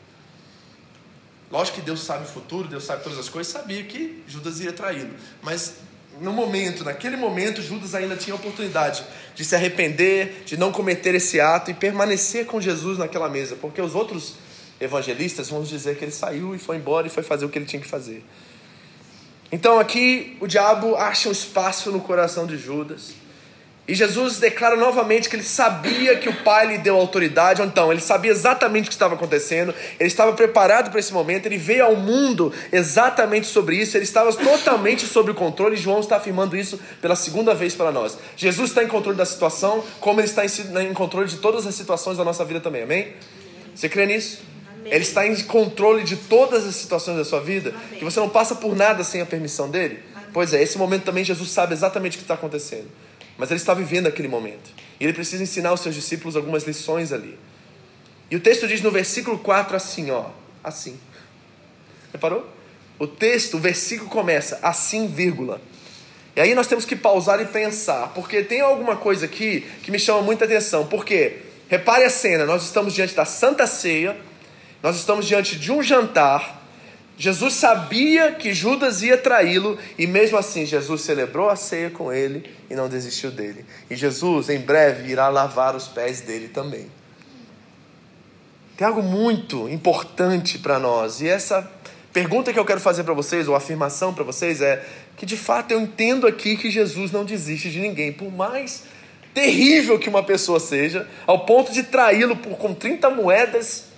Lógico 1.51 1.79
que 1.79 1.85
Deus 1.85 2.05
sabe 2.05 2.25
o 2.25 2.29
futuro, 2.29 2.69
Deus 2.69 2.85
sabe 2.85 3.03
todas 3.03 3.19
as 3.19 3.29
coisas, 3.29 3.53
sabia 3.53 3.83
que 3.83 4.23
Judas 4.29 4.61
ia 4.61 4.73
traí-lo, 4.73 5.15
mas 5.43 5.75
no 6.21 6.33
momento, 6.33 6.85
naquele 6.85 7.17
momento, 7.17 7.63
Judas 7.63 7.95
ainda 7.95 8.17
tinha 8.17 8.35
a 8.35 8.37
oportunidade 8.37 9.05
de 9.35 9.45
se 9.45 9.55
arrepender, 9.55 10.43
de 10.45 10.57
não 10.57 10.71
cometer 10.71 11.15
esse 11.15 11.41
ato 11.41 11.71
e 11.71 11.75
permanecer 11.75 12.47
com 12.47 12.61
Jesus 12.61 12.99
naquela 12.99 13.29
mesa, 13.29 13.57
porque 13.57 13.81
os 13.81 13.95
outros 13.95 14.35
evangelistas 14.81 15.49
vão 15.49 15.63
dizer 15.63 15.97
que 15.97 16.05
ele 16.05 16.13
saiu 16.13 16.55
e 16.55 16.59
foi 16.59 16.77
embora 16.77 17.07
e 17.07 17.11
foi 17.11 17.23
fazer 17.23 17.45
o 17.45 17.49
que 17.49 17.59
ele 17.59 17.67
tinha 17.67 17.81
que 17.81 17.89
fazer. 17.89 18.25
Então 19.51 19.79
aqui 19.79 20.37
o 20.41 20.47
diabo 20.47 20.97
acha 20.97 21.29
um 21.29 21.33
espaço 21.33 21.91
no 21.91 22.01
coração 22.01 22.47
de 22.47 22.57
Judas 22.57 23.13
e 23.87 23.95
Jesus 23.95 24.39
declara 24.39 24.77
novamente 24.77 25.29
que 25.29 25.37
ele 25.37 25.43
sabia 25.43 26.17
que 26.17 26.29
o 26.29 26.43
Pai 26.43 26.67
lhe 26.67 26.79
deu 26.79 26.97
autoridade, 26.97 27.61
ou 27.61 27.67
então 27.67 27.93
ele 27.93 28.01
sabia 28.01 28.31
exatamente 28.31 28.85
o 28.85 28.89
que 28.89 28.95
estava 28.95 29.15
acontecendo, 29.15 29.75
ele 30.01 30.09
estava 30.09 30.33
preparado 30.33 30.91
para 30.91 30.99
esse 30.99 31.13
momento, 31.13 31.45
ele 31.45 31.59
veio 31.59 31.85
ao 31.85 31.95
mundo 31.95 32.51
exatamente 32.73 33.47
sobre 33.47 33.77
isso, 33.77 33.95
ele 33.97 34.05
estava 34.05 34.33
totalmente 34.33 35.07
sob 35.07 35.31
o 35.31 35.35
controle, 35.35 35.75
e 35.75 35.79
João 35.79 36.01
está 36.01 36.17
afirmando 36.17 36.57
isso 36.57 36.81
pela 37.03 37.15
segunda 37.15 37.55
vez 37.55 37.75
para 37.75 37.93
nós. 37.93 38.17
Jesus 38.37 38.71
está 38.71 38.83
em 38.83 38.89
controle 38.89 39.19
da 39.19 39.27
situação, 39.27 39.85
como 40.01 40.19
ele 40.19 40.29
está 40.29 40.43
em 40.47 40.95
controle 40.95 41.29
de 41.29 41.37
todas 41.37 41.67
as 41.67 41.75
situações 41.75 42.17
da 42.17 42.25
nossa 42.25 42.45
vida 42.45 42.61
também, 42.61 42.85
amém? 42.85 43.13
Você 43.75 43.89
crê 43.89 44.07
nisso? 44.07 44.41
Ele 44.87 45.03
está 45.03 45.27
em 45.27 45.35
controle 45.43 46.05
de 46.05 46.17
todas 46.17 46.67
as 46.67 46.75
situações 46.75 47.19
da 47.19 47.25
sua 47.25 47.41
vida, 47.41 47.71
amém. 47.71 47.99
que 47.99 48.05
você 48.05 48.19
não 48.19 48.31
passa 48.31 48.55
por 48.55 48.75
nada 48.75 49.05
sem 49.05 49.21
a 49.21 49.27
permissão 49.27 49.69
dele? 49.69 50.01
Amém. 50.15 50.29
Pois 50.33 50.55
é, 50.55 50.63
esse 50.63 50.79
momento 50.79 51.05
também 51.05 51.23
Jesus 51.23 51.51
sabe 51.51 51.75
exatamente 51.75 52.15
o 52.15 52.19
que 52.19 52.25
está 52.25 52.35
acontecendo. 52.35 52.89
Mas 53.37 53.51
ele 53.51 53.61
está 53.61 53.75
vivendo 53.75 54.07
aquele 54.07 54.29
momento. 54.29 54.71
E 54.99 55.05
ele 55.05 55.13
precisa 55.13 55.43
ensinar 55.43 55.71
aos 55.71 55.81
seus 55.81 55.95
discípulos 55.95 56.37
algumas 56.37 56.65
lições 56.65 57.13
ali. 57.13 57.39
E 58.31 58.37
o 58.37 58.41
texto 58.41 58.67
diz 58.67 58.81
no 58.81 58.91
versículo 58.91 59.39
4 59.39 59.77
assim, 59.77 60.11
ó. 60.11 60.27
Assim. 60.63 60.99
Reparou? 62.13 62.49
O 62.99 63.07
texto, 63.07 63.57
o 63.57 63.61
versículo 63.61 64.09
começa 64.09 64.59
assim, 64.63 65.07
vírgula. 65.07 65.61
E 66.37 66.41
aí 66.41 66.55
nós 66.55 66.67
temos 66.67 66.85
que 66.85 66.97
pausar 66.97 67.41
e 67.41 67.45
pensar, 67.45 68.09
porque 68.15 68.43
tem 68.43 68.61
alguma 68.61 68.97
coisa 68.97 69.27
aqui 69.27 69.61
que 69.83 69.91
me 69.91 69.99
chama 69.99 70.23
muita 70.23 70.45
atenção. 70.45 70.87
Porque, 70.87 71.39
repare 71.69 72.05
a 72.05 72.11
cena, 72.11 72.45
nós 72.45 72.65
estamos 72.65 72.95
diante 72.95 73.15
da 73.15 73.25
Santa 73.25 73.67
Ceia, 73.67 74.17
nós 74.83 74.97
estamos 74.97 75.27
diante 75.27 75.57
de 75.57 75.71
um 75.71 75.83
jantar, 75.83 76.65
Jesus 77.17 77.55
sabia 77.55 78.33
que 78.33 78.53
Judas 78.53 79.03
ia 79.03 79.17
traí-lo 79.17 79.79
e 79.97 80.07
mesmo 80.07 80.37
assim 80.37 80.67
Jesus 80.67 81.03
celebrou 81.03 81.49
a 81.49 81.57
ceia 81.57 81.89
com 81.89 82.13
ele 82.13 82.51
e 82.71 82.75
não 82.75 82.89
desistiu 82.89 83.31
dele. 83.31 83.65
E 83.91 83.97
Jesus 83.97 84.49
em 84.49 84.61
breve 84.61 85.11
irá 85.11 85.29
lavar 85.29 85.75
os 85.75 85.89
pés 85.89 86.21
dele 86.21 86.49
também. 86.49 86.87
Tem 88.77 88.87
algo 88.87 89.03
muito 89.03 89.69
importante 89.69 90.59
para 90.59 90.79
nós 90.79 91.21
e 91.21 91.29
essa 91.29 91.71
pergunta 92.13 92.53
que 92.53 92.59
eu 92.59 92.65
quero 92.65 92.81
fazer 92.81 93.03
para 93.03 93.15
vocês, 93.15 93.49
ou 93.49 93.55
afirmação 93.55 94.15
para 94.15 94.23
vocês, 94.23 94.61
é 94.61 94.85
que 95.17 95.27
de 95.27 95.37
fato 95.37 95.73
eu 95.73 95.81
entendo 95.81 96.27
aqui 96.27 96.57
que 96.57 96.71
Jesus 96.71 97.11
não 97.11 97.25
desiste 97.25 97.71
de 97.71 97.81
ninguém, 97.81 98.13
por 98.13 98.33
mais 98.33 98.85
terrível 99.35 99.99
que 99.99 100.09
uma 100.09 100.23
pessoa 100.23 100.61
seja, 100.61 101.09
ao 101.27 101.45
ponto 101.45 101.73
de 101.73 101.83
traí-lo 101.83 102.37
por 102.37 102.57
com 102.57 102.73
30 102.73 103.11
moedas 103.11 103.94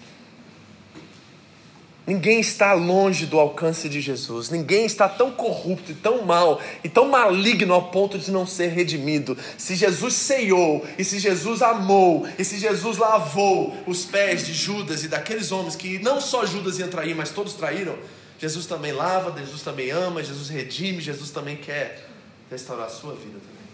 Ninguém 2.06 2.38
está 2.38 2.72
longe 2.72 3.26
do 3.26 3.40
alcance 3.40 3.88
de 3.88 4.00
Jesus. 4.00 4.48
Ninguém 4.48 4.86
está 4.86 5.08
tão 5.08 5.32
corrupto 5.32 5.90
e 5.90 5.94
tão 5.94 6.22
mal 6.24 6.60
e 6.84 6.88
tão 6.88 7.08
maligno 7.08 7.74
ao 7.74 7.90
ponto 7.90 8.16
de 8.16 8.30
não 8.30 8.46
ser 8.46 8.68
redimido. 8.68 9.36
Se 9.58 9.74
Jesus 9.74 10.14
ceiou, 10.14 10.86
e 10.96 11.04
se 11.04 11.18
Jesus 11.18 11.62
amou, 11.62 12.24
e 12.38 12.44
se 12.44 12.58
Jesus 12.58 12.96
lavou 12.96 13.76
os 13.88 14.04
pés 14.04 14.46
de 14.46 14.54
Judas 14.54 15.02
e 15.02 15.08
daqueles 15.08 15.50
homens 15.50 15.74
que 15.74 15.98
não 15.98 16.20
só 16.20 16.46
Judas 16.46 16.78
ia 16.78 16.86
trair, 16.86 17.16
mas 17.16 17.30
todos 17.30 17.54
traíram, 17.54 17.98
Jesus 18.38 18.66
também 18.66 18.92
lava, 18.92 19.36
Jesus 19.36 19.62
também 19.62 19.90
ama, 19.90 20.22
Jesus 20.22 20.48
redime, 20.48 21.00
Jesus 21.00 21.30
também 21.30 21.56
quer 21.56 22.08
restaurar 22.48 22.86
a 22.86 22.90
sua 22.90 23.14
vida 23.14 23.40
também. 23.40 23.66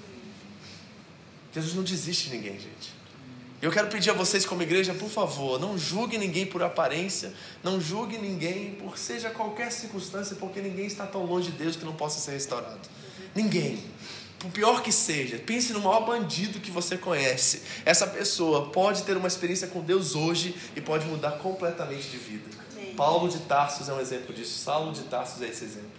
Jesus 1.52 1.74
não 1.74 1.82
desiste 1.82 2.30
de 2.30 2.36
ninguém, 2.36 2.54
gente. 2.54 2.91
Eu 3.62 3.70
quero 3.70 3.86
pedir 3.86 4.10
a 4.10 4.12
vocês, 4.12 4.44
como 4.44 4.60
igreja, 4.60 4.92
por 4.92 5.08
favor, 5.08 5.60
não 5.60 5.78
julgue 5.78 6.18
ninguém 6.18 6.44
por 6.44 6.64
aparência, 6.64 7.32
não 7.62 7.80
julgue 7.80 8.18
ninguém 8.18 8.72
por 8.72 8.98
seja 8.98 9.30
qualquer 9.30 9.70
circunstância, 9.70 10.34
porque 10.34 10.60
ninguém 10.60 10.84
está 10.84 11.06
tão 11.06 11.24
longe 11.24 11.52
de 11.52 11.58
Deus 11.58 11.76
que 11.76 11.84
não 11.84 11.92
possa 11.92 12.18
ser 12.18 12.32
restaurado. 12.32 12.80
Ninguém. 13.32 13.78
Por 14.40 14.50
pior 14.50 14.82
que 14.82 14.90
seja, 14.90 15.38
pense 15.38 15.72
no 15.72 15.80
maior 15.80 16.04
bandido 16.04 16.58
que 16.58 16.72
você 16.72 16.98
conhece. 16.98 17.62
Essa 17.84 18.04
pessoa 18.04 18.70
pode 18.70 19.04
ter 19.04 19.16
uma 19.16 19.28
experiência 19.28 19.68
com 19.68 19.80
Deus 19.80 20.16
hoje 20.16 20.56
e 20.74 20.80
pode 20.80 21.06
mudar 21.06 21.38
completamente 21.38 22.08
de 22.08 22.16
vida. 22.16 22.50
Sim. 22.74 22.94
Paulo 22.96 23.28
de 23.28 23.38
Tarsus 23.38 23.88
é 23.88 23.92
um 23.92 24.00
exemplo 24.00 24.34
disso. 24.34 24.58
Saulo 24.58 24.92
de 24.92 25.02
Tarsus 25.02 25.40
é 25.40 25.46
esse 25.46 25.62
exemplo. 25.62 25.92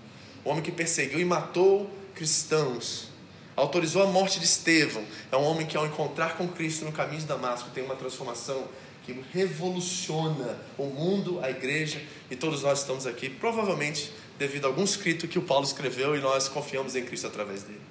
O 0.43 0.49
homem 0.49 0.61
que 0.61 0.71
perseguiu 0.73 1.17
e 1.17 1.23
matou 1.23 1.89
cristãos 2.13 3.12
autorizou 3.55 4.03
a 4.03 4.07
morte 4.07 4.39
de 4.39 4.45
Estevão. 4.45 5.03
É 5.31 5.37
um 5.37 5.43
homem 5.43 5.65
que, 5.65 5.77
ao 5.77 5.85
encontrar 5.85 6.37
com 6.37 6.47
Cristo 6.47 6.85
no 6.85 6.91
caminho 6.91 7.19
de 7.19 7.25
Damasco, 7.25 7.69
tem 7.73 7.83
uma 7.83 7.95
transformação 7.95 8.63
que 9.05 9.23
revoluciona 9.33 10.57
o 10.77 10.85
mundo, 10.85 11.39
a 11.43 11.49
igreja 11.49 12.01
e 12.31 12.35
todos 12.35 12.63
nós 12.63 12.79
estamos 12.79 13.05
aqui, 13.05 13.29
provavelmente 13.29 14.11
devido 14.39 14.65
a 14.65 14.67
algum 14.69 14.83
escrito 14.83 15.27
que 15.27 15.37
o 15.37 15.41
Paulo 15.41 15.65
escreveu 15.65 16.15
e 16.15 16.21
nós 16.21 16.47
confiamos 16.47 16.95
em 16.95 17.03
Cristo 17.03 17.27
através 17.27 17.63
dele. 17.63 17.81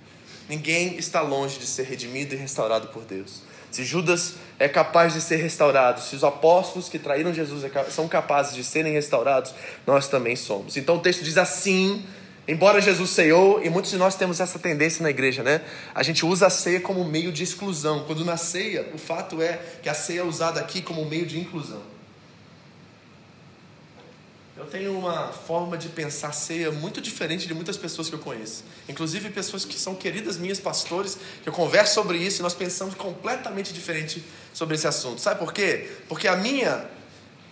Ninguém 0.48 0.96
está 0.96 1.20
longe 1.20 1.59
de 1.59 1.66
ser 1.66 1.85
redimido 1.85 2.35
e 2.35 2.38
restaurado 2.38 2.88
por 2.88 3.05
Deus. 3.05 3.42
Se 3.70 3.85
Judas 3.85 4.35
é 4.59 4.68
capaz 4.68 5.14
de 5.14 5.20
ser 5.20 5.37
restaurado, 5.37 6.01
se 6.01 6.14
os 6.14 6.25
apóstolos 6.25 6.88
que 6.88 6.98
traíram 6.98 7.33
Jesus 7.33 7.64
é 7.64 7.85
são 7.90 8.07
capazes 8.07 8.55
de 8.55 8.62
serem 8.62 8.92
restaurados, 8.92 9.55
nós 9.87 10.09
também 10.09 10.37
somos. 10.37 10.77
Então 10.77 10.96
o 10.96 11.01
texto 11.01 11.25
diz 11.25 11.38
assim: 11.38 12.05
embora 12.46 12.81
Jesus 12.81 13.11
ceiou, 13.11 13.62
e 13.64 13.70
muitos 13.70 13.90
de 13.90 13.96
nós 13.96 14.14
temos 14.14 14.40
essa 14.40 14.59
tendência 14.59 15.02
na 15.02 15.11
igreja, 15.11 15.42
né? 15.42 15.62
A 15.94 16.02
gente 16.02 16.24
usa 16.26 16.46
a 16.46 16.50
ceia 16.50 16.81
como 16.81 17.05
meio 17.05 17.33
de 17.33 17.42
exclusão, 17.42 18.05
quando 18.05 18.24
na 18.24 18.37
ceia, 18.37 18.88
o 18.94 18.98
fato 18.98 19.40
é 19.40 19.61
que 19.83 19.88
a 19.88 19.94
ceia 19.94 20.20
é 20.20 20.24
usada 20.24 20.61
aqui 20.61 20.83
como 20.83 21.05
meio 21.05 21.26
de 21.26 21.38
inclusão. 21.38 21.83
Eu 24.55 24.66
tenho 24.66 24.96
uma 24.96 25.28
forma 25.28 25.78
de 25.78 25.88
pensar 25.88 26.31
ceia 26.33 26.70
muito 26.70 27.00
diferente 27.00 27.48
de 27.48 27.55
muitas 27.55 27.76
pessoas 27.76 28.09
que 28.09 28.14
eu 28.14 28.18
conheço. 28.18 28.62
Inclusive 28.88 29.31
pessoas 29.31 29.64
que 29.64 29.78
são 29.78 29.94
queridas 29.94 30.37
minhas, 30.37 30.61
pastores, 30.61 31.16
que 31.42 31.48
eu 31.48 31.52
converso 31.52 31.94
sobre 31.94 32.18
isso 32.18 32.40
e 32.40 32.42
nós 32.42 32.55
pensamos 32.55 32.94
completamente 32.94 33.72
diferente 33.72 34.22
sobre 34.52 34.74
esse 34.74 34.87
assunto. 34.87 35.20
Sabe 35.20 35.40
por 35.40 35.52
quê? 35.52 35.90
Porque 36.07 36.28
a 36.28 36.37
minha 36.37 36.87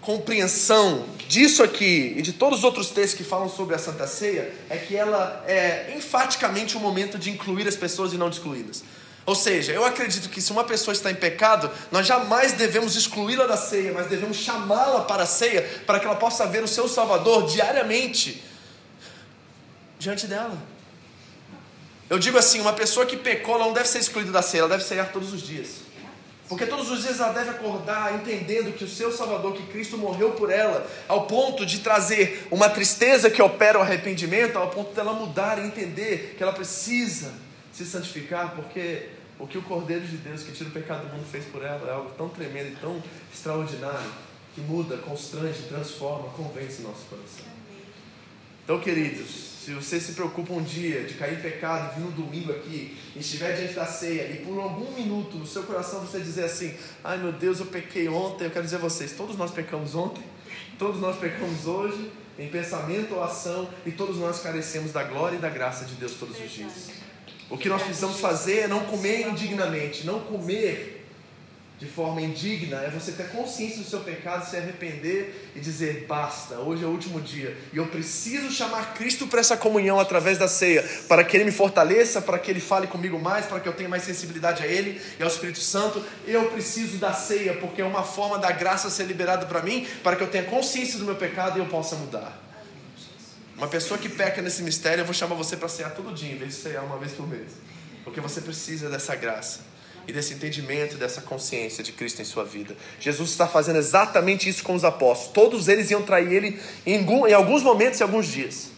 compreensão 0.00 1.06
disso 1.28 1.62
aqui 1.62 2.14
e 2.16 2.22
de 2.22 2.32
todos 2.32 2.58
os 2.58 2.64
outros 2.64 2.90
textos 2.90 3.18
que 3.18 3.24
falam 3.24 3.48
sobre 3.48 3.74
a 3.74 3.78
Santa 3.78 4.06
Ceia 4.06 4.52
é 4.68 4.76
que 4.76 4.96
ela 4.96 5.44
é 5.46 5.94
enfaticamente 5.96 6.76
um 6.76 6.80
momento 6.80 7.18
de 7.18 7.30
incluir 7.30 7.68
as 7.68 7.76
pessoas 7.76 8.12
e 8.12 8.16
não 8.16 8.30
de 8.30 8.36
excluí-las. 8.36 8.82
Ou 9.26 9.34
seja, 9.34 9.72
eu 9.72 9.84
acredito 9.84 10.28
que 10.30 10.40
se 10.40 10.50
uma 10.50 10.64
pessoa 10.64 10.92
está 10.92 11.10
em 11.10 11.14
pecado, 11.14 11.70
nós 11.92 12.06
jamais 12.06 12.52
devemos 12.52 12.96
excluí-la 12.96 13.46
da 13.46 13.56
ceia, 13.56 13.92
mas 13.92 14.08
devemos 14.08 14.38
chamá-la 14.38 15.02
para 15.02 15.24
a 15.24 15.26
ceia, 15.26 15.62
para 15.86 16.00
que 16.00 16.06
ela 16.06 16.16
possa 16.16 16.46
ver 16.46 16.64
o 16.64 16.68
seu 16.68 16.88
Salvador 16.88 17.46
diariamente 17.46 18.42
diante 19.98 20.26
dela. 20.26 20.58
Eu 22.08 22.18
digo 22.18 22.38
assim: 22.38 22.60
uma 22.60 22.72
pessoa 22.72 23.06
que 23.06 23.16
pecou, 23.16 23.58
não 23.58 23.72
deve 23.72 23.88
ser 23.88 23.98
excluída 23.98 24.32
da 24.32 24.42
ceia, 24.42 24.62
ela 24.62 24.70
deve 24.70 24.82
ceiar 24.82 25.12
todos 25.12 25.32
os 25.32 25.42
dias. 25.42 25.68
Porque 26.50 26.66
todos 26.66 26.90
os 26.90 27.02
dias 27.02 27.20
ela 27.20 27.32
deve 27.32 27.50
acordar 27.50 28.12
entendendo 28.12 28.76
que 28.76 28.82
o 28.82 28.88
seu 28.88 29.12
Salvador, 29.12 29.54
que 29.54 29.62
Cristo 29.68 29.96
morreu 29.96 30.32
por 30.32 30.50
ela, 30.50 30.84
ao 31.06 31.24
ponto 31.28 31.64
de 31.64 31.78
trazer 31.78 32.44
uma 32.50 32.68
tristeza 32.68 33.30
que 33.30 33.40
opera 33.40 33.78
o 33.78 33.82
arrependimento, 33.82 34.58
ao 34.58 34.68
ponto 34.68 34.92
dela 34.92 35.12
mudar 35.12 35.60
e 35.60 35.68
entender 35.68 36.34
que 36.36 36.42
ela 36.42 36.52
precisa 36.52 37.32
se 37.72 37.86
santificar, 37.86 38.56
porque 38.56 39.10
o 39.38 39.46
que 39.46 39.58
o 39.58 39.62
Cordeiro 39.62 40.04
de 40.04 40.16
Deus 40.16 40.42
que 40.42 40.50
tira 40.50 40.68
o 40.68 40.72
pecado 40.72 41.06
do 41.06 41.14
mundo 41.14 41.24
fez 41.30 41.44
por 41.44 41.64
ela 41.64 41.88
é 41.88 41.92
algo 41.92 42.10
tão 42.18 42.28
tremendo 42.28 42.72
e 42.72 42.76
tão 42.80 43.00
extraordinário 43.32 44.10
que 44.52 44.60
muda, 44.60 44.96
constrange, 44.96 45.62
transforma, 45.68 46.30
convence 46.30 46.82
nosso 46.82 47.04
coração. 47.08 47.44
Então, 48.64 48.80
queridos, 48.80 49.49
se 49.62 49.74
você 49.74 50.00
se 50.00 50.12
preocupa 50.12 50.54
um 50.54 50.62
dia 50.62 51.02
de 51.04 51.14
cair 51.14 51.38
em 51.38 51.42
pecado, 51.42 51.94
vir 51.94 52.00
no 52.00 52.12
domingo 52.12 52.50
aqui, 52.50 52.96
e 53.14 53.18
estiver 53.18 53.54
diante 53.54 53.74
da 53.74 53.84
ceia, 53.84 54.32
e 54.32 54.38
por 54.38 54.58
algum 54.58 54.90
minuto 54.92 55.36
no 55.36 55.46
seu 55.46 55.64
coração 55.64 56.00
você 56.00 56.18
dizer 56.18 56.44
assim: 56.44 56.74
ai 57.04 57.18
meu 57.18 57.30
Deus, 57.30 57.60
eu 57.60 57.66
pequei 57.66 58.08
ontem, 58.08 58.44
eu 58.44 58.50
quero 58.50 58.64
dizer 58.64 58.76
a 58.76 58.80
vocês: 58.80 59.12
todos 59.12 59.36
nós 59.36 59.50
pecamos 59.50 59.94
ontem, 59.94 60.24
todos 60.78 60.98
nós 60.98 61.18
pecamos 61.18 61.66
hoje, 61.66 62.10
em 62.38 62.48
pensamento 62.48 63.14
ou 63.14 63.22
ação, 63.22 63.68
e 63.84 63.92
todos 63.92 64.16
nós 64.16 64.40
carecemos 64.40 64.92
da 64.92 65.04
glória 65.04 65.36
e 65.36 65.40
da 65.40 65.50
graça 65.50 65.84
de 65.84 65.94
Deus 65.94 66.14
todos 66.14 66.40
os 66.40 66.50
dias. 66.50 66.92
O 67.50 67.58
que 67.58 67.68
nós 67.68 67.82
precisamos 67.82 68.18
fazer 68.18 68.60
é 68.60 68.68
não 68.68 68.86
comer 68.86 69.28
indignamente. 69.28 70.06
Não 70.06 70.20
comer 70.20 70.99
de 71.80 71.86
forma 71.86 72.20
indigna 72.20 72.76
é 72.82 72.90
você 72.90 73.12
ter 73.12 73.30
consciência 73.30 73.78
do 73.78 73.84
seu 73.84 74.00
pecado, 74.00 74.46
se 74.46 74.54
arrepender 74.54 75.50
e 75.56 75.60
dizer: 75.60 76.04
basta, 76.06 76.56
hoje 76.56 76.84
é 76.84 76.86
o 76.86 76.90
último 76.90 77.22
dia 77.22 77.56
e 77.72 77.78
eu 77.78 77.86
preciso 77.86 78.50
chamar 78.50 78.92
Cristo 78.92 79.26
para 79.26 79.40
essa 79.40 79.56
comunhão 79.56 79.98
através 79.98 80.36
da 80.36 80.46
ceia, 80.46 80.86
para 81.08 81.24
que 81.24 81.34
Ele 81.34 81.44
me 81.44 81.50
fortaleça, 81.50 82.20
para 82.20 82.38
que 82.38 82.50
Ele 82.50 82.60
fale 82.60 82.86
comigo 82.86 83.18
mais, 83.18 83.46
para 83.46 83.58
que 83.60 83.66
eu 83.66 83.72
tenha 83.72 83.88
mais 83.88 84.02
sensibilidade 84.02 84.62
a 84.62 84.66
Ele 84.66 85.00
e 85.18 85.22
ao 85.22 85.28
Espírito 85.28 85.60
Santo. 85.60 86.04
Eu 86.26 86.50
preciso 86.50 86.98
da 86.98 87.14
ceia, 87.14 87.54
porque 87.54 87.80
é 87.80 87.84
uma 87.84 88.02
forma 88.02 88.38
da 88.38 88.52
graça 88.52 88.90
ser 88.90 89.04
liberada 89.04 89.46
para 89.46 89.62
mim, 89.62 89.86
para 90.02 90.16
que 90.16 90.22
eu 90.22 90.28
tenha 90.28 90.44
consciência 90.44 90.98
do 90.98 91.06
meu 91.06 91.16
pecado 91.16 91.58
e 91.58 91.62
eu 91.62 91.66
possa 91.66 91.96
mudar. 91.96 92.38
Uma 93.56 93.68
pessoa 93.68 93.96
que 93.96 94.08
peca 94.10 94.42
nesse 94.42 94.62
mistério, 94.62 95.00
eu 95.00 95.06
vou 95.06 95.14
chamar 95.14 95.34
você 95.34 95.56
para 95.56 95.68
cear 95.68 95.94
todo 95.94 96.14
dia, 96.14 96.32
em 96.32 96.36
vez 96.36 96.56
de 96.56 96.60
cear 96.60 96.82
uma 96.82 96.98
vez 96.98 97.12
por 97.12 97.26
mês. 97.26 97.52
Porque 98.04 98.20
você 98.20 98.42
precisa 98.42 98.90
dessa 98.90 99.16
graça 99.16 99.69
e 100.06 100.12
desse 100.12 100.34
entendimento, 100.34 100.96
dessa 100.96 101.20
consciência 101.20 101.82
de 101.84 101.92
Cristo 101.92 102.20
em 102.20 102.24
sua 102.24 102.44
vida. 102.44 102.76
Jesus 102.98 103.30
está 103.30 103.46
fazendo 103.46 103.76
exatamente 103.76 104.48
isso 104.48 104.62
com 104.62 104.74
os 104.74 104.84
apóstolos. 104.84 105.32
Todos 105.32 105.68
eles 105.68 105.90
iam 105.90 106.02
trair 106.02 106.32
ele 106.32 106.60
em, 106.86 107.06
alguns 107.32 107.62
momentos 107.62 108.00
e 108.00 108.02
alguns 108.02 108.26
dias. 108.26 108.70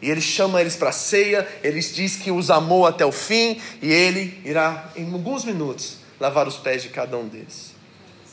E 0.00 0.10
ele 0.10 0.20
chama 0.20 0.60
eles 0.60 0.76
para 0.76 0.90
a 0.90 0.92
ceia, 0.92 1.46
ele 1.62 1.80
diz 1.80 2.16
que 2.16 2.30
os 2.30 2.50
amou 2.50 2.86
até 2.86 3.04
o 3.04 3.10
fim, 3.10 3.60
e 3.82 3.90
ele 3.90 4.40
irá, 4.44 4.92
em 4.94 5.12
alguns 5.12 5.44
minutos, 5.44 5.98
lavar 6.20 6.46
os 6.46 6.56
pés 6.56 6.82
de 6.82 6.88
cada 6.88 7.16
um 7.16 7.26
deles. 7.26 7.74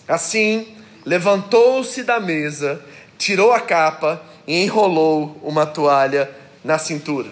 Assim, 0.08 0.76
levantou-se 1.04 2.04
da 2.04 2.20
mesa, 2.20 2.84
tirou 3.18 3.52
a 3.52 3.60
capa 3.60 4.22
e 4.46 4.64
enrolou 4.64 5.40
uma 5.42 5.66
toalha 5.66 6.30
na 6.64 6.78
cintura. 6.78 7.32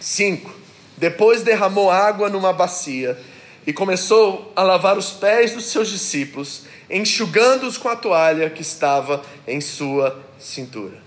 5. 0.00 0.60
Depois 0.96 1.42
derramou 1.42 1.90
água 1.90 2.30
numa 2.30 2.52
bacia 2.52 3.18
e 3.66 3.72
começou 3.72 4.52
a 4.56 4.62
lavar 4.62 4.96
os 4.96 5.10
pés 5.10 5.52
dos 5.52 5.66
seus 5.66 5.88
discípulos, 5.88 6.62
enxugando-os 6.88 7.76
com 7.76 7.88
a 7.88 7.96
toalha 7.96 8.50
que 8.50 8.62
estava 8.62 9.22
em 9.46 9.60
sua 9.60 10.18
cintura. 10.38 10.98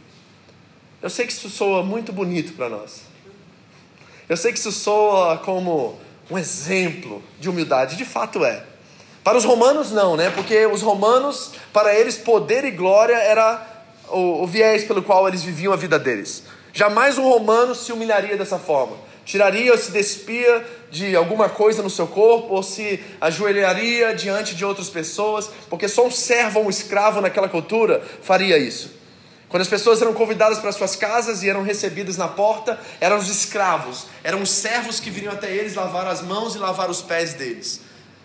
Eu 1.02 1.10
sei 1.10 1.26
que 1.26 1.34
isso 1.34 1.50
soa 1.50 1.84
muito 1.84 2.13
bonito 2.13 2.54
para 2.54 2.70
nós. 2.70 3.02
Eu 4.30 4.38
sei 4.38 4.54
que 4.54 4.60
isso 4.60 4.72
soa 4.72 5.38
como 5.38 6.00
um 6.32 6.38
exemplo 6.38 7.22
de 7.39 7.50
humildade, 7.50 7.98
de 7.98 8.06
fato 8.06 8.46
é. 8.46 8.63
Para 9.24 9.38
os 9.38 9.46
romanos, 9.46 9.92
não, 9.92 10.16
né? 10.16 10.30
Porque 10.30 10.66
os 10.66 10.82
romanos, 10.82 11.52
para 11.72 11.94
eles, 11.94 12.18
poder 12.18 12.63
e 12.66 12.72
glória 12.72 13.16
era 13.16 13.66
o, 14.10 14.44
o 14.44 14.48
viés 14.48 14.84
pelo 14.84 15.02
qual 15.02 15.28
eles 15.28 15.44
viviam 15.44 15.74
a 15.74 15.78
vida 15.78 15.98
deles. 16.00 16.44
Jamais 16.74 17.18
um 17.18 17.24
romano 17.24 17.76
se 17.76 17.92
humilharia 17.92 18.38
dessa 18.38 18.58
forma. 18.58 18.98
Tiraria 19.26 19.72
ou 19.72 19.78
se 19.78 19.92
despia 19.92 20.66
de 20.92 21.16
alguma 21.16 21.50
coisa 21.50 21.82
no 21.82 21.90
seu 21.90 22.08
corpo, 22.08 22.54
ou 22.54 22.62
se 22.62 23.00
ajoelharia 23.22 24.14
diante 24.14 24.54
de 24.56 24.66
outras 24.66 24.90
pessoas, 24.90 25.50
porque 25.70 25.88
só 25.88 26.06
um 26.06 26.12
servo 26.12 26.60
ou 26.60 26.66
um 26.66 26.70
escravo 26.70 27.22
naquela 27.22 27.48
cultura 27.48 28.04
faria 28.22 28.58
isso. 28.58 28.92
Quando 29.48 29.62
as 29.62 29.68
pessoas 29.68 30.02
eram 30.02 30.14
convidadas 30.14 30.58
para 30.58 30.72
suas 30.72 30.96
casas 30.96 31.44
e 31.44 31.50
eram 31.50 31.62
recebidas 31.62 32.18
na 32.18 32.28
porta, 32.28 32.80
eram 33.00 33.18
os 33.18 33.30
escravos, 33.30 34.08
eram 34.24 34.42
os 34.42 34.50
servos 34.50 35.00
que 35.00 35.12
viriam 35.12 35.32
até 35.32 35.54
eles 35.54 35.76
lavar 35.76 36.08
as 36.08 36.22
mãos 36.22 36.56
e 36.56 36.58
lavar 36.58 36.90
os 36.90 37.04
pés 37.04 37.36
deles. 37.36 37.82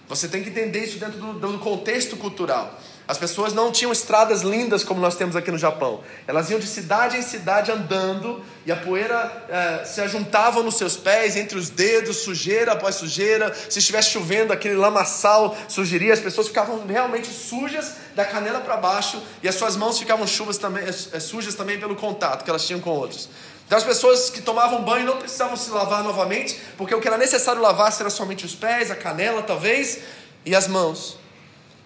Você 0.08 0.26
tem 0.26 0.42
que 0.42 0.48
entender 0.48 0.84
isso 0.84 0.98
dentro 0.98 1.18
do, 1.18 1.34
do 1.34 1.58
contexto 1.58 2.16
cultural. 2.16 2.80
As 3.08 3.16
pessoas 3.16 3.54
não 3.54 3.72
tinham 3.72 3.90
estradas 3.90 4.42
lindas 4.42 4.84
como 4.84 5.00
nós 5.00 5.16
temos 5.16 5.34
aqui 5.34 5.50
no 5.50 5.56
Japão. 5.56 6.04
Elas 6.26 6.50
iam 6.50 6.60
de 6.60 6.66
cidade 6.66 7.16
em 7.16 7.22
cidade 7.22 7.72
andando 7.72 8.44
e 8.66 8.70
a 8.70 8.76
poeira 8.76 9.46
eh, 9.48 9.84
se 9.86 10.02
ajuntava 10.02 10.62
nos 10.62 10.76
seus 10.76 10.94
pés, 10.94 11.34
entre 11.34 11.56
os 11.56 11.70
dedos, 11.70 12.18
sujeira 12.18 12.72
após 12.72 12.96
sujeira. 12.96 13.56
Se 13.70 13.78
estivesse 13.78 14.10
chovendo, 14.10 14.52
aquele 14.52 14.74
lamaçal 14.74 15.56
surgiria. 15.68 16.12
As 16.12 16.20
pessoas 16.20 16.48
ficavam 16.48 16.86
realmente 16.86 17.28
sujas 17.28 17.94
da 18.14 18.26
canela 18.26 18.60
para 18.60 18.76
baixo 18.76 19.22
e 19.42 19.48
as 19.48 19.54
suas 19.54 19.74
mãos 19.74 19.98
ficavam 19.98 20.26
chuvas 20.26 20.58
também, 20.58 20.84
eh, 20.84 21.18
sujas 21.18 21.54
também 21.54 21.80
pelo 21.80 21.96
contato 21.96 22.44
que 22.44 22.50
elas 22.50 22.66
tinham 22.66 22.78
com 22.78 22.90
outros. 22.90 23.30
Então 23.66 23.78
as 23.78 23.84
pessoas 23.84 24.28
que 24.28 24.42
tomavam 24.42 24.82
banho 24.82 25.06
não 25.06 25.16
precisavam 25.16 25.56
se 25.56 25.70
lavar 25.70 26.04
novamente, 26.04 26.60
porque 26.76 26.94
o 26.94 27.00
que 27.00 27.08
era 27.08 27.16
necessário 27.16 27.62
lavar 27.62 27.90
era 27.98 28.10
somente 28.10 28.44
os 28.44 28.54
pés, 28.54 28.90
a 28.90 28.94
canela 28.94 29.42
talvez 29.42 30.00
e 30.44 30.54
as 30.54 30.68
mãos. 30.68 31.16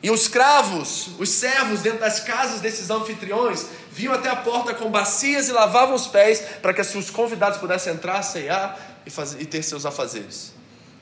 E 0.02 0.10
os 0.10 0.22
escravos, 0.22 1.10
os 1.18 1.28
servos 1.28 1.80
dentro 1.80 2.00
das 2.00 2.18
casas 2.18 2.60
desses 2.60 2.90
anfitriões, 2.90 3.66
vinham 3.92 4.12
até 4.12 4.28
a 4.28 4.36
porta 4.36 4.74
com 4.74 4.90
bacias 4.90 5.48
e 5.48 5.52
lavavam 5.52 5.94
os 5.94 6.08
pés 6.08 6.42
para 6.60 6.74
que 6.74 6.80
os 6.80 7.10
convidados 7.10 7.58
pudessem 7.58 7.92
entrar, 7.92 8.20
ceiar 8.22 9.00
e, 9.06 9.10
fazer, 9.10 9.40
e 9.40 9.46
ter 9.46 9.62
seus 9.62 9.86
afazeres. 9.86 10.52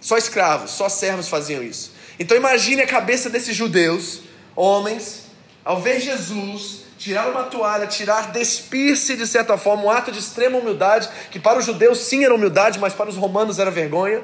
Só 0.01 0.19
escravos, 0.19 0.73
só 0.73 0.89
servos 0.89 1.29
faziam 1.29 1.63
isso. 1.63 1.93
Então 2.19 2.37
imagine 2.37 2.83
a 2.83 2.87
cabeça 2.87 3.31
desses 3.31 3.57
judeus, 3.57 4.21
homens, 4.55 5.23
ao 5.65 5.81
ver 5.81 6.01
Jesus 6.01 6.81
tirar 6.99 7.31
uma 7.31 7.45
toalha, 7.45 7.87
tirar, 7.87 8.31
despir-se 8.31 9.17
de 9.17 9.27
certa 9.27 9.57
forma, 9.57 9.85
um 9.85 9.91
ato 9.91 10.13
de 10.13 10.19
extrema 10.19 10.59
humildade, 10.59 11.09
que 11.31 11.41
para 11.41 11.59
os 11.59 11.65
judeus 11.65 11.99
sim 12.01 12.25
era 12.25 12.35
humildade, 12.35 12.79
mas 12.79 12.93
para 12.93 13.09
os 13.09 13.17
romanos 13.17 13.59
era 13.59 13.71
vergonha. 13.71 14.23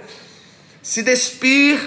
Se 0.82 1.02
despir, 1.02 1.80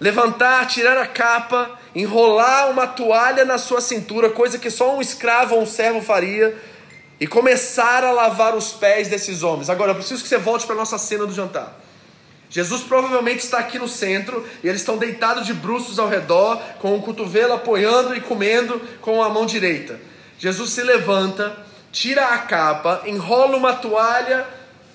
levantar, 0.00 0.66
tirar 0.66 0.96
a 0.96 1.06
capa 1.06 1.78
enrolar 1.94 2.70
uma 2.70 2.86
toalha 2.86 3.44
na 3.44 3.58
sua 3.58 3.80
cintura, 3.80 4.30
coisa 4.30 4.58
que 4.58 4.70
só 4.70 4.96
um 4.96 5.00
escravo 5.00 5.54
ou 5.54 5.62
um 5.62 5.66
servo 5.66 6.00
faria, 6.00 6.56
e 7.18 7.26
começar 7.26 8.02
a 8.04 8.12
lavar 8.12 8.56
os 8.56 8.72
pés 8.72 9.08
desses 9.08 9.42
homens. 9.42 9.68
Agora, 9.68 9.90
eu 9.90 9.94
preciso 9.94 10.22
que 10.22 10.28
você 10.28 10.38
volte 10.38 10.64
para 10.66 10.74
a 10.74 10.78
nossa 10.78 10.96
cena 10.98 11.26
do 11.26 11.34
jantar. 11.34 11.78
Jesus 12.48 12.82
provavelmente 12.82 13.44
está 13.44 13.58
aqui 13.58 13.78
no 13.78 13.86
centro 13.86 14.44
e 14.62 14.68
eles 14.68 14.80
estão 14.80 14.98
deitados 14.98 15.46
de 15.46 15.54
bruços 15.54 15.98
ao 15.98 16.08
redor, 16.08 16.60
com 16.80 16.96
o 16.96 17.02
cotovelo 17.02 17.52
apoiando 17.52 18.16
e 18.16 18.20
comendo 18.20 18.80
com 19.00 19.22
a 19.22 19.28
mão 19.28 19.46
direita. 19.46 20.00
Jesus 20.38 20.70
se 20.70 20.82
levanta, 20.82 21.56
tira 21.92 22.26
a 22.26 22.38
capa, 22.38 23.02
enrola 23.06 23.56
uma 23.56 23.74
toalha 23.74 24.46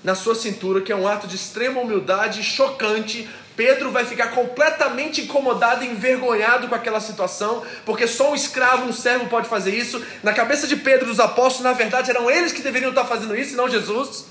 na 0.03 0.15
sua 0.15 0.35
cintura, 0.35 0.81
que 0.81 0.91
é 0.91 0.95
um 0.95 1.07
ato 1.07 1.27
de 1.27 1.35
extrema 1.35 1.79
humildade 1.79 2.43
chocante. 2.43 3.29
Pedro 3.55 3.91
vai 3.91 4.05
ficar 4.05 4.27
completamente 4.27 5.21
incomodado 5.21 5.83
e 5.83 5.87
envergonhado 5.87 6.67
com 6.67 6.75
aquela 6.75 6.99
situação, 6.99 7.63
porque 7.85 8.07
só 8.07 8.31
um 8.31 8.35
escravo, 8.35 8.85
um 8.85 8.93
servo 8.93 9.27
pode 9.27 9.47
fazer 9.47 9.73
isso. 9.73 10.03
Na 10.21 10.33
cabeça 10.33 10.67
de 10.67 10.75
Pedro 10.75 11.05
dos 11.05 11.19
apóstolos, 11.19 11.63
na 11.63 11.73
verdade, 11.73 12.11
eram 12.11 12.29
eles 12.29 12.51
que 12.51 12.61
deveriam 12.61 12.89
estar 12.89 13.05
fazendo 13.05 13.35
isso, 13.35 13.53
e 13.53 13.55
não 13.55 13.69
Jesus. 13.69 14.25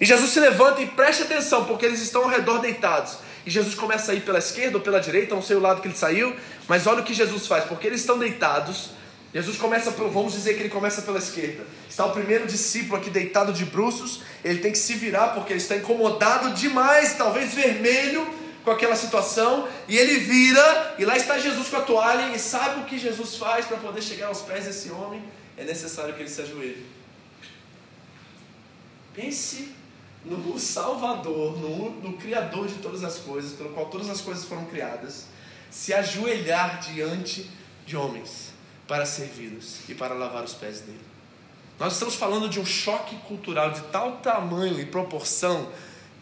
E 0.00 0.04
Jesus 0.04 0.30
se 0.30 0.38
levanta 0.38 0.80
e 0.80 0.86
preste 0.86 1.24
atenção, 1.24 1.64
porque 1.64 1.84
eles 1.84 2.00
estão 2.00 2.22
ao 2.22 2.28
redor 2.28 2.58
deitados. 2.58 3.18
E 3.44 3.50
Jesus 3.50 3.74
começa 3.74 4.12
a 4.12 4.14
ir 4.14 4.20
pela 4.20 4.38
esquerda 4.38 4.76
ou 4.76 4.82
pela 4.82 5.00
direita, 5.00 5.34
não 5.34 5.42
sei 5.42 5.56
o 5.56 5.60
lado 5.60 5.80
que 5.80 5.88
ele 5.88 5.96
saiu, 5.96 6.36
mas 6.68 6.86
olha 6.86 7.00
o 7.00 7.04
que 7.04 7.14
Jesus 7.14 7.46
faz, 7.46 7.64
porque 7.64 7.86
eles 7.86 8.00
estão 8.00 8.18
deitados. 8.18 8.90
Jesus 9.32 9.58
começa, 9.58 9.90
vamos 9.90 10.32
dizer 10.32 10.54
que 10.54 10.60
ele 10.60 10.70
começa 10.70 11.02
pela 11.02 11.18
esquerda. 11.18 11.64
Está 11.88 12.06
o 12.06 12.12
primeiro 12.12 12.46
discípulo 12.46 12.96
aqui 12.96 13.10
deitado 13.10 13.52
de 13.52 13.64
bruços, 13.66 14.22
ele 14.42 14.60
tem 14.60 14.72
que 14.72 14.78
se 14.78 14.94
virar 14.94 15.28
porque 15.28 15.52
ele 15.52 15.60
está 15.60 15.76
incomodado 15.76 16.54
demais, 16.54 17.14
talvez 17.14 17.52
vermelho 17.52 18.26
com 18.64 18.70
aquela 18.70 18.96
situação, 18.96 19.68
e 19.86 19.96
ele 19.96 20.18
vira, 20.18 20.96
e 20.98 21.04
lá 21.04 21.16
está 21.16 21.38
Jesus 21.38 21.68
com 21.68 21.76
a 21.76 21.80
toalha, 21.80 22.34
e 22.34 22.38
sabe 22.38 22.80
o 22.80 22.84
que 22.84 22.98
Jesus 22.98 23.36
faz 23.36 23.66
para 23.66 23.76
poder 23.78 24.02
chegar 24.02 24.26
aos 24.26 24.42
pés 24.42 24.64
desse 24.64 24.90
homem? 24.90 25.22
É 25.56 25.64
necessário 25.64 26.14
que 26.14 26.20
ele 26.20 26.28
se 26.28 26.42
ajoelhe. 26.42 26.84
Pense 29.14 29.74
no 30.24 30.58
Salvador, 30.58 31.58
no, 31.58 31.90
no 32.00 32.18
Criador 32.18 32.66
de 32.66 32.74
todas 32.76 33.04
as 33.04 33.16
coisas, 33.16 33.52
pelo 33.52 33.70
qual 33.70 33.86
todas 33.86 34.10
as 34.10 34.20
coisas 34.20 34.44
foram 34.44 34.64
criadas, 34.66 35.26
se 35.70 35.94
ajoelhar 35.94 36.80
diante 36.80 37.48
de 37.86 37.96
homens 37.96 38.47
para 38.88 39.06
servi-los 39.06 39.80
e 39.88 39.94
para 39.94 40.14
lavar 40.14 40.42
os 40.42 40.54
pés 40.54 40.80
dele. 40.80 40.98
Nós 41.78 41.92
estamos 41.92 42.16
falando 42.16 42.48
de 42.48 42.58
um 42.58 42.66
choque 42.66 43.14
cultural 43.28 43.70
de 43.70 43.82
tal 43.82 44.16
tamanho 44.16 44.80
e 44.80 44.86
proporção 44.86 45.70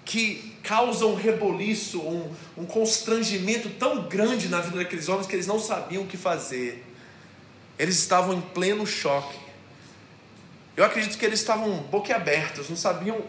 que 0.05 0.55
causa 0.63 1.07
um 1.07 1.15
reboliço, 1.15 2.01
um, 2.01 2.31
um 2.59 2.67
constrangimento 2.67 3.71
tão 3.71 4.07
grande 4.09 4.49
na 4.49 4.61
vida 4.61 4.77
daqueles 4.77 5.09
homens 5.09 5.27
que 5.27 5.35
eles 5.35 5.47
não 5.47 5.59
sabiam 5.59 6.03
o 6.03 6.07
que 6.07 6.17
fazer. 6.17 6.85
Eles 7.79 7.99
estavam 7.99 8.35
em 8.35 8.41
pleno 8.41 8.87
choque. 8.87 9.39
Eu 10.77 10.85
acredito 10.85 11.17
que 11.17 11.25
eles 11.25 11.41
estavam 11.41 11.79
boquiabertos, 11.85 12.69
não 12.69 12.77
sabiam 12.77 13.25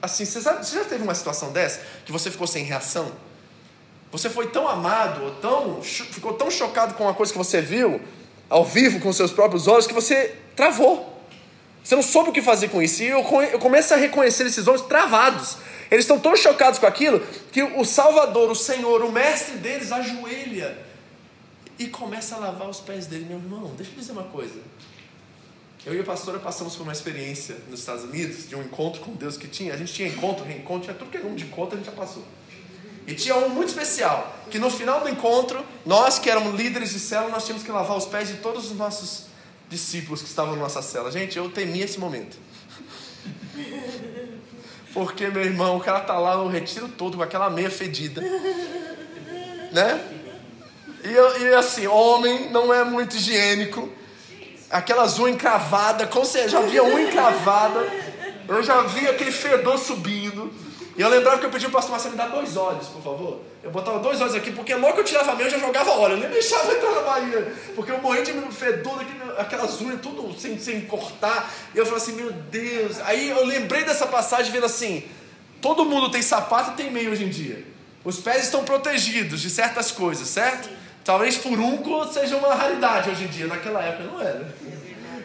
Assim, 0.00 0.24
você, 0.24 0.40
você 0.40 0.76
já 0.76 0.84
teve 0.84 1.02
uma 1.02 1.14
situação 1.14 1.52
dessa 1.52 1.80
que 2.04 2.12
você 2.12 2.30
ficou 2.30 2.46
sem 2.46 2.64
reação? 2.64 3.10
Você 4.12 4.30
foi 4.30 4.48
tão 4.48 4.68
amado, 4.68 5.24
ou 5.24 5.30
tão, 5.32 5.82
ficou 5.82 6.34
tão 6.34 6.50
chocado 6.50 6.94
com 6.94 7.04
uma 7.04 7.14
coisa 7.14 7.32
que 7.32 7.38
você 7.38 7.60
viu 7.60 8.00
ao 8.48 8.64
vivo 8.64 9.00
com 9.00 9.12
seus 9.12 9.32
próprios 9.32 9.66
olhos 9.66 9.86
que 9.86 9.94
você 9.94 10.34
travou. 10.54 11.14
Você 11.82 11.94
não 11.94 12.02
soube 12.02 12.30
o 12.30 12.32
que 12.32 12.42
fazer 12.42 12.68
com 12.68 12.82
isso. 12.82 13.02
E 13.02 13.06
eu, 13.06 13.20
eu 13.52 13.58
começo 13.58 13.94
a 13.94 13.96
reconhecer 13.96 14.46
esses 14.46 14.66
homens 14.66 14.82
travados. 14.86 15.58
Eles 15.90 16.04
estão 16.04 16.18
tão 16.18 16.36
chocados 16.36 16.78
com 16.78 16.86
aquilo 16.86 17.20
que 17.52 17.62
o 17.62 17.84
Salvador, 17.84 18.50
o 18.50 18.56
Senhor, 18.56 19.02
o 19.02 19.12
mestre 19.12 19.56
deles 19.58 19.92
ajoelha 19.92 20.76
e 21.78 21.86
começa 21.86 22.34
a 22.34 22.38
lavar 22.38 22.68
os 22.68 22.80
pés 22.80 23.06
dele. 23.06 23.26
Meu 23.28 23.38
irmão, 23.38 23.72
deixa 23.76 23.92
eu 23.92 23.98
dizer 23.98 24.12
uma 24.12 24.24
coisa. 24.24 24.60
Eu 25.84 25.94
e 25.94 26.00
a 26.00 26.04
pastora 26.04 26.40
passamos 26.40 26.74
por 26.74 26.82
uma 26.82 26.92
experiência 26.92 27.56
nos 27.70 27.78
Estados 27.78 28.02
Unidos, 28.02 28.48
de 28.48 28.56
um 28.56 28.62
encontro 28.62 29.00
com 29.02 29.12
Deus 29.12 29.36
que 29.36 29.46
tinha. 29.46 29.72
A 29.72 29.76
gente 29.76 29.92
tinha 29.92 30.08
encontro, 30.08 30.44
reencontro, 30.44 30.82
tinha 30.82 30.94
tudo 30.94 31.12
que 31.12 31.16
é 31.16 31.20
nome 31.20 31.36
de 31.36 31.44
encontro, 31.44 31.74
a 31.74 31.76
gente 31.76 31.86
já 31.86 31.92
passou. 31.92 32.24
E 33.06 33.14
tinha 33.14 33.36
um 33.36 33.48
muito 33.48 33.68
especial, 33.68 34.34
que 34.50 34.58
no 34.58 34.70
final 34.70 35.00
do 35.00 35.08
encontro, 35.08 35.64
nós 35.84 36.18
que 36.18 36.28
éramos 36.28 36.54
líderes 36.54 36.90
de 36.90 36.98
célula, 36.98 37.30
nós 37.30 37.44
tínhamos 37.44 37.64
que 37.64 37.70
lavar 37.70 37.96
os 37.96 38.06
pés 38.06 38.28
de 38.28 38.34
todos 38.34 38.70
os 38.70 38.76
nossos 38.76 39.26
discípulos 39.68 40.22
que 40.22 40.28
estavam 40.28 40.56
na 40.56 40.62
nossa 40.62 40.82
cela. 40.82 41.10
Gente, 41.10 41.36
eu 41.36 41.50
temia 41.50 41.84
esse 41.84 41.98
momento. 41.98 42.36
Porque, 44.92 45.28
meu 45.28 45.44
irmão, 45.44 45.76
o 45.76 45.80
cara 45.80 46.00
tá 46.00 46.18
lá 46.18 46.36
no 46.36 46.48
retiro 46.48 46.88
todo 46.88 47.16
com 47.16 47.22
aquela 47.22 47.50
meia 47.50 47.70
fedida. 47.70 48.20
Né? 49.72 50.00
E, 51.04 51.42
e 51.42 51.54
assim, 51.54 51.86
homem 51.86 52.50
não 52.50 52.72
é 52.72 52.82
muito 52.82 53.16
higiênico 53.16 53.92
aquelas 54.70 55.18
unhas 55.18 55.34
encravadas, 55.34 56.08
com 56.08 56.24
certeza, 56.24 56.60
já 56.60 56.60
via 56.60 56.84
unha 56.84 57.08
encravada, 57.08 57.86
eu 58.48 58.62
já 58.62 58.82
via 58.82 59.10
aquele 59.10 59.32
fedor 59.32 59.78
subindo. 59.78 60.25
E 60.96 61.00
eu 61.02 61.08
lembrava 61.10 61.38
que 61.38 61.44
eu 61.44 61.50
pedi 61.50 61.64
para 61.66 61.70
o 61.70 61.74
pastor 61.74 61.92
Marcelo 61.92 62.12
me 62.12 62.18
dar 62.18 62.28
dois 62.28 62.56
olhos, 62.56 62.88
por 62.88 63.02
favor. 63.02 63.40
Eu 63.62 63.70
botava 63.70 63.98
dois 63.98 64.18
olhos 64.20 64.34
aqui, 64.34 64.50
porque 64.50 64.74
logo 64.74 64.94
que 64.94 65.00
eu 65.00 65.04
tirava 65.04 65.34
minha, 65.34 65.46
eu 65.46 65.50
já 65.50 65.58
jogava 65.58 65.90
óleo. 65.90 66.14
Eu 66.14 66.20
nem 66.20 66.30
deixava 66.30 66.72
entrar 66.72 66.90
na 66.92 67.02
Bahia. 67.02 67.52
Porque 67.74 67.92
eu 67.92 68.00
morria 68.00 68.22
de 68.22 68.32
fedor, 68.50 69.04
aquelas 69.36 69.78
unhas 69.82 70.00
tudo 70.00 70.34
sem, 70.40 70.58
sem 70.58 70.80
cortar. 70.82 71.52
E 71.74 71.78
eu 71.78 71.84
falei 71.84 72.02
assim, 72.02 72.12
meu 72.12 72.32
Deus. 72.32 72.98
Aí 73.00 73.28
eu 73.28 73.44
lembrei 73.44 73.84
dessa 73.84 74.06
passagem 74.06 74.50
vendo 74.50 74.64
assim: 74.64 75.04
todo 75.60 75.84
mundo 75.84 76.10
tem 76.10 76.22
sapato 76.22 76.70
e 76.70 76.74
tem 76.82 76.90
meio 76.90 77.10
hoje 77.10 77.24
em 77.24 77.28
dia. 77.28 77.62
Os 78.02 78.18
pés 78.20 78.44
estão 78.44 78.64
protegidos 78.64 79.42
de 79.42 79.50
certas 79.50 79.92
coisas, 79.92 80.26
certo? 80.28 80.70
Talvez 81.04 81.36
furúnculo 81.36 82.10
seja 82.10 82.36
uma 82.36 82.54
raridade 82.54 83.10
hoje 83.10 83.24
em 83.24 83.28
dia, 83.28 83.46
naquela 83.46 83.82
época 83.82 84.04
não 84.04 84.20
era. 84.20 84.54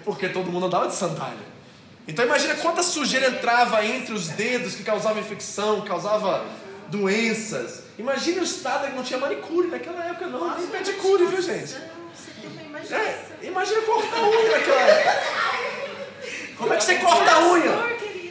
Porque 0.04 0.28
todo 0.28 0.52
mundo 0.52 0.66
andava 0.66 0.88
de 0.88 0.96
sandália. 0.96 1.51
Então 2.08 2.26
imagina 2.26 2.56
quanta 2.56 2.82
sujeira 2.84 3.28
entrava 3.28 3.86
entre 3.86 4.14
os 4.14 4.30
dedos 4.30 4.76
que 4.76 4.84
causava 4.84 5.20
infecção, 5.20 5.82
causava 5.82 6.46
doenças. 6.88 7.84
Imagina 7.98 8.42
o 8.42 8.44
estado 8.44 8.88
que 8.88 8.96
não 8.96 9.04
tinha 9.04 9.20
manicure 9.20 9.68
naquela 9.68 10.04
época, 10.06 10.28
não. 10.28 10.40
Nossa, 10.40 10.60
nem 10.60 10.68
pedicure, 10.68 11.26
viu 11.26 11.42
gente? 11.42 11.76
É, 12.92 13.26
imagina 13.44 13.82
cortar 13.84 14.18
a 14.18 14.30
unha 14.30 14.52
naquela 14.52 14.82
época. 14.82 15.24
Como 16.58 16.74
é 16.74 16.78
que 16.78 16.84
você 16.84 16.96
corta 16.96 17.32
a 17.32 17.52
unha? 17.52 17.72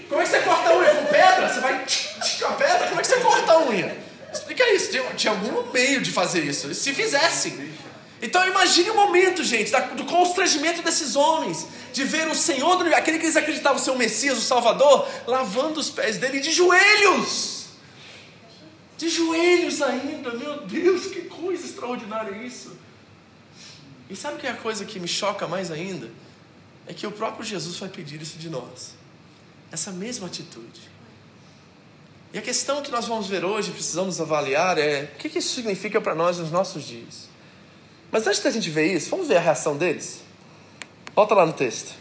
Como 0.09 0.21
é 0.21 0.25
que 0.25 0.31
você 0.31 0.41
corta 0.41 0.69
a 0.71 0.77
unha? 0.77 0.95
Com 0.95 1.07
pedra? 1.07 1.49
Você 1.49 1.61
vai 1.61 1.87
com 2.41 2.47
a 2.47 2.53
pedra? 2.53 2.89
Como 2.89 3.01
é 3.01 3.03
que 3.03 3.09
você 3.09 3.21
corta 3.21 3.53
a 3.53 3.61
unha? 3.61 3.97
Explica 4.33 4.73
isso. 4.73 4.91
Tinha, 4.91 5.03
tinha 5.15 5.33
algum 5.33 5.73
meio 5.73 6.01
de 6.01 6.13
fazer 6.13 6.45
isso. 6.45 6.73
Se 6.75 6.93
fizessem. 6.93 7.71
Então 8.23 8.47
imagine 8.47 8.91
o 8.91 8.95
momento, 8.95 9.43
gente, 9.43 9.73
do 9.97 10.05
constrangimento 10.05 10.83
desses 10.83 11.17
homens, 11.17 11.67
de 11.93 12.05
ver 12.05 12.29
o 12.29 12.35
Senhor, 12.35 12.87
aquele 12.95 13.19
que 13.19 13.25
eles 13.25 13.37
acreditavam 13.37 13.79
ser 13.79 13.91
o 13.93 13.97
Messias, 13.97 14.37
o 14.37 14.43
Salvador, 14.43 15.09
lavando 15.27 15.81
os 15.81 15.89
pés 15.89 16.19
dele 16.19 16.39
de 16.41 16.53
joelhos. 16.53 17.67
De 18.99 19.09
joelhos 19.09 19.81
ainda, 19.81 20.35
meu 20.35 20.61
Deus, 20.67 21.07
que 21.07 21.23
coisa 21.23 21.65
extraordinária 21.65 22.37
isso. 22.45 22.77
E 24.11 24.15
sabe 24.15 24.37
o 24.37 24.39
que 24.39 24.47
é 24.47 24.51
a 24.51 24.57
coisa 24.57 24.85
que 24.85 25.01
me 25.01 25.09
choca 25.09 25.49
mais 25.49 25.71
ainda? 25.71 26.11
É 26.87 26.93
que 26.93 27.07
o 27.07 27.13
próprio 27.13 27.43
Jesus 27.43 27.79
vai 27.79 27.89
pedir 27.89 28.21
isso 28.21 28.37
de 28.37 28.51
nós. 28.51 28.95
Essa 29.73 29.91
mesma 29.91 30.27
atitude. 30.27 30.91
E 32.35 32.39
a 32.39 32.43
questão 32.43 32.83
que 32.83 32.91
nós 32.91 33.07
vamos 33.07 33.29
ver 33.29 33.45
hoje, 33.45 33.71
precisamos 33.71 34.21
avaliar, 34.21 34.77
é 34.77 35.11
o 35.15 35.19
que 35.19 35.39
isso 35.39 35.55
significa 35.55 36.01
para 36.01 36.15
nós 36.15 36.39
nos 36.39 36.51
nossos 36.51 36.85
dias. 36.85 37.30
Mas 38.11 38.27
antes 38.27 38.43
da 38.43 38.51
gente 38.51 38.69
ver 38.71 38.93
isso, 38.93 39.11
vamos 39.11 39.29
ver 39.29 39.37
a 39.37 39.41
reação 39.41 39.77
deles? 39.77 40.23
Volta 41.15 41.35
lá 41.35 41.47
no 41.47 41.53
texto. 41.53 41.95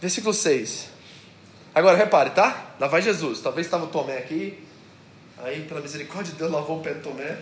Versículo 0.00 0.34
6. 0.34 0.88
Agora 1.74 1.96
repare, 1.96 2.30
tá? 2.30 2.74
Lá 2.78 2.86
vai 2.86 3.00
Jesus. 3.00 3.40
Talvez 3.40 3.66
estava 3.66 3.84
o 3.84 3.88
Tomé 3.88 4.18
aqui. 4.18 4.58
Aí, 5.38 5.62
pela 5.62 5.80
misericórdia 5.80 6.32
de 6.32 6.38
Deus, 6.38 6.50
lavou 6.50 6.78
o 6.78 6.82
pé 6.82 6.94
de 6.94 7.00
Tomé. 7.00 7.38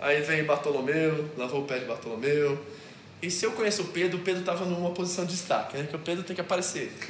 Aí 0.00 0.22
vem 0.22 0.44
Bartolomeu, 0.44 1.30
lavou 1.36 1.62
o 1.62 1.64
pé 1.64 1.78
de 1.78 1.84
Bartolomeu. 1.84 2.58
E 3.22 3.30
se 3.30 3.46
eu 3.46 3.52
conheço 3.52 3.82
o 3.82 3.86
Pedro, 3.86 4.18
o 4.18 4.22
Pedro 4.22 4.40
estava 4.40 4.64
numa 4.64 4.90
posição 4.90 5.24
de 5.24 5.32
destaque, 5.32 5.76
né? 5.76 5.82
Porque 5.84 5.96
o 5.96 6.00
Pedro 6.00 6.22
tem 6.22 6.34
que 6.34 6.40
aparecer. 6.40 6.92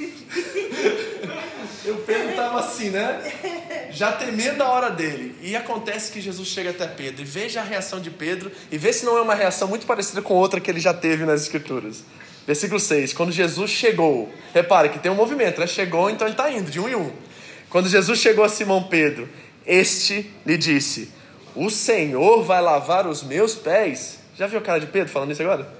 e 1.87 1.91
o 1.91 1.97
Pedro 1.97 2.29
estava 2.29 2.59
assim, 2.59 2.89
né? 2.89 3.89
Já 3.91 4.11
temendo 4.11 4.61
a 4.61 4.69
hora 4.69 4.89
dele. 4.89 5.35
E 5.41 5.55
acontece 5.55 6.11
que 6.11 6.19
Jesus 6.19 6.47
chega 6.47 6.71
até 6.71 6.85
Pedro 6.85 7.21
e 7.21 7.25
veja 7.25 7.61
a 7.61 7.63
reação 7.63 7.99
de 7.99 8.09
Pedro 8.09 8.51
e 8.71 8.77
vê 8.77 8.91
se 8.91 9.05
não 9.05 9.17
é 9.17 9.21
uma 9.21 9.33
reação 9.33 9.67
muito 9.67 9.85
parecida 9.85 10.21
com 10.21 10.33
outra 10.33 10.59
que 10.59 10.69
ele 10.69 10.79
já 10.79 10.93
teve 10.93 11.25
nas 11.25 11.41
Escrituras. 11.41 12.03
Versículo 12.45 12.79
6. 12.79 13.13
Quando 13.13 13.31
Jesus 13.31 13.71
chegou, 13.71 14.31
repare 14.53 14.89
que 14.89 14.99
tem 14.99 15.11
um 15.11 15.15
movimento, 15.15 15.59
né? 15.59 15.67
Chegou, 15.67 16.09
então 16.09 16.27
ele 16.27 16.33
está 16.33 16.51
indo, 16.51 16.69
de 16.69 16.79
um 16.79 16.89
em 16.89 16.95
um. 16.95 17.11
Quando 17.69 17.89
Jesus 17.89 18.19
chegou 18.19 18.43
a 18.43 18.49
Simão 18.49 18.83
Pedro, 18.83 19.27
este 19.65 20.31
lhe 20.45 20.57
disse: 20.57 21.11
O 21.55 21.69
Senhor 21.69 22.43
vai 22.43 22.61
lavar 22.61 23.07
os 23.07 23.23
meus 23.23 23.55
pés. 23.55 24.19
Já 24.37 24.47
viu 24.47 24.59
a 24.59 24.61
cara 24.61 24.79
de 24.79 24.87
Pedro 24.87 25.11
falando 25.11 25.31
isso 25.31 25.41
agora? 25.41 25.75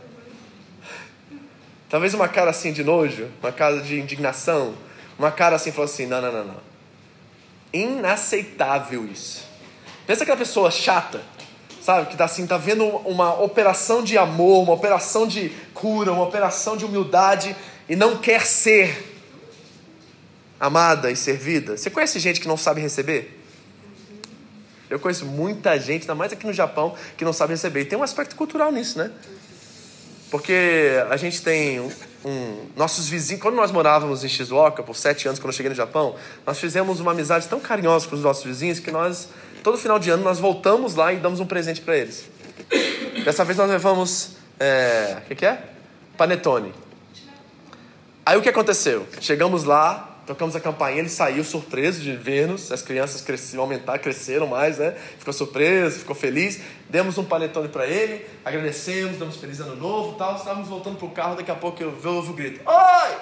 Talvez 1.89 2.13
uma 2.13 2.27
cara 2.27 2.51
assim 2.51 2.73
de 2.73 2.83
nojo, 2.83 3.27
uma 3.41 3.51
cara 3.51 3.79
de 3.79 3.97
indignação, 3.97 4.75
uma 5.17 5.31
cara 5.31 5.55
assim, 5.55 5.71
falou 5.71 5.85
assim: 5.85 6.05
não, 6.05 6.21
não, 6.21 6.31
não, 6.31 6.45
não. 6.45 6.59
Inaceitável 7.73 9.05
isso. 9.05 9.45
Pensa 10.05 10.23
aquela 10.23 10.37
pessoa 10.37 10.71
chata, 10.71 11.21
sabe? 11.81 12.07
Que 12.09 12.15
tá 12.15 12.25
assim, 12.25 12.47
tá 12.47 12.57
vendo 12.57 12.85
uma 12.85 13.41
operação 13.41 14.03
de 14.03 14.17
amor, 14.17 14.63
uma 14.63 14.73
operação 14.73 15.27
de 15.27 15.49
cura, 15.73 16.13
uma 16.13 16.23
operação 16.23 16.77
de 16.77 16.85
humildade 16.85 17.55
e 17.89 17.95
não 17.95 18.17
quer 18.17 18.45
ser 18.45 19.15
amada 20.59 21.11
e 21.11 21.15
servida. 21.15 21.77
Você 21.77 21.89
conhece 21.89 22.19
gente 22.19 22.39
que 22.39 22.47
não 22.47 22.57
sabe 22.57 22.81
receber? 22.81 23.33
Eu 24.89 24.99
conheço 24.99 25.25
muita 25.25 25.77
gente, 25.77 26.03
ainda 26.03 26.15
mais 26.15 26.31
aqui 26.31 26.45
no 26.45 26.53
Japão, 26.53 26.95
que 27.17 27.25
não 27.25 27.33
sabe 27.33 27.53
receber. 27.53 27.81
E 27.81 27.85
tem 27.85 27.99
um 27.99 28.03
aspecto 28.03 28.35
cultural 28.35 28.71
nisso, 28.71 28.97
né? 28.97 29.11
Porque 30.31 30.93
a 31.09 31.17
gente 31.17 31.41
tem 31.41 31.91
um, 32.25 32.65
nossos 32.75 33.07
vizinhos. 33.07 33.41
Quando 33.41 33.55
nós 33.55 33.71
morávamos 33.71 34.23
em 34.23 34.29
Shizuoka, 34.29 34.83
por 34.83 34.95
sete 34.95 35.27
anos, 35.27 35.39
quando 35.39 35.51
eu 35.51 35.55
cheguei 35.55 35.69
no 35.69 35.75
Japão, 35.75 36.15
nós 36.45 36.59
fizemos 36.59 36.99
uma 36.99 37.11
amizade 37.11 37.47
tão 37.47 37.59
carinhosa 37.59 38.07
com 38.07 38.15
os 38.15 38.21
nossos 38.21 38.43
vizinhos 38.43 38.79
que 38.79 38.91
nós, 38.91 39.29
todo 39.63 39.77
final 39.77 39.99
de 39.99 40.09
ano, 40.09 40.23
nós 40.23 40.39
voltamos 40.39 40.95
lá 40.95 41.13
e 41.13 41.17
damos 41.17 41.39
um 41.39 41.45
presente 41.45 41.81
para 41.81 41.97
eles. 41.97 42.29
Dessa 43.23 43.43
vez 43.43 43.57
nós 43.57 43.69
levamos. 43.69 44.31
É, 44.59 45.17
o 45.23 45.27
que, 45.27 45.35
que 45.35 45.45
é? 45.45 45.61
Panetone. 46.17 46.73
Aí 48.25 48.37
o 48.37 48.41
que 48.41 48.49
aconteceu? 48.49 49.07
Chegamos 49.21 49.63
lá, 49.63 50.16
tocamos 50.27 50.55
a 50.57 50.59
campainha, 50.59 50.99
ele 50.99 51.09
saiu 51.09 51.43
surpreso 51.43 52.01
de 52.01 52.11
ver-nos, 52.15 52.69
as 52.71 52.81
crianças 52.81 53.21
cresceram, 53.21 53.63
aumentaram, 53.63 53.99
cresceram 53.99 54.45
mais, 54.45 54.77
né? 54.77 54.91
Ficou 55.17 55.33
surpreso, 55.33 55.99
ficou 55.99 56.15
feliz. 56.15 56.59
Demos 56.89 57.17
um 57.17 57.23
panetone 57.23 57.69
para 57.69 57.87
ele, 57.87 58.27
agradecemos, 58.43 59.17
damos 59.17 59.37
feliz 59.37 59.61
ano 59.61 59.77
novo 59.77 60.17
tal. 60.17 60.35
Estávamos 60.35 60.67
voltando 60.67 60.97
pro 60.97 61.09
carro, 61.09 61.37
daqui 61.37 61.49
a 61.49 61.55
pouco 61.55 61.81
eu 61.81 61.97
ouvo 62.03 62.33
o 62.33 62.35
grito: 62.35 62.59
Oi! 62.69 63.17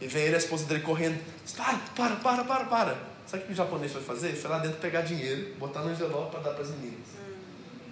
E 0.00 0.06
vem 0.08 0.24
ele 0.24 0.34
a 0.34 0.38
esposa 0.38 0.64
dele 0.64 0.80
correndo: 0.80 1.20
Para, 1.54 1.78
para, 1.94 2.16
para, 2.16 2.44
para, 2.44 2.64
para. 2.64 2.96
Sabe 3.26 3.42
o 3.42 3.46
que 3.46 3.52
o 3.52 3.56
japonês 3.56 3.92
foi 3.92 4.02
fazer? 4.02 4.32
Foi 4.34 4.50
lá 4.50 4.58
dentro 4.58 4.78
pegar 4.78 5.02
dinheiro, 5.02 5.54
botar 5.58 5.80
no 5.80 5.92
envelope 5.92 6.30
para 6.30 6.40
dar 6.40 6.50
para 6.50 6.62
as 6.62 6.70
meninas. 6.70 7.14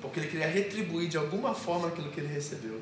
Porque 0.00 0.18
ele 0.18 0.28
queria 0.28 0.48
retribuir 0.48 1.08
de 1.08 1.16
alguma 1.16 1.54
forma 1.54 1.88
aquilo 1.88 2.10
que 2.10 2.20
ele 2.20 2.32
recebeu. 2.32 2.80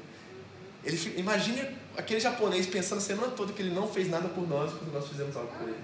Ele, 0.84 1.14
imagine 1.18 1.66
aquele 1.96 2.20
japonês 2.20 2.66
pensando 2.66 2.98
a 2.98 3.02
semana 3.02 3.32
toda 3.32 3.52
que 3.52 3.62
ele 3.62 3.74
não 3.74 3.86
fez 3.86 4.08
nada 4.08 4.28
por 4.28 4.48
nós 4.48 4.72
quando 4.72 4.92
nós 4.92 5.06
fizemos 5.08 5.36
algo 5.36 5.52
por 5.58 5.68
ele. 5.68 5.78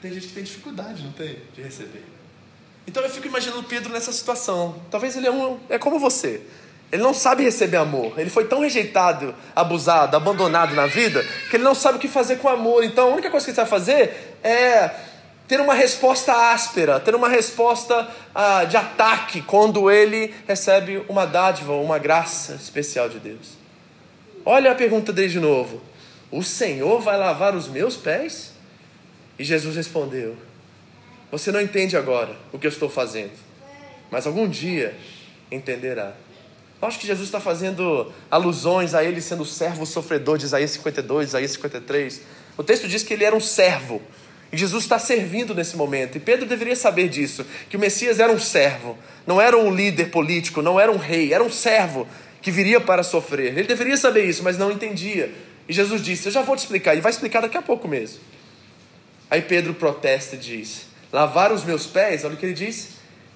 Tem 0.00 0.12
gente 0.12 0.28
que 0.28 0.34
tem 0.34 0.42
dificuldade, 0.42 1.02
não 1.04 1.12
tem? 1.12 1.38
De 1.54 1.62
receber. 1.62 2.04
Então 2.86 3.02
eu 3.02 3.10
fico 3.10 3.26
imaginando 3.26 3.62
Pedro 3.62 3.92
nessa 3.92 4.12
situação. 4.12 4.82
Talvez 4.90 5.16
ele 5.16 5.28
é, 5.28 5.30
um, 5.30 5.60
é 5.68 5.78
como 5.78 5.98
você. 6.00 6.42
Ele 6.90 7.02
não 7.02 7.14
sabe 7.14 7.44
receber 7.44 7.76
amor. 7.76 8.18
Ele 8.18 8.28
foi 8.28 8.44
tão 8.44 8.60
rejeitado, 8.60 9.34
abusado, 9.54 10.16
abandonado 10.16 10.74
na 10.74 10.86
vida, 10.86 11.24
que 11.48 11.56
ele 11.56 11.64
não 11.64 11.74
sabe 11.74 11.96
o 11.96 12.00
que 12.00 12.08
fazer 12.08 12.36
com 12.36 12.48
amor. 12.48 12.84
Então 12.84 13.08
a 13.08 13.12
única 13.12 13.30
coisa 13.30 13.46
que 13.46 13.50
ele 13.50 13.56
sabe 13.56 13.70
fazer 13.70 14.36
é 14.42 14.90
ter 15.46 15.60
uma 15.60 15.74
resposta 15.74 16.32
áspera, 16.52 17.00
ter 17.00 17.14
uma 17.14 17.28
resposta 17.28 18.08
ah, 18.34 18.64
de 18.64 18.76
ataque 18.76 19.42
quando 19.42 19.90
ele 19.90 20.34
recebe 20.46 21.04
uma 21.08 21.26
dádiva, 21.26 21.72
uma 21.74 21.98
graça 21.98 22.54
especial 22.54 23.08
de 23.08 23.18
Deus. 23.18 23.58
Olha 24.44 24.72
a 24.72 24.74
pergunta 24.74 25.12
dele 25.12 25.28
de 25.28 25.40
novo: 25.40 25.80
O 26.30 26.42
Senhor 26.42 27.00
vai 27.00 27.16
lavar 27.16 27.54
os 27.54 27.68
meus 27.68 27.96
pés? 27.96 28.52
E 29.38 29.44
Jesus 29.44 29.76
respondeu: 29.76 30.36
Você 31.30 31.52
não 31.52 31.60
entende 31.60 31.96
agora 31.96 32.36
o 32.52 32.58
que 32.58 32.66
eu 32.66 32.70
estou 32.70 32.88
fazendo, 32.88 33.32
mas 34.10 34.26
algum 34.26 34.48
dia 34.48 34.96
entenderá. 35.50 36.14
Eu 36.80 36.88
acho 36.88 36.98
que 36.98 37.06
Jesus 37.06 37.28
está 37.28 37.38
fazendo 37.38 38.12
alusões 38.28 38.92
a 38.92 39.04
ele 39.04 39.20
sendo 39.20 39.44
servo 39.44 39.86
sofredor 39.86 40.36
de 40.36 40.46
Isaías 40.46 40.72
52, 40.72 41.28
Isaías 41.28 41.52
53. 41.52 42.22
O 42.58 42.64
texto 42.64 42.88
diz 42.88 43.04
que 43.04 43.14
ele 43.14 43.24
era 43.24 43.36
um 43.36 43.40
servo 43.40 44.02
Jesus 44.56 44.84
está 44.84 44.98
servindo 44.98 45.54
nesse 45.54 45.76
momento. 45.76 46.16
E 46.16 46.20
Pedro 46.20 46.46
deveria 46.46 46.76
saber 46.76 47.08
disso: 47.08 47.44
que 47.70 47.76
o 47.76 47.80
Messias 47.80 48.20
era 48.20 48.30
um 48.30 48.38
servo, 48.38 48.98
não 49.26 49.40
era 49.40 49.56
um 49.56 49.74
líder 49.74 50.10
político, 50.10 50.60
não 50.60 50.78
era 50.78 50.92
um 50.92 50.98
rei, 50.98 51.32
era 51.32 51.42
um 51.42 51.50
servo 51.50 52.06
que 52.42 52.50
viria 52.50 52.80
para 52.80 53.02
sofrer. 53.02 53.56
Ele 53.56 53.66
deveria 53.66 53.96
saber 53.96 54.24
isso, 54.24 54.42
mas 54.42 54.58
não 54.58 54.70
entendia. 54.70 55.32
E 55.66 55.72
Jesus 55.72 56.02
disse: 56.02 56.28
Eu 56.28 56.32
já 56.32 56.42
vou 56.42 56.54
te 56.54 56.60
explicar, 56.60 56.94
e 56.94 57.00
vai 57.00 57.10
explicar 57.10 57.40
daqui 57.40 57.56
a 57.56 57.62
pouco 57.62 57.88
mesmo. 57.88 58.20
Aí 59.30 59.40
Pedro 59.40 59.72
protesta 59.72 60.36
e 60.36 60.38
diz: 60.38 60.86
Lavar 61.10 61.50
os 61.50 61.64
meus 61.64 61.86
pés, 61.86 62.22
olha 62.22 62.34
o 62.34 62.36
que 62.36 62.44
ele 62.44 62.52
diz: 62.52 62.90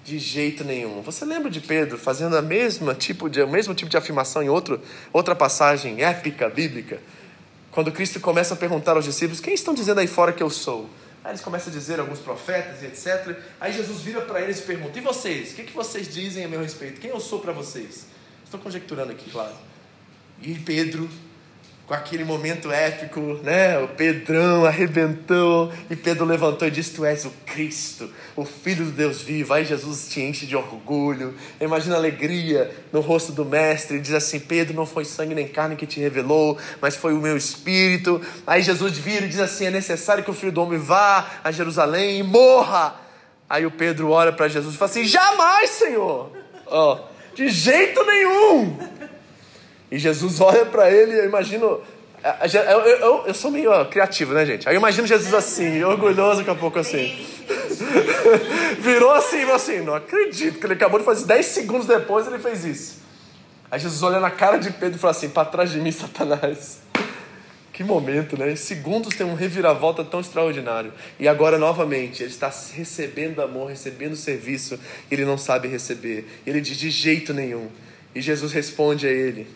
De 0.05 0.19
jeito 0.19 0.65
nenhum. 0.65 1.01
Você 1.01 1.25
lembra 1.25 1.51
de 1.51 1.61
Pedro 1.61 1.97
fazendo 1.97 2.37
a 2.37 2.43
mesma 2.43 2.95
tipo 2.95 3.31
de, 3.31 3.41
o 3.41 3.49
mesmo 3.49 3.75
tipo 3.75 3.91
de 3.91 3.97
afirmação 3.97 4.43
em 4.43 4.51
outro, 4.51 4.79
outra 5.15 5.35
passagem 5.35 6.03
épica, 6.03 6.51
bíblica? 6.51 7.01
Quando 7.71 7.91
Cristo 7.91 8.21
começa 8.21 8.53
a 8.53 8.57
perguntar 8.57 8.97
aos 8.97 9.07
discípulos: 9.07 9.41
Quem 9.41 9.55
estão 9.55 9.73
dizendo 9.73 10.01
aí 10.01 10.07
fora 10.07 10.31
que 10.31 10.43
eu 10.43 10.51
sou? 10.51 10.91
Aí 11.27 11.33
eles 11.33 11.41
começam 11.41 11.73
a 11.73 11.77
dizer 11.77 11.99
alguns 11.99 12.21
profetas 12.21 12.85
e 12.85 12.87
etc. 12.87 13.37
Aí 13.61 13.73
Jesus 13.73 14.01
vira 14.01 14.21
para 14.21 14.41
eles 14.41 14.61
e 14.61 14.63
pergunta: 14.63 14.97
E 14.97 15.03
vocês? 15.03 15.51
O 15.51 15.57
que, 15.57 15.65
que 15.65 15.73
vocês 15.73 16.15
dizem 16.15 16.45
a 16.45 16.49
meu 16.49 16.61
respeito? 16.61 17.01
Quem 17.01 17.11
eu 17.11 17.19
sou 17.19 17.41
para 17.41 17.51
vocês? 17.53 18.07
Estou 18.45 18.61
conjecturando 18.61 19.11
aqui, 19.11 19.29
claro. 19.29 19.57
E 20.41 20.55
Pedro 20.55 21.11
com 21.87 21.95
aquele 21.95 22.25
momento 22.25 22.71
épico, 22.71 23.21
né? 23.45 23.79
O 23.79 23.87
Pedrão 23.89 24.65
arrebentou 24.65 25.73
e 25.89 25.95
Pedro 25.95 26.25
levantou 26.25 26.67
e 26.67 26.71
disse: 26.71 26.93
Tu 26.93 27.05
és 27.05 27.25
o 27.25 27.31
Cristo, 27.47 28.11
o 28.35 28.45
Filho 28.45 28.85
do 28.85 28.91
Deus 28.91 29.23
vivo. 29.23 29.55
Aí 29.55 29.65
Jesus 29.65 30.09
te 30.09 30.21
enche 30.21 30.47
de 30.47 30.57
orgulho. 30.57 31.35
Imagina 31.61 31.95
a 31.95 31.99
alegria 31.99 32.75
no 32.93 33.01
rosto 33.01 33.31
do 33.31 33.45
Mestre. 33.45 34.01
Diz 34.01 34.15
assim: 34.15 34.41
Pedro, 34.41 34.75
não 34.75 34.85
foi 34.85 35.05
sangue 35.05 35.35
nem 35.35 35.47
carne 35.47 35.77
que 35.77 35.87
te 35.87 36.01
revelou, 36.01 36.59
mas 36.81 36.97
foi 36.97 37.15
o 37.15 37.21
meu 37.21 37.37
espírito. 37.37 38.21
Aí 38.45 38.63
Jesus 38.63 38.99
vira 38.99 39.25
e 39.25 39.29
diz 39.29 39.39
assim: 39.39 39.67
É 39.67 39.71
necessário 39.71 40.25
que 40.25 40.31
o 40.31 40.35
Filho 40.35 40.53
do 40.53 40.63
Homem 40.63 40.79
vá 40.79 41.39
a 41.45 41.53
Jerusalém 41.53 42.19
e 42.19 42.23
morra. 42.25 42.97
Aí 43.49 43.65
o 43.65 43.71
Pedro 43.71 44.11
olha 44.11 44.33
para 44.33 44.49
Jesus 44.49 44.75
e 44.75 44.79
fala 44.79 44.91
assim: 44.91 45.05
Jamais, 45.05 45.71
Senhor! 45.71 46.33
Oh, 46.67 46.99
de 47.33 47.49
jeito 47.49 48.05
nenhum! 48.05 48.96
E 49.91 49.99
Jesus 49.99 50.41
olha 50.41 50.67
para 50.67 50.91
ele, 50.91 51.19
eu 51.19 51.25
imagino. 51.25 51.81
Eu, 52.53 52.81
eu, 52.81 53.25
eu, 53.27 53.35
sou 53.35 53.51
meio 53.51 53.85
criativo, 53.87 54.35
né, 54.35 54.45
gente? 54.45 54.69
Aí 54.69 54.75
eu 54.75 54.79
imagino 54.79 55.07
Jesus 55.07 55.33
assim, 55.33 55.85
orgulhoso 55.85 56.39
daqui 56.39 56.51
a 56.51 56.55
pouco 56.57 56.79
assim. 56.79 57.17
Virou 58.81 59.13
assim, 59.13 59.43
assim, 59.43 59.81
não 59.83 59.95
acredito 59.95 60.59
que 60.59 60.67
ele 60.67 60.75
acabou 60.75 60.99
de 60.99 61.05
fazer 61.05 61.27
10 61.27 61.47
segundos 61.47 61.87
depois 61.87 62.27
ele 62.27 62.39
fez 62.39 62.65
isso. 62.65 63.07
Aí 63.71 63.81
Jesus 63.81 64.03
olha 64.03 64.21
na 64.21 64.31
cara 64.31 64.59
de 64.59 64.71
Pedro 64.71 64.97
e 64.97 64.99
fala 64.99 65.13
assim: 65.13 65.29
para 65.29 65.45
trás 65.45 65.71
de 65.71 65.79
mim, 65.79 65.93
Satanás. 65.93 66.81
Que 67.73 67.85
momento, 67.85 68.39
né? 68.39 68.53
Em 68.53 68.57
segundos 68.57 69.15
tem 69.15 69.27
um 69.27 69.35
reviravolta 69.35 70.03
tão 70.03 70.21
extraordinário. 70.21 70.93
E 71.21 71.29
agora, 71.29 71.59
novamente, 71.59 72.23
ele 72.23 72.31
está 72.31 72.51
recebendo 72.73 73.43
amor, 73.43 73.69
recebendo 73.69 74.17
serviço, 74.17 74.81
ele 75.11 75.27
não 75.27 75.37
sabe 75.37 75.69
receber. 75.69 76.27
Ele 76.47 76.61
diz: 76.61 76.77
de 76.79 76.91
jeito 76.91 77.35
nenhum. 77.35 77.69
E 78.15 78.21
Jesus 78.23 78.53
responde 78.53 79.07
a 79.07 79.11
ele: 79.11 79.47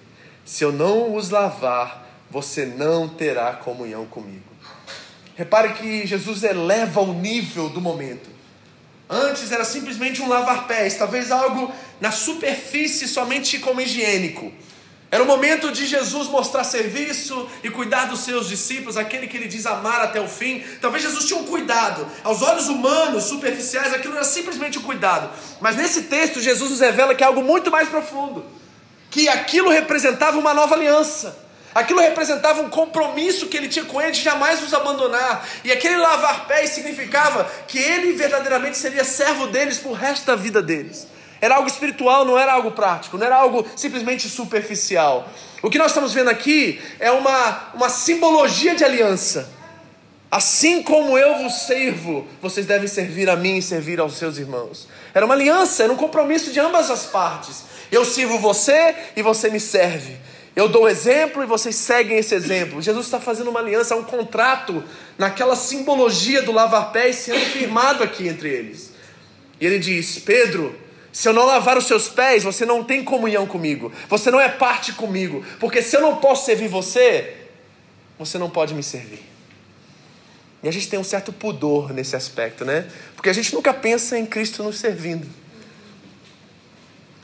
se 0.45 0.65
eu 0.65 0.73
não 0.73 1.15
os 1.15 1.31
lavar, 1.31 2.07
você 2.31 2.65
não 2.65 3.09
terá 3.09 3.53
comunhão 3.53 4.07
comigo. 4.07 4.45
Repare 5.37 5.75
que 5.75 6.07
Jesus 6.07 6.43
eleva 6.43 7.01
o 7.01 7.15
nível 7.15 7.69
do 7.69 7.81
momento. 7.81 8.29
Antes 9.09 9.51
era 9.51 9.65
simplesmente 9.65 10.23
um 10.23 10.29
lavar 10.29 10.67
pés, 10.67 10.97
talvez 10.97 11.33
algo 11.33 11.73
na 12.01 12.13
superfície 12.13 13.09
somente 13.09 13.59
como 13.59 13.81
higiênico. 13.81 14.53
Era 15.11 15.25
o 15.25 15.27
momento 15.27 15.73
de 15.73 15.87
Jesus 15.87 16.29
mostrar 16.29 16.63
serviço 16.63 17.49
e 17.65 17.71
cuidar 17.71 18.05
dos 18.05 18.21
seus 18.21 18.49
discípulos, 18.49 18.97
aquele 18.97 19.27
que 19.27 19.37
ele 19.37 19.49
diz 19.49 19.67
amar 19.67 20.01
até 20.03 20.21
o 20.21 20.29
fim. 20.29 20.63
Talvez 20.81 21.03
Jesus 21.03 21.25
tinha 21.25 21.41
um 21.41 21.45
cuidado. 21.45 22.07
Aos 22.23 22.43
olhos 22.43 22.69
humanos, 22.69 23.25
superficiais, 23.25 23.93
aquilo 23.93 24.15
era 24.15 24.23
simplesmente 24.23 24.79
um 24.79 24.83
cuidado. 24.83 25.29
Mas 25.61 25.75
nesse 25.75 26.03
texto, 26.03 26.41
Jesus 26.41 26.71
nos 26.71 26.81
revela 26.81 27.13
que 27.13 27.25
é 27.25 27.27
algo 27.27 27.43
muito 27.43 27.73
mais 27.73 27.89
profundo 27.89 28.60
que 29.11 29.29
aquilo 29.29 29.69
representava 29.71 30.39
uma 30.39 30.55
nova 30.55 30.75
aliança. 30.75 31.37
Aquilo 31.75 32.01
representava 32.01 32.63
um 32.63 32.69
compromisso 32.69 33.47
que 33.47 33.57
ele 33.57 33.69
tinha 33.69 33.85
com 33.85 34.01
ele 34.01 34.11
de 34.11 34.23
jamais 34.23 34.61
nos 34.61 34.75
abandonar. 34.75 35.47
E 35.63 35.71
aquele 35.71 35.97
lavar 35.97 36.47
pés 36.47 36.71
significava 36.71 37.45
que 37.69 37.79
ele 37.79 38.13
verdadeiramente 38.13 38.77
seria 38.77 39.05
servo 39.05 39.47
deles 39.47 39.79
por 39.79 39.93
resto 39.93 40.27
da 40.27 40.35
vida 40.35 40.61
deles. 40.61 41.07
Era 41.41 41.57
algo 41.57 41.69
espiritual, 41.69 42.25
não 42.25 42.39
era 42.39 42.53
algo 42.53 42.73
prático, 42.73 43.17
não 43.17 43.25
era 43.25 43.37
algo 43.37 43.67
simplesmente 43.77 44.29
superficial. 44.29 45.29
O 45.63 45.71
que 45.71 45.79
nós 45.79 45.89
estamos 45.89 46.13
vendo 46.13 46.29
aqui 46.29 46.81
é 46.99 47.11
uma, 47.11 47.71
uma 47.75 47.89
simbologia 47.89 48.75
de 48.75 48.85
aliança. 48.85 49.49
Assim 50.31 50.83
como 50.83 51.19
eu 51.19 51.39
vos 51.39 51.67
servo, 51.67 52.27
vocês 52.43 52.67
devem 52.67 52.87
servir 52.87 53.29
a 53.29 53.37
mim 53.37 53.57
e 53.57 53.63
servir 53.63 53.99
aos 53.99 54.15
seus 54.15 54.39
irmãos. 54.39 54.87
Era 55.15 55.25
uma 55.25 55.35
aliança, 55.35 55.83
era 55.83 55.93
um 55.93 55.97
compromisso 55.97 56.53
de 56.53 56.61
ambas 56.61 56.91
as 56.91 57.07
partes. 57.07 57.65
Eu 57.91 58.05
sirvo 58.05 58.39
você 58.39 58.95
e 59.17 59.23
você 59.23 59.51
me 59.51 59.61
serve. 59.61 60.17
Eu 60.55 60.69
dou 60.69 60.89
exemplo 60.89 61.43
e 61.43 61.47
vocês 61.47 61.77
seguem 61.77 62.19
esse 62.19 62.35
exemplo. 62.35 62.83
Jesus 62.83 63.07
está 63.07 63.21
fazendo 63.21 63.51
uma 63.51 63.61
aliança, 63.61 63.97
um 63.97 64.05
contrato 64.05 64.83
naquela 65.17 65.55
simbologia 65.55 66.43
do 66.43 66.53
lavar 66.53 66.93
pés 66.93 67.17
sendo 67.17 67.41
firmado 67.41 68.03
aqui 68.03 68.29
entre 68.29 68.49
eles. 68.49 68.93
E 69.61 69.67
ele 69.67 69.79
diz: 69.79 70.19
Pedro, 70.19 70.75
se 71.13 71.29
eu 71.29 71.33
não 71.33 71.45
lavar 71.45 71.79
os 71.79 71.87
seus 71.87 72.09
pés, 72.09 72.43
você 72.43 72.65
não 72.65 72.83
tem 72.83 73.05
comunhão 73.05 73.47
comigo. 73.47 73.93
Você 74.09 74.31
não 74.31 74.41
é 74.41 74.49
parte 74.49 74.93
comigo. 74.93 75.45
Porque 75.59 75.83
se 75.83 75.97
eu 75.97 76.01
não 76.01 76.17
posso 76.17 76.47
servir 76.47 76.69
você, 76.69 77.37
você 78.19 78.39
não 78.39 78.51
pode 78.51 78.75
me 78.75 78.83
servir. 78.83 79.23
E 80.63 80.69
a 80.69 80.73
gente 80.73 80.89
tem 80.89 80.99
um 80.99 81.05
certo 81.05 81.33
pudor 81.33 81.93
nesse 81.93 82.15
aspecto, 82.15 82.65
né? 82.65 82.87
Porque 83.17 83.31
a 83.31 83.33
gente 83.33 83.55
nunca 83.55 83.73
pensa 83.73 84.19
em 84.19 84.27
Cristo 84.27 84.63
nos 84.63 84.79
servindo. 84.79 85.27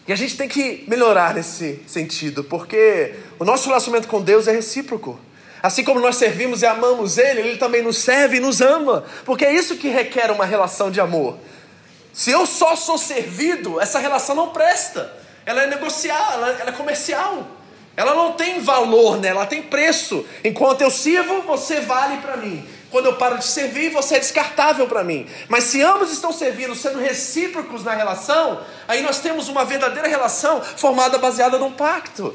E 0.07 0.13
a 0.13 0.17
gente 0.17 0.37
tem 0.37 0.49
que 0.49 0.85
melhorar 0.87 1.35
nesse 1.35 1.81
sentido, 1.87 2.45
porque 2.45 3.15
o 3.39 3.45
nosso 3.45 3.67
relacionamento 3.67 4.09
com 4.09 4.23
Deus 4.23 4.47
é 4.47 4.53
recíproco. 4.53 5.19
Assim 5.63 5.83
como 5.83 5.99
nós 5.99 6.17
servimos 6.17 6.63
e 6.63 6.67
amamos 6.67 7.19
Ele, 7.19 7.41
Ele 7.41 7.57
também 7.57 7.83
nos 7.83 7.99
serve 7.99 8.37
e 8.37 8.41
nos 8.41 8.61
ama, 8.61 9.05
porque 9.25 9.45
é 9.45 9.53
isso 9.53 9.77
que 9.77 9.89
requer 9.89 10.31
uma 10.31 10.45
relação 10.45 10.91
de 10.91 11.01
amor. 11.01 11.37
Se 12.13 12.31
eu 12.31 12.47
só 12.47 12.77
sou 12.77 12.97
servido, 12.97 13.81
essa 13.81 13.99
relação 13.99 14.35
não 14.35 14.51
presta. 14.51 15.13
Ela 15.45 15.65
é 15.65 15.67
negocial, 15.67 16.33
ela, 16.33 16.51
ela 16.51 16.71
é 16.71 16.73
comercial. 16.73 17.47
Ela 17.97 18.15
não 18.15 18.33
tem 18.33 18.61
valor, 18.61 19.19
né? 19.19 19.29
ela 19.29 19.47
tem 19.47 19.63
preço. 19.63 20.25
Enquanto 20.45 20.83
eu 20.83 20.91
sirvo, 20.91 21.43
você 21.43 21.81
vale 21.81 22.19
para 22.19 22.37
mim. 22.37 22.67
Quando 22.91 23.07
eu 23.07 23.17
paro 23.17 23.39
de 23.39 23.45
servir, 23.45 23.91
você 23.91 24.17
é 24.17 24.21
descartável 24.21 24.87
para 24.87 25.03
mim. 25.03 25.27
Mas 25.49 25.65
se 25.65 25.83
ambos 25.83 26.13
estão 26.13 26.33
servindo, 26.33 26.75
sendo 26.75 26.99
recíprocos 26.99 27.83
na 27.83 27.95
relação, 27.95 28.61
aí 28.87 29.03
nós 29.03 29.19
temos 29.19 29.49
uma 29.49 29.65
verdadeira 29.65 30.09
relação 30.09 30.63
formada 30.63 31.19
baseada 31.19 31.59
num 31.59 31.73
pacto. 31.73 32.35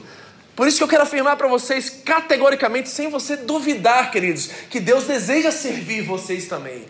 Por 0.56 0.68
isso 0.68 0.78
que 0.78 0.84
eu 0.84 0.88
quero 0.88 1.04
afirmar 1.04 1.38
para 1.38 1.48
vocês 1.48 1.90
categoricamente, 1.90 2.90
sem 2.90 3.10
você 3.10 3.38
duvidar, 3.38 4.12
queridos, 4.12 4.48
que 4.70 4.80
Deus 4.80 5.06
deseja 5.06 5.52
servir 5.52 6.02
vocês 6.02 6.48
também. 6.48 6.86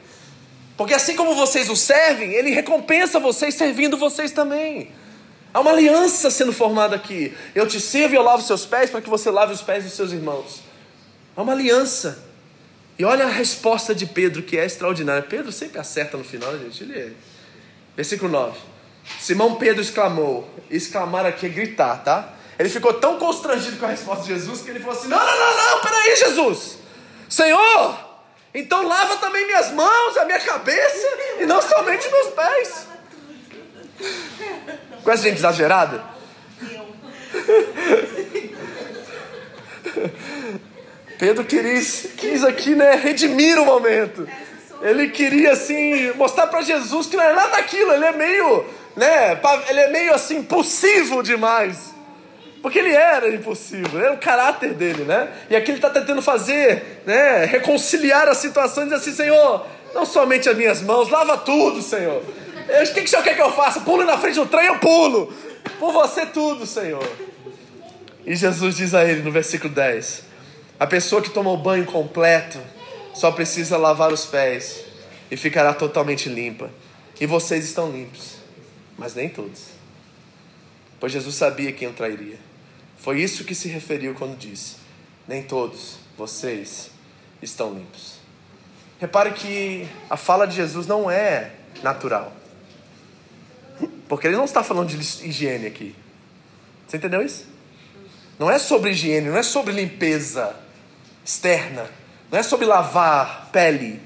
Porque 0.76 0.96
assim 0.96 1.16
como 1.16 1.36
vocês 1.36 1.70
o 1.70 1.76
servem, 1.76 2.34
Ele 2.34 2.50
recompensa 2.50 3.20
vocês 3.20 3.54
servindo 3.54 3.96
vocês 3.98 4.32
também. 4.32 4.92
Há 5.54 5.60
uma 5.60 5.72
aliança 5.72 6.32
sendo 6.32 6.52
formada 6.52 6.96
aqui. 6.96 7.36
Eu 7.54 7.68
te 7.68 7.80
sirvo 7.80 8.16
e 8.16 8.18
eu 8.18 8.24
lavo 8.24 8.42
seus 8.42 8.66
pés 8.66 8.90
para 8.90 9.02
que 9.02 9.10
você 9.10 9.30
lave 9.30 9.54
os 9.54 9.62
pés 9.62 9.84
dos 9.84 9.94
seus 9.94 10.12
irmãos. 10.12 10.62
Há 11.36 11.42
uma 11.42 11.52
aliança. 11.52 12.31
E 13.02 13.04
olha 13.04 13.26
a 13.26 13.30
resposta 13.30 13.96
de 13.96 14.06
Pedro, 14.06 14.44
que 14.44 14.56
é 14.56 14.64
extraordinária. 14.64 15.24
Pedro 15.24 15.52
sempre 15.52 15.80
acerta 15.80 16.18
no 16.18 16.24
final, 16.24 16.56
gente. 16.60 16.84
Ele 16.84 17.00
é. 17.00 17.10
Versículo 17.96 18.32
9. 18.32 18.60
Simão 19.20 19.56
Pedro 19.56 19.82
exclamou. 19.82 20.48
Exclamar 20.70 21.26
aqui 21.26 21.48
é 21.48 21.50
gritar, 21.50 22.04
tá? 22.04 22.32
Ele 22.60 22.70
ficou 22.70 22.94
tão 22.94 23.18
constrangido 23.18 23.78
com 23.78 23.88
a 23.88 23.90
resposta 23.90 24.26
de 24.26 24.28
Jesus 24.28 24.62
que 24.62 24.70
ele 24.70 24.80
falou 24.80 24.96
assim: 24.96 25.08
Não, 25.08 25.18
não, 25.18 25.36
não, 25.36 25.58
não, 25.58 25.82
peraí, 25.82 26.16
Jesus. 26.16 26.78
Senhor, 27.28 27.98
então 28.54 28.88
lava 28.88 29.18
também 29.18 29.48
minhas 29.48 29.72
mãos, 29.72 30.18
a 30.18 30.26
minha 30.26 30.40
cabeça 30.40 31.08
e 31.40 31.46
não 31.48 31.60
somente 31.60 32.08
meus 32.08 32.28
pés. 32.28 32.86
Com 35.04 35.10
essa 35.10 35.24
gente 35.24 35.38
exagerada? 35.40 36.04
Pedro 41.22 41.46
quis, 41.46 42.08
quis 42.18 42.44
aqui, 42.44 42.74
né, 42.74 42.96
redimir 42.96 43.60
o 43.60 43.64
momento. 43.64 44.28
Ele 44.82 45.08
queria 45.08 45.52
assim 45.52 46.12
mostrar 46.14 46.48
para 46.48 46.64
Jesus 46.64 47.06
que 47.06 47.16
não 47.16 47.24
é 47.24 47.32
nada 47.36 47.58
daquilo, 47.58 47.94
ele 47.94 48.06
é 48.06 48.12
meio, 48.12 48.66
né, 48.96 49.40
ele 49.70 49.80
é 49.82 49.92
meio 49.92 50.16
assim 50.16 50.38
impulsivo 50.38 51.22
demais. 51.22 51.94
Porque 52.60 52.80
ele 52.80 52.92
era 52.92 53.30
impossível, 53.30 54.04
era 54.04 54.14
o 54.14 54.18
caráter 54.18 54.74
dele, 54.74 55.04
né? 55.04 55.32
E 55.48 55.56
aqui 55.56 55.70
ele 55.70 55.78
está 55.78 55.92
tentando 55.92 56.24
fazer, 56.24 57.04
né? 57.06 57.46
Reconciliar 57.46 58.28
a 58.28 58.34
situação 58.34 58.84
e 58.84 58.86
dizer 58.88 58.98
assim: 58.98 59.14
Senhor, 59.14 59.66
não 59.94 60.06
somente 60.06 60.50
as 60.50 60.58
minhas 60.58 60.82
mãos, 60.82 61.10
lava 61.10 61.38
tudo, 61.38 61.84
Senhor. 61.84 62.24
O 62.24 62.94
que, 62.94 63.02
que 63.02 63.06
o 63.06 63.08
Senhor 63.08 63.24
quer 63.24 63.36
que 63.36 63.42
eu 63.42 63.52
faça? 63.52 63.82
Pulo 63.82 64.06
na 64.06 64.18
frente 64.18 64.36
do 64.36 64.46
trem, 64.48 64.68
eu 64.68 64.80
pulo. 64.80 65.32
Por 65.80 65.92
você 65.92 66.26
tudo, 66.26 66.66
Senhor. 66.66 67.08
E 68.26 68.36
Jesus 68.36 68.76
diz 68.76 68.94
a 68.94 69.04
ele 69.04 69.22
no 69.22 69.32
versículo 69.32 69.74
10: 69.74 70.31
A 70.82 70.88
pessoa 70.88 71.22
que 71.22 71.30
tomou 71.30 71.56
banho 71.58 71.86
completo 71.86 72.60
só 73.14 73.32
precisa 73.32 73.78
lavar 73.78 74.12
os 74.12 74.26
pés 74.26 74.84
e 75.30 75.38
ficará 75.38 75.76
totalmente 75.76 76.28
limpa. 76.28 76.72
E 77.20 77.28
vocês 77.28 77.66
estão 77.66 77.92
limpos, 77.92 78.38
mas 78.98 79.14
nem 79.14 79.30
todos. 79.30 79.66
Pois 81.00 81.12
Jesus 81.12 81.36
sabia 81.36 81.72
quem 81.72 81.88
o 81.88 81.94
trairia. 81.94 82.40
Foi 82.98 83.22
isso 83.22 83.44
que 83.44 83.54
se 83.54 83.68
referiu 83.68 84.16
quando 84.16 84.36
disse: 84.36 84.78
Nem 85.28 85.44
todos 85.44 85.98
vocês 86.18 86.90
estão 87.44 87.76
limpos. 87.76 88.16
Repare 89.00 89.34
que 89.34 89.88
a 90.10 90.18
fala 90.18 90.48
de 90.48 90.56
Jesus 90.56 90.88
não 90.88 91.12
é 91.12 91.52
natural. 91.84 92.34
Porque 94.10 94.26
ele 94.26 94.36
não 94.36 94.46
está 94.46 94.64
falando 94.64 94.88
de 94.88 94.98
higiene 94.98 95.68
aqui. 95.68 95.96
Você 96.88 96.98
entendeu 96.98 97.22
isso? 97.22 97.46
Não 98.40 98.50
é 98.50 98.58
sobre 98.58 98.90
higiene, 98.90 99.30
não 99.30 99.38
é 99.38 99.44
sobre 99.44 99.74
limpeza 99.74 100.60
externa, 101.24 101.90
não 102.32 102.40
é 102.40 102.44
sobre 102.44 102.66
lavar 102.66 103.50
pele, 103.52 104.02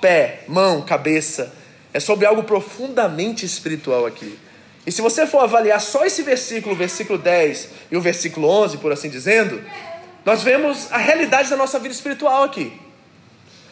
pé, 0.00 0.44
mão, 0.48 0.82
cabeça. 0.82 1.54
É 1.92 2.00
sobre 2.00 2.26
algo 2.26 2.42
profundamente 2.42 3.46
espiritual 3.46 4.04
aqui. 4.04 4.38
E 4.86 4.92
se 4.92 5.00
você 5.00 5.26
for 5.26 5.40
avaliar 5.40 5.80
só 5.80 6.04
esse 6.04 6.22
versículo, 6.22 6.74
o 6.74 6.78
versículo 6.78 7.18
10 7.18 7.68
e 7.90 7.96
o 7.96 8.00
versículo 8.00 8.48
11, 8.48 8.78
por 8.78 8.92
assim 8.92 9.08
dizendo, 9.08 9.62
nós 10.24 10.42
vemos 10.42 10.92
a 10.92 10.98
realidade 10.98 11.48
da 11.48 11.56
nossa 11.56 11.78
vida 11.78 11.94
espiritual 11.94 12.42
aqui. 12.42 12.78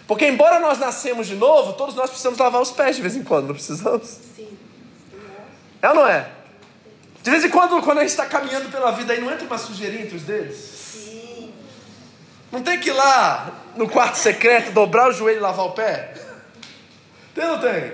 Porque, 0.07 0.27
embora 0.27 0.61
nós 0.61 0.79
nascemos 0.79 1.27
de 1.27 1.35
novo, 1.35 1.73
todos 1.73 1.95
nós 1.95 2.09
precisamos 2.09 2.39
lavar 2.39 2.63
os 2.63 2.71
pés 2.71 2.97
de 2.97 3.03
vez 3.03 3.17
em 3.17 3.25
quando, 3.25 3.49
não 3.49 3.55
precisamos? 3.55 4.19
Sim. 4.37 4.57
É 5.83 5.89
ou 5.89 5.95
não 5.95 6.07
é? 6.07 6.29
De 7.23 7.31
vez 7.31 7.45
em 7.45 7.51
quando, 7.51 7.83
quando 7.83 7.99
a 7.99 8.01
gente 8.03 8.11
está 8.11 8.25
caminhando 8.25 8.71
pela 8.71 8.93
vida 8.93 9.13
aí, 9.13 9.21
não 9.21 9.33
entra 9.33 9.45
uma 9.47 9.59
sujeirinha 9.59 10.05
entre 10.05 10.17
os 10.17 10.23
dedos? 10.23 10.76
Não 12.51 12.63
tem 12.63 12.79
que 12.79 12.91
ir 12.91 12.93
lá 12.93 13.53
no 13.77 13.89
quarto 13.89 14.17
secreto, 14.17 14.73
dobrar 14.73 15.09
o 15.09 15.13
joelho 15.13 15.39
e 15.39 15.41
lavar 15.41 15.67
o 15.67 15.73
pé? 15.73 16.15
Tem 17.35 17.45
ou 17.45 17.53
não 17.53 17.61
tem? 17.61 17.93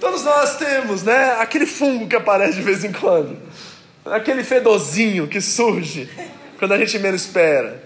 Todos 0.00 0.22
nós 0.22 0.56
temos, 0.56 1.02
né? 1.02 1.36
Aquele 1.40 1.66
fungo 1.66 2.06
que 2.06 2.14
aparece 2.14 2.54
de 2.54 2.62
vez 2.62 2.84
em 2.84 2.92
quando. 2.92 3.36
Aquele 4.04 4.44
fedozinho 4.44 5.26
que 5.26 5.40
surge 5.40 6.08
quando 6.58 6.72
a 6.72 6.78
gente 6.78 6.98
menos 6.98 7.22
espera. 7.22 7.82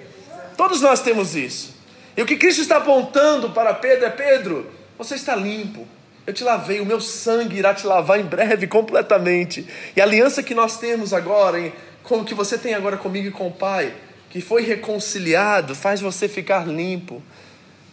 Todos 0.57 0.81
nós 0.81 1.01
temos 1.01 1.35
isso. 1.35 1.75
E 2.17 2.23
o 2.23 2.27
que 2.27 2.37
Cristo 2.37 2.61
está 2.61 2.77
apontando 2.77 3.51
para 3.51 3.73
Pedro 3.73 4.05
é: 4.05 4.11
Pedro, 4.11 4.71
você 4.99 5.15
está 5.15 5.35
limpo. 5.35 5.87
Eu 6.27 6.33
te 6.33 6.45
lavei, 6.45 6.81
o 6.81 6.87
meu 6.87 7.01
sangue 7.01 7.57
irá 7.57 7.75
te 7.75 7.87
lavar 7.87 8.21
em 8.21 8.25
breve 8.25 8.67
completamente. 8.69 9.67
E 9.97 10.01
a 10.01 10.05
aliança 10.05 10.43
que 10.43 10.55
nós 10.55 10.79
temos 10.79 11.13
agora, 11.13 11.73
como 12.03 12.25
que 12.25 12.35
você 12.35 12.57
tem 12.57 12.75
agora 12.75 12.97
comigo 12.97 13.29
e 13.29 13.33
com 13.33 13.49
o 13.49 13.53
Pai, 13.53 13.93
que 14.33 14.41
foi 14.41 14.63
reconciliado, 14.63 15.75
faz 15.75 16.01
você 16.01 16.27
ficar 16.27 16.67
limpo. 16.67 17.23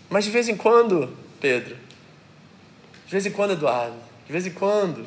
Mas 0.09 0.23
de 0.23 0.31
vez 0.31 0.47
em 0.47 0.55
quando, 0.55 1.13
Pedro, 1.41 1.75
de 3.05 3.11
vez 3.11 3.25
em 3.25 3.31
quando, 3.31 3.51
Eduardo, 3.51 3.97
de 4.25 4.31
vez 4.31 4.47
em 4.47 4.51
quando, 4.51 5.05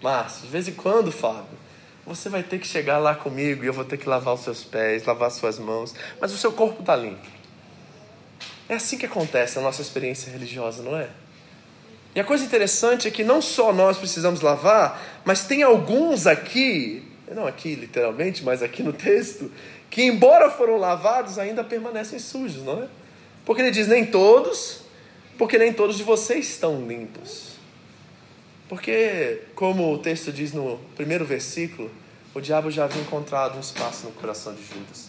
Márcio, 0.00 0.42
de 0.42 0.48
vez 0.48 0.68
em 0.68 0.72
quando, 0.72 1.10
Fábio, 1.10 1.58
você 2.06 2.28
vai 2.28 2.44
ter 2.44 2.60
que 2.60 2.66
chegar 2.66 2.98
lá 2.98 3.12
comigo 3.12 3.64
e 3.64 3.66
eu 3.66 3.72
vou 3.72 3.84
ter 3.84 3.96
que 3.96 4.08
lavar 4.08 4.34
os 4.34 4.42
seus 4.42 4.62
pés, 4.62 5.04
lavar 5.04 5.32
suas 5.32 5.58
mãos, 5.58 5.96
mas 6.20 6.32
o 6.32 6.38
seu 6.38 6.52
corpo 6.52 6.80
está 6.80 6.94
limpo. 6.94 7.26
É 8.68 8.76
assim 8.76 8.96
que 8.96 9.06
acontece 9.06 9.56
na 9.56 9.62
nossa 9.62 9.82
experiência 9.82 10.30
religiosa, 10.30 10.80
não 10.84 10.96
é? 10.96 11.08
E 12.14 12.20
a 12.20 12.24
coisa 12.24 12.44
interessante 12.44 13.08
é 13.08 13.10
que 13.10 13.24
não 13.24 13.42
só 13.42 13.72
nós 13.72 13.98
precisamos 13.98 14.42
lavar, 14.42 15.20
mas 15.24 15.44
tem 15.44 15.64
alguns 15.64 16.24
aqui, 16.24 17.02
não 17.34 17.48
aqui 17.48 17.74
literalmente, 17.74 18.44
mas 18.44 18.62
aqui 18.62 18.82
no 18.82 18.92
texto, 18.92 19.50
que 19.90 20.02
embora 20.02 20.50
foram 20.50 20.76
lavados 20.76 21.38
ainda 21.38 21.64
permanecem 21.64 22.18
sujos, 22.18 22.62
não 22.62 22.82
é? 22.82 22.88
Porque 23.44 23.62
ele 23.62 23.70
diz 23.70 23.88
nem 23.88 24.04
todos, 24.04 24.82
porque 25.38 25.56
nem 25.56 25.72
todos 25.72 25.96
de 25.96 26.02
vocês 26.02 26.48
estão 26.50 26.86
limpos. 26.86 27.56
Porque, 28.68 29.42
como 29.54 29.94
o 29.94 29.98
texto 29.98 30.30
diz 30.30 30.52
no 30.52 30.78
primeiro 30.94 31.24
versículo, 31.24 31.90
o 32.34 32.40
diabo 32.40 32.70
já 32.70 32.84
havia 32.84 33.00
encontrado 33.00 33.56
um 33.56 33.60
espaço 33.60 34.04
no 34.04 34.12
coração 34.12 34.54
de 34.54 34.62
Judas. 34.62 35.08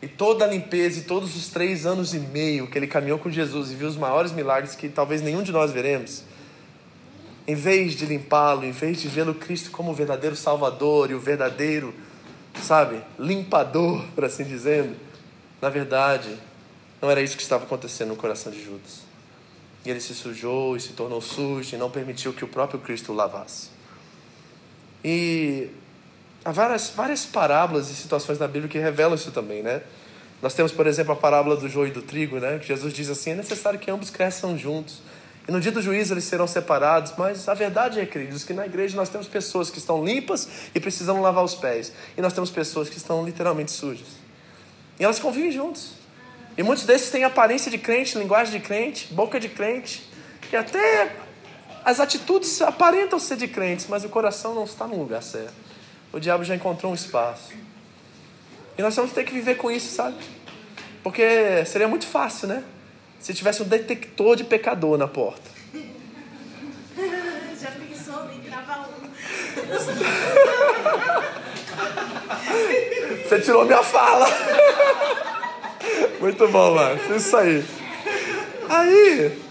E 0.00 0.06
toda 0.06 0.44
a 0.44 0.48
limpeza 0.48 1.00
e 1.00 1.02
todos 1.02 1.34
os 1.34 1.48
três 1.48 1.84
anos 1.86 2.14
e 2.14 2.18
meio 2.18 2.68
que 2.68 2.78
ele 2.78 2.86
caminhou 2.86 3.18
com 3.18 3.30
Jesus 3.30 3.72
e 3.72 3.74
viu 3.74 3.88
os 3.88 3.96
maiores 3.96 4.32
milagres 4.32 4.76
que 4.76 4.88
talvez 4.88 5.22
nenhum 5.22 5.42
de 5.42 5.50
nós 5.50 5.72
veremos, 5.72 6.22
em 7.46 7.54
vez 7.54 7.94
de 7.94 8.06
limpá-lo, 8.06 8.64
em 8.64 8.70
vez 8.70 9.00
de 9.00 9.08
vê-lo 9.08 9.34
Cristo 9.34 9.70
como 9.70 9.90
o 9.90 9.94
verdadeiro 9.94 10.36
Salvador 10.36 11.10
e 11.10 11.14
o 11.14 11.20
verdadeiro, 11.20 11.92
sabe, 12.62 13.02
limpador, 13.18 14.04
por 14.14 14.24
assim 14.24 14.44
dizendo, 14.44 14.96
na 15.60 15.68
verdade, 15.68 16.38
não 17.00 17.10
era 17.10 17.20
isso 17.20 17.36
que 17.36 17.42
estava 17.42 17.64
acontecendo 17.64 18.08
no 18.08 18.16
coração 18.16 18.52
de 18.52 18.62
Judas. 18.62 19.02
E 19.84 19.90
ele 19.90 20.00
se 20.00 20.14
sujou 20.14 20.76
e 20.76 20.80
se 20.80 20.94
tornou 20.94 21.20
sujo 21.20 21.74
e 21.74 21.78
não 21.78 21.90
permitiu 21.90 22.32
que 22.32 22.44
o 22.44 22.48
próprio 22.48 22.80
Cristo 22.80 23.12
o 23.12 23.14
lavasse. 23.14 23.68
E 25.04 25.68
há 26.42 26.50
várias, 26.50 26.88
várias 26.88 27.26
parábolas 27.26 27.90
e 27.90 27.94
situações 27.94 28.38
na 28.38 28.46
Bíblia 28.48 28.68
que 28.68 28.78
revelam 28.78 29.14
isso 29.14 29.30
também, 29.30 29.62
né? 29.62 29.82
Nós 30.40 30.54
temos, 30.54 30.72
por 30.72 30.86
exemplo, 30.86 31.12
a 31.12 31.16
parábola 31.16 31.56
do 31.56 31.68
joio 31.68 31.88
e 31.88 31.90
do 31.90 32.02
trigo, 32.02 32.38
né? 32.38 32.58
Que 32.58 32.66
Jesus 32.66 32.92
diz 32.92 33.10
assim: 33.10 33.30
é 33.30 33.34
necessário 33.34 33.78
que 33.78 33.90
ambos 33.90 34.10
cresçam 34.10 34.56
juntos. 34.56 35.02
E 35.46 35.52
no 35.52 35.60
dia 35.60 35.70
do 35.70 35.82
juízo 35.82 36.14
eles 36.14 36.24
serão 36.24 36.46
separados, 36.46 37.12
mas 37.18 37.48
a 37.48 37.54
verdade 37.54 38.00
é, 38.00 38.06
queridos, 38.06 38.44
que 38.44 38.54
na 38.54 38.64
igreja 38.64 38.96
nós 38.96 39.10
temos 39.10 39.28
pessoas 39.28 39.70
que 39.70 39.78
estão 39.78 40.04
limpas 40.04 40.48
e 40.74 40.80
precisam 40.80 41.20
lavar 41.20 41.44
os 41.44 41.54
pés, 41.54 41.92
e 42.16 42.22
nós 42.22 42.32
temos 42.32 42.50
pessoas 42.50 42.88
que 42.88 42.96
estão 42.96 43.24
literalmente 43.24 43.70
sujas. 43.70 44.06
E 44.98 45.04
elas 45.04 45.18
convivem 45.18 45.52
juntos. 45.52 45.92
E 46.56 46.62
muitos 46.62 46.86
desses 46.86 47.10
têm 47.10 47.24
aparência 47.24 47.70
de 47.70 47.78
crente, 47.78 48.16
linguagem 48.16 48.58
de 48.58 48.66
crente, 48.66 49.12
boca 49.12 49.38
de 49.38 49.48
crente, 49.48 50.08
e 50.50 50.56
até 50.56 51.14
as 51.84 52.00
atitudes 52.00 52.62
aparentam 52.62 53.18
ser 53.18 53.36
de 53.36 53.48
crentes, 53.48 53.86
mas 53.88 54.04
o 54.04 54.08
coração 54.08 54.54
não 54.54 54.64
está 54.64 54.86
no 54.86 54.98
lugar 54.98 55.22
certo. 55.22 55.52
O 56.12 56.18
diabo 56.18 56.44
já 56.44 56.54
encontrou 56.54 56.92
um 56.92 56.94
espaço. 56.94 57.52
E 58.78 58.82
nós 58.82 58.94
vamos 58.96 59.12
ter 59.12 59.24
que 59.24 59.32
viver 59.32 59.56
com 59.56 59.70
isso, 59.70 59.94
sabe? 59.94 60.16
Porque 61.02 61.64
seria 61.66 61.86
muito 61.86 62.06
fácil, 62.06 62.48
né? 62.48 62.64
Se 63.24 63.32
tivesse 63.32 63.62
um 63.62 63.66
detector 63.66 64.36
de 64.36 64.44
pecador 64.44 64.98
na 64.98 65.08
porta. 65.08 65.50
Já 67.58 67.70
pensou 67.70 68.30
em 68.30 68.40
gravar 68.42 68.86
um? 68.86 69.08
Você 73.26 73.40
tirou 73.40 73.64
minha 73.64 73.82
fala. 73.82 74.26
Muito 76.20 76.46
bom, 76.48 76.74
Márcio. 76.74 77.16
Isso 77.16 77.34
aí. 77.34 77.64
Aí, 78.68 79.42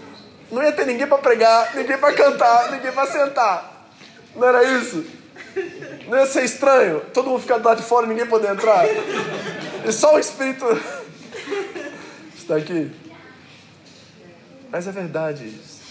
não 0.51 0.61
ia 0.61 0.71
ter 0.71 0.85
ninguém 0.85 1.07
para 1.07 1.17
pregar, 1.17 1.75
ninguém 1.75 1.97
para 1.97 2.13
cantar, 2.13 2.71
ninguém 2.73 2.91
para 2.91 3.11
sentar. 3.11 3.89
Não 4.35 4.47
era 4.47 4.63
isso? 4.65 5.03
Não 6.07 6.19
ia 6.19 6.27
ser 6.27 6.43
estranho? 6.43 7.01
Todo 7.11 7.27
mundo 7.27 7.41
ficar 7.41 7.57
do 7.57 7.67
lado 7.67 7.81
de 7.81 7.87
fora 7.87 8.05
e 8.05 8.09
ninguém 8.09 8.27
poder 8.27 8.51
entrar? 8.51 8.85
E 9.83 9.91
só 9.91 10.13
o 10.13 10.19
Espírito 10.19 10.63
está 12.37 12.57
aqui. 12.57 13.01
Mas 14.73 14.87
é 14.87 14.91
verdade 14.91 15.45
isso. 15.45 15.83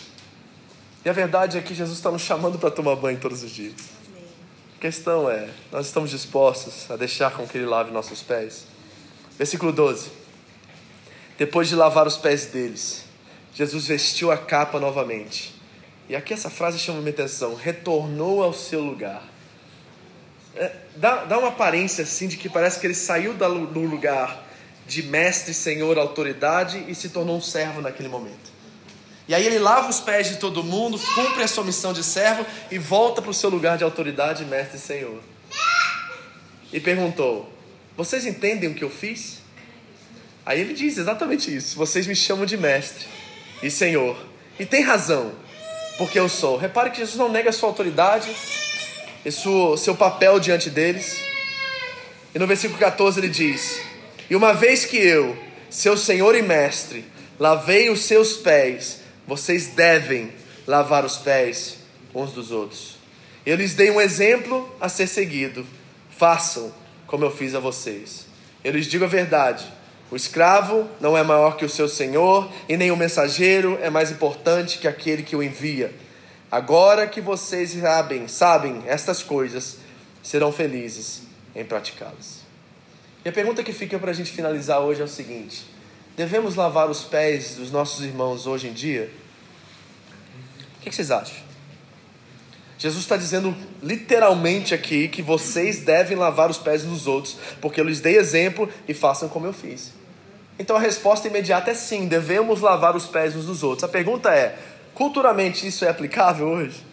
E 1.05 1.09
a 1.09 1.13
verdade 1.13 1.57
é 1.57 1.61
que 1.61 1.73
Jesus 1.73 1.99
está 1.99 2.11
nos 2.11 2.23
chamando 2.23 2.59
para 2.59 2.69
tomar 2.69 2.97
banho 2.97 3.17
todos 3.17 3.45
os 3.45 3.51
dias. 3.53 3.77
A 4.77 4.81
questão 4.81 5.31
é, 5.31 5.51
nós 5.71 5.87
estamos 5.87 6.11
dispostos 6.11 6.91
a 6.91 6.97
deixar 6.97 7.31
com 7.31 7.47
que 7.47 7.57
Ele 7.57 7.67
lave 7.67 7.93
nossos 7.93 8.25
pés? 8.25 8.67
Versículo 9.39 9.71
12. 9.71 10.11
Depois 11.39 11.69
de 11.69 11.77
lavar 11.77 12.09
os 12.09 12.17
pés 12.17 12.47
deles, 12.47 13.05
Jesus 13.55 13.87
vestiu 13.87 14.33
a 14.33 14.37
capa 14.37 14.81
novamente. 14.81 15.55
E 16.09 16.17
aqui 16.17 16.35
essa 16.35 16.51
frase 16.51 16.77
chama 16.77 16.99
minha 16.99 17.13
atenção: 17.13 17.55
retornou 17.55 18.43
ao 18.43 18.53
seu 18.53 18.81
lugar. 18.81 19.23
É, 20.57 20.75
dá, 20.97 21.25
dá 21.25 21.39
uma 21.39 21.49
aparência 21.51 22.03
assim 22.03 22.27
de 22.27 22.37
que 22.37 22.49
parece 22.49 22.81
que 22.81 22.87
ele 22.89 22.95
saiu 22.95 23.33
do 23.33 23.81
lugar 23.81 24.45
de 24.89 25.05
mestre, 25.05 25.55
senhor, 25.55 25.99
autoridade 25.99 26.85
e 26.89 26.97
se 26.97 27.11
tornou 27.11 27.37
um 27.37 27.41
servo 27.41 27.81
naquele 27.81 28.09
momento. 28.09 28.52
E 29.29 29.35
aí 29.35 29.47
ele 29.47 29.59
lava 29.59 29.89
os 29.89 30.01
pés 30.01 30.29
de 30.29 30.37
todo 30.37 30.65
mundo, 30.65 30.99
cumpre 31.15 31.45
a 31.45 31.49
sua 31.49 31.65
missão 31.65 31.93
de 31.93 32.03
servo 32.03 32.45
e 32.71 32.79
volta 32.79 33.23
para 33.23 33.31
o 33.31 33.35
seu 33.35 33.49
lugar 33.49 33.79
de 33.79 33.85
autoridade, 33.85 34.45
mestre 34.45 34.77
e 34.77 34.81
senhor. 34.81 35.21
E 36.73 36.81
perguntou: 36.81 37.53
Vocês 37.97 38.27
entendem 38.27 38.71
o 38.71 38.75
que 38.75 38.83
eu 38.83 38.91
fiz? 38.91 39.39
Aí 40.45 40.61
ele 40.61 40.75
diz 40.75 40.99
exatamente 40.99 41.55
isso: 41.55 41.77
Vocês 41.77 42.07
me 42.07 42.17
chamam 42.17 42.45
de 42.45 42.57
mestre 42.57 43.07
e 43.63 43.71
senhor. 43.71 44.17
E 44.59 44.67
tem 44.67 44.83
razão, 44.83 45.33
porque 45.97 46.19
eu 46.19 46.29
sou. 46.29 46.57
Repare 46.57 46.91
que 46.91 46.99
Jesus 46.99 47.17
não 47.17 47.29
nega 47.29 47.51
a 47.51 47.53
sua 47.53 47.69
autoridade 47.69 48.35
e 49.25 49.31
seu, 49.31 49.77
seu 49.77 49.95
papel 49.95 50.41
diante 50.41 50.69
deles. 50.69 51.23
E 52.35 52.39
no 52.39 52.47
versículo 52.47 52.79
14 52.79 53.21
ele 53.21 53.29
diz: 53.29 53.81
E 54.29 54.35
uma 54.35 54.53
vez 54.53 54.85
que 54.85 54.97
eu, 54.97 55.37
seu 55.71 55.97
senhor 55.97 56.35
e 56.35 56.43
mestre, 56.43 57.05
lavei 57.39 57.89
os 57.89 58.03
seus 58.03 58.37
pés, 58.37 59.02
vocês 59.27 59.69
devem 59.69 60.33
lavar 60.67 61.05
os 61.05 61.17
pés 61.17 61.79
uns 62.15 62.33
dos 62.33 62.51
outros. 62.51 62.97
Eu 63.45 63.57
lhes 63.57 63.75
dei 63.75 63.91
um 63.91 64.01
exemplo 64.01 64.73
a 64.81 64.89
ser 64.89 65.07
seguido. 65.07 65.67
Façam 66.17 66.73
como 67.07 67.25
eu 67.25 67.31
fiz 67.31 67.55
a 67.55 67.61
vocês. 67.61 68.27
Eu 68.63 68.73
lhes 68.73 68.87
digo 68.87 69.05
a 69.05 69.09
verdade. 69.09 69.65
O 70.11 70.17
escravo 70.17 70.89
não 71.01 71.17
é 71.17 71.23
maior 71.23 71.57
que 71.57 71.65
o 71.65 71.69
seu 71.69 71.89
senhor, 71.89 72.51
e 72.69 72.77
nem 72.77 72.91
o 72.91 72.97
mensageiro 72.97 73.79
é 73.81 73.89
mais 73.89 74.11
importante 74.11 74.79
que 74.79 74.87
aquele 74.87 75.23
que 75.23 75.35
o 75.35 75.43
envia. 75.43 75.93
Agora 76.51 77.07
que 77.07 77.21
vocês 77.21 77.73
sabem, 77.73 78.29
sabem 78.29 78.83
estas 78.87 79.23
coisas, 79.23 79.79
serão 80.23 80.53
felizes 80.53 81.23
em 81.57 81.65
praticá-las. 81.65 82.43
E 83.25 83.29
a 83.29 83.33
pergunta 83.33 83.63
que 83.63 83.73
fica 83.73 83.99
para 83.99 84.11
a 84.11 84.15
gente 84.15 84.31
finalizar 84.31 84.81
hoje 84.81 85.01
é 85.01 85.05
o 85.05 85.09
seguinte: 85.09 85.65
devemos 86.17 86.55
lavar 86.55 86.91
os 86.91 87.05
pés 87.05 87.57
dos 87.57 87.71
nossos 87.71 88.05
irmãos 88.05 88.47
hoje 88.47 88.69
em 88.69 88.73
dia? 88.73 89.11
O 90.79 90.81
que 90.81 90.95
vocês 90.95 91.11
acham? 91.11 91.37
Jesus 92.79 93.05
está 93.05 93.17
dizendo 93.17 93.57
literalmente 93.81 94.75
aqui 94.75 95.07
que 95.07 95.23
vocês 95.23 95.81
devem 95.81 96.17
lavar 96.17 96.51
os 96.51 96.59
pés 96.59 96.83
dos 96.83 97.07
outros, 97.07 97.37
porque 97.61 97.81
eu 97.81 97.85
lhes 97.85 98.01
dei 98.01 98.17
exemplo 98.17 98.69
e 98.89 98.93
façam 98.93 99.29
como 99.29 99.47
eu 99.47 99.53
fiz. 99.53 99.93
Então 100.59 100.77
a 100.77 100.81
resposta 100.81 101.29
imediata 101.29 101.71
é 101.71 101.75
sim, 101.75 102.09
devemos 102.09 102.61
lavar 102.61 102.97
os 102.97 103.07
pés 103.07 103.37
uns 103.37 103.47
dos 103.47 103.63
outros. 103.63 103.85
A 103.85 103.89
pergunta 103.89 104.35
é: 104.35 104.59
Culturalmente 104.95 105.67
isso 105.67 105.85
é 105.85 105.89
aplicável 105.89 106.49
hoje? 106.49 106.85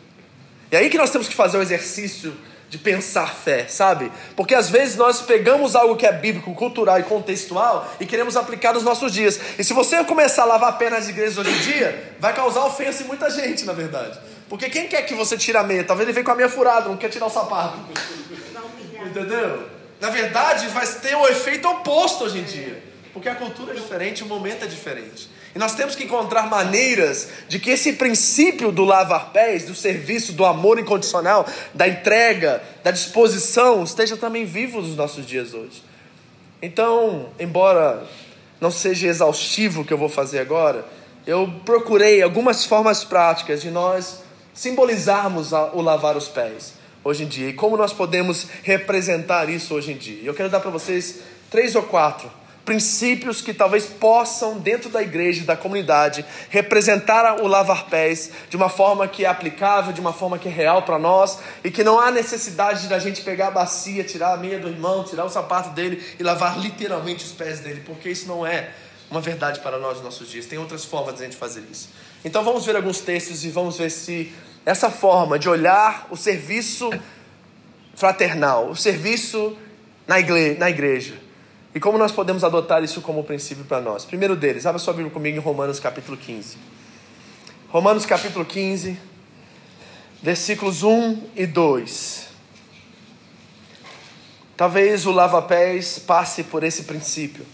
E 0.72 0.76
aí 0.76 0.90
que 0.90 0.98
nós 0.98 1.10
temos 1.10 1.28
que 1.28 1.36
fazer 1.36 1.58
o 1.58 1.62
exercício 1.62 2.36
de 2.70 2.78
pensar 2.78 3.34
fé, 3.34 3.68
sabe? 3.68 4.12
Porque 4.36 4.54
às 4.54 4.70
vezes 4.70 4.96
nós 4.96 5.22
pegamos 5.22 5.76
algo 5.76 5.96
que 5.96 6.06
é 6.06 6.12
bíblico, 6.12 6.54
cultural 6.54 7.00
e 7.00 7.04
contextual 7.04 7.92
e 8.00 8.06
queremos 8.06 8.38
aplicar 8.38 8.74
nos 8.74 8.84
nossos 8.84 9.12
dias. 9.12 9.40
E 9.58 9.64
se 9.64 9.74
você 9.74 10.04
começar 10.04 10.44
a 10.44 10.46
lavar 10.46 10.70
a 10.70 10.74
pé 10.74 10.90
nas 10.90 11.10
igrejas 11.10 11.38
hoje 11.38 11.50
em 11.50 11.60
dia, 11.62 12.16
vai 12.20 12.34
causar 12.34 12.64
ofensa 12.66 13.02
em 13.02 13.08
muita 13.08 13.30
gente, 13.32 13.66
na 13.66 13.74
verdade. 13.74 14.20
Porque 14.48 14.70
quem 14.70 14.88
quer 14.88 15.02
que 15.02 15.16
você 15.16 15.36
tire 15.36 15.58
a 15.58 15.64
meia? 15.64 15.84
Talvez 15.84 16.08
ele 16.08 16.14
venha 16.14 16.24
com 16.24 16.32
a 16.32 16.36
meia 16.36 16.50
furada, 16.50 16.90
não 16.90 16.98
quer 16.98 17.10
tirar 17.10 17.26
o 17.26 17.30
sapato. 17.30 17.80
Entendeu? 19.04 19.68
Na 20.00 20.10
verdade, 20.12 20.68
vai 20.68 20.86
ter 20.86 21.16
o 21.16 21.28
efeito 21.28 21.68
oposto 21.68 22.26
hoje 22.26 22.38
em 22.38 22.44
dia. 22.44 22.84
Porque 23.12 23.28
a 23.28 23.36
cultura 23.36 23.74
é 23.74 23.76
diferente, 23.76 24.24
o 24.24 24.28
momento 24.28 24.64
é 24.64 24.68
diferente. 24.68 25.30
E 25.56 25.60
nós 25.60 25.74
temos 25.74 25.96
que 25.96 26.04
encontrar 26.04 26.48
maneiras 26.48 27.30
de 27.48 27.58
que 27.60 27.72
esse 27.72 27.94
princípio 27.94 28.72
do 28.72 28.86
lavar 28.86 29.32
pés, 29.32 29.66
do 29.66 29.74
serviço, 29.74 30.34
do 30.34 30.46
amor 30.46 30.78
incondicional, 30.78 31.48
da 31.74 31.88
entrega, 31.88 32.62
da 32.84 32.92
disposição, 32.92 33.84
esteja 33.84 34.16
também 34.16 34.46
vivo 34.46 34.82
nos 34.82 34.96
nossos 34.96 35.26
dias 35.26 35.54
hoje. 35.54 35.84
Então, 36.62 37.30
embora 37.40 38.06
não 38.62 38.70
seja 38.70 39.08
exaustivo 39.08 39.82
o 39.82 39.86
que 39.86 39.94
eu 39.94 39.98
vou 39.98 40.10
fazer 40.10 40.40
agora, 40.40 40.86
eu 41.26 41.52
procurei 41.66 42.22
algumas 42.22 42.66
formas 42.66 43.04
práticas 43.04 43.62
de 43.62 43.72
nós 43.72 44.22
simbolizarmos 44.54 45.52
o 45.52 45.82
lavar 45.82 46.18
os 46.18 46.28
pés 46.28 46.74
hoje 47.04 47.24
em 47.24 47.28
dia 47.28 47.50
e 47.50 47.54
como 47.54 47.78
nós 47.78 47.94
podemos 47.94 48.48
representar 48.64 49.50
isso 49.50 49.74
hoje 49.74 49.94
em 49.94 49.98
dia. 49.98 50.22
Eu 50.24 50.34
quero 50.34 50.50
dar 50.50 50.60
para 50.60 50.70
vocês 50.70 51.20
três 51.50 51.76
ou 51.76 51.84
quatro 51.84 52.30
princípios 52.70 53.42
que 53.42 53.52
talvez 53.52 53.88
possam, 53.88 54.60
dentro 54.60 54.92
da 54.92 55.02
igreja, 55.02 55.44
da 55.44 55.58
comunidade, 55.58 56.24
representar 56.52 57.42
o 57.42 57.48
lavar 57.48 57.88
pés 57.88 58.30
de 58.48 58.56
uma 58.56 58.70
forma 58.70 59.08
que 59.08 59.26
é 59.26 59.28
aplicável, 59.28 59.92
de 59.92 60.00
uma 60.00 60.14
forma 60.14 60.38
que 60.38 60.48
é 60.48 60.52
real 60.52 60.84
para 60.84 61.00
nós 61.00 61.40
e 61.64 61.72
que 61.72 61.84
não 61.84 62.00
há 62.00 62.12
necessidade 62.12 62.88
da 62.88 63.00
gente 63.00 63.24
pegar 63.24 63.48
a 63.48 63.52
bacia, 63.52 64.04
tirar 64.04 64.36
a 64.36 64.38
meia 64.38 64.60
do 64.60 64.68
irmão, 64.68 65.04
tirar 65.04 65.26
o 65.26 65.30
sapato 65.32 65.72
dele 65.72 66.00
e 66.20 66.22
lavar 66.22 66.60
literalmente 66.60 67.26
os 67.26 67.32
pés 67.32 67.60
dele, 67.60 67.82
porque 67.84 68.08
isso 68.08 68.28
não 68.28 68.46
é 68.46 68.70
uma 69.10 69.20
verdade 69.20 69.62
para 69.62 69.80
nós 69.80 69.96
nos 69.96 70.04
nossos 70.04 70.30
dias. 70.30 70.46
Tem 70.46 70.60
outras 70.60 70.86
formas 70.86 71.16
de 71.16 71.22
a 71.22 71.26
gente 71.26 71.38
fazer 71.38 71.64
isso. 71.72 71.90
Então 72.24 72.44
vamos 72.44 72.68
ver 72.68 72.76
alguns 72.76 73.02
textos 73.02 73.44
e 73.44 73.50
vamos 73.50 73.80
ver 73.80 73.90
se 73.90 74.32
essa 74.64 74.92
forma 74.92 75.40
de 75.40 75.50
olhar 75.50 76.06
o 76.12 76.16
serviço 76.16 76.92
fraternal, 77.96 78.70
o 78.70 78.76
serviço 78.76 79.58
na 80.08 80.20
igreja, 80.20 80.60
na 80.60 80.70
igreja 80.70 81.29
e 81.74 81.80
como 81.80 81.98
nós 81.98 82.12
podemos 82.12 82.44
adotar 82.44 82.84
isso 82.84 83.02
como 83.02 83.24
princípio 83.24 83.64
para 83.64 83.80
nós? 83.80 84.06
Primeiro 84.06 84.36
deles, 84.36 84.66
abra 84.66 84.80
sua 84.80 84.94
Bíblia 84.94 85.12
comigo 85.12 85.38
em 85.38 85.42
Romanos 85.42 85.80
capítulo 85.80 86.18
15. 86.18 86.58
Romanos 87.70 88.06
capítulo 88.06 88.44
15, 88.44 88.98
versículos 90.22 90.82
1 90.82 91.30
e 91.36 91.46
2. 91.46 92.28
Talvez 94.58 95.06
o 95.06 95.12
lava-pés 95.12 96.00
passe 96.00 96.44
por 96.44 96.64
esse 96.64 96.84
princípio. 96.84 97.46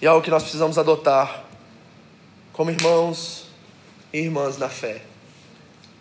E 0.00 0.06
é 0.06 0.08
algo 0.08 0.24
que 0.24 0.30
nós 0.30 0.42
precisamos 0.42 0.78
adotar 0.78 1.44
como 2.52 2.70
irmãos 2.70 3.44
e 4.12 4.18
irmãs 4.18 4.58
na 4.58 4.68
fé. 4.68 5.02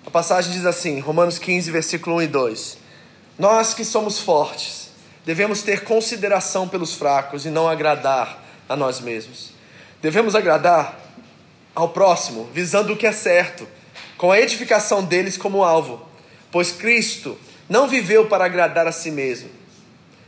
A 0.05 0.09
passagem 0.09 0.51
diz 0.51 0.65
assim, 0.65 0.99
Romanos 0.99 1.37
15, 1.37 1.69
versículo 1.69 2.15
1 2.15 2.21
e 2.23 2.27
2. 2.27 2.77
Nós 3.37 3.73
que 3.73 3.85
somos 3.85 4.19
fortes, 4.19 4.80
Devemos 5.25 5.61
ter 5.61 5.83
consideração 5.83 6.67
pelos 6.67 6.93
fracos 6.93 7.45
e 7.45 7.49
não 7.49 7.67
agradar 7.67 8.43
a 8.67 8.75
nós 8.75 8.99
mesmos. 8.99 9.51
Devemos 10.01 10.35
agradar 10.35 10.99
ao 11.75 11.89
próximo, 11.89 12.49
visando 12.53 12.93
o 12.93 12.97
que 12.97 13.05
é 13.05 13.11
certo, 13.11 13.67
com 14.17 14.31
a 14.31 14.39
edificação 14.39 15.03
deles 15.03 15.37
como 15.37 15.63
alvo, 15.63 16.05
pois 16.51 16.71
Cristo 16.71 17.37
não 17.69 17.87
viveu 17.87 18.27
para 18.27 18.45
agradar 18.45 18.87
a 18.87 18.91
si 18.91 19.11
mesmo. 19.11 19.49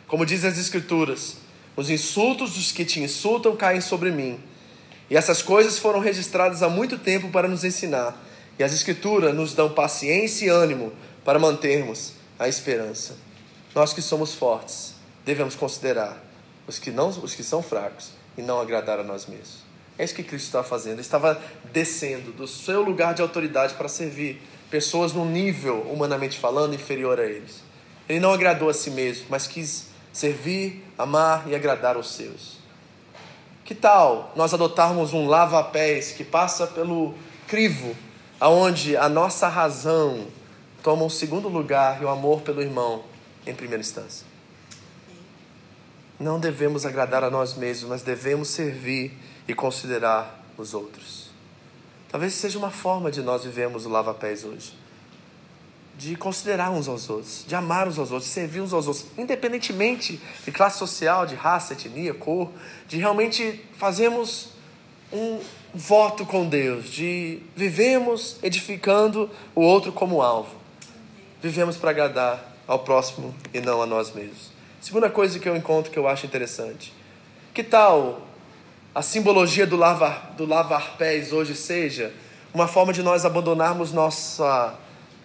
Como 0.07 0.25
dizem 0.25 0.49
as 0.49 0.57
Escrituras, 0.57 1.37
os 1.75 1.89
insultos 1.89 2.53
dos 2.53 2.71
que 2.71 2.85
te 2.85 3.01
insultam 3.01 3.55
caem 3.55 3.81
sobre 3.81 4.11
mim. 4.11 4.39
E 5.09 5.17
essas 5.17 5.41
coisas 5.41 5.77
foram 5.79 5.99
registradas 5.99 6.63
há 6.63 6.69
muito 6.69 6.97
tempo 6.97 7.29
para 7.29 7.47
nos 7.47 7.63
ensinar. 7.63 8.15
E 8.57 8.63
as 8.63 8.73
Escrituras 8.73 9.33
nos 9.33 9.53
dão 9.53 9.69
paciência 9.69 10.45
e 10.45 10.49
ânimo 10.49 10.93
para 11.25 11.39
mantermos 11.39 12.13
a 12.37 12.47
esperança. 12.47 13.15
Nós 13.75 13.91
que 13.91 14.01
somos 14.01 14.35
fortes, 14.35 14.93
devemos 15.25 15.55
considerar 15.55 16.21
os 16.67 16.77
que, 16.77 16.91
não, 16.91 17.09
os 17.09 17.33
que 17.33 17.43
são 17.43 17.63
fracos 17.63 18.11
e 18.37 18.41
não 18.41 18.61
agradar 18.61 18.99
a 18.99 19.03
nós 19.03 19.25
mesmos. 19.25 19.63
É 19.97 20.03
isso 20.03 20.13
que 20.13 20.23
Cristo 20.23 20.45
estava 20.45 20.63
fazendo. 20.63 20.93
Ele 20.93 21.01
estava 21.01 21.41
descendo 21.71 22.31
do 22.31 22.47
seu 22.47 22.81
lugar 22.83 23.13
de 23.13 23.21
autoridade 23.21 23.73
para 23.73 23.87
servir 23.87 24.41
pessoas 24.69 25.13
num 25.13 25.25
nível, 25.25 25.81
humanamente 25.91 26.39
falando, 26.39 26.75
inferior 26.75 27.19
a 27.19 27.25
eles. 27.25 27.61
Ele 28.07 28.19
não 28.19 28.31
agradou 28.31 28.69
a 28.69 28.73
si 28.73 28.91
mesmo, 28.91 29.25
mas 29.29 29.47
quis 29.47 29.87
servir, 30.11 30.83
amar 30.97 31.47
e 31.47 31.55
agradar 31.55 31.97
os 31.97 32.11
seus. 32.11 32.57
Que 33.65 33.73
tal 33.73 34.31
nós 34.35 34.53
adotarmos 34.53 35.13
um 35.13 35.27
lava-pés 35.27 36.11
que 36.11 36.23
passa 36.23 36.67
pelo 36.67 37.13
crivo, 37.47 37.95
aonde 38.39 38.97
a 38.97 39.07
nossa 39.07 39.47
razão 39.47 40.27
toma 40.83 41.03
um 41.03 41.09
segundo 41.09 41.47
lugar 41.47 42.01
e 42.01 42.05
o 42.05 42.09
amor 42.09 42.41
pelo 42.41 42.61
irmão 42.61 43.12
em 43.45 43.53
primeira 43.53 43.81
instância? 43.81 44.25
Não 46.19 46.39
devemos 46.39 46.85
agradar 46.85 47.23
a 47.23 47.29
nós 47.29 47.55
mesmos, 47.55 47.89
mas 47.89 48.01
devemos 48.01 48.47
servir 48.47 49.17
e 49.47 49.53
considerar 49.53 50.43
os 50.57 50.73
outros. 50.73 51.31
Talvez 52.09 52.33
seja 52.33 52.57
uma 52.57 52.69
forma 52.69 53.09
de 53.09 53.21
nós 53.21 53.43
vivermos 53.43 53.85
o 53.85 53.89
lava-pés 53.89 54.43
hoje. 54.43 54.77
De 55.97 56.15
considerar 56.15 56.71
uns 56.71 56.87
aos 56.87 57.09
outros, 57.09 57.43
de 57.47 57.55
amar 57.55 57.87
uns 57.87 57.99
aos 57.99 58.11
outros, 58.11 58.27
de 58.27 58.33
servir 58.33 58.61
uns 58.61 58.73
aos 58.73 58.87
outros, 58.87 59.07
independentemente 59.17 60.21
de 60.45 60.51
classe 60.51 60.77
social, 60.77 61.25
de 61.25 61.35
raça, 61.35 61.73
etnia, 61.73 62.13
cor, 62.13 62.51
de 62.87 62.97
realmente 62.97 63.63
fazermos 63.77 64.49
um 65.11 65.39
voto 65.73 66.25
com 66.25 66.47
Deus, 66.47 66.85
de 66.89 67.41
vivemos 67.55 68.37
edificando 68.41 69.29
o 69.53 69.61
outro 69.61 69.91
como 69.91 70.21
alvo. 70.21 70.55
Vivemos 71.41 71.77
para 71.77 71.91
agradar 71.91 72.52
ao 72.73 72.79
próximo 72.79 73.33
e 73.53 73.61
não 73.61 73.81
a 73.81 73.85
nós 73.85 74.13
mesmos. 74.13 74.51
Segunda 74.81 75.09
coisa 75.09 75.39
que 75.39 75.47
eu 75.47 75.55
encontro 75.55 75.91
que 75.91 75.97
eu 75.97 76.07
acho 76.07 76.25
interessante. 76.25 76.93
Que 77.53 77.63
tal 77.63 78.27
a 78.93 79.01
simbologia 79.01 79.65
do 79.65 79.75
lavar, 79.75 80.33
do 80.37 80.45
lavar 80.45 80.97
pés 80.97 81.33
hoje 81.33 81.55
seja 81.55 82.13
uma 82.53 82.67
forma 82.67 82.93
de 82.93 83.01
nós 83.01 83.25
abandonarmos 83.25 83.91
nossa, 83.91 84.75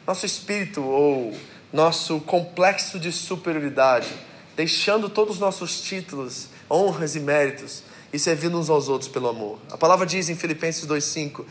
nosso 0.06 0.24
espírito 0.24 0.82
ou 0.82 1.34
nosso 1.70 2.18
complexo 2.20 2.98
de 2.98 3.12
superioridade, 3.12 4.08
deixando 4.56 5.10
todos 5.10 5.34
os 5.34 5.40
nossos 5.40 5.82
títulos, 5.82 6.48
honras 6.70 7.14
e 7.14 7.20
méritos 7.20 7.82
e 8.10 8.18
servindo 8.18 8.58
uns 8.58 8.70
aos 8.70 8.88
outros 8.88 9.10
pelo 9.10 9.28
amor. 9.28 9.58
A 9.70 9.76
palavra 9.76 10.06
diz 10.06 10.30
em 10.30 10.34
Filipenses 10.34 10.86
2,5 10.86 11.44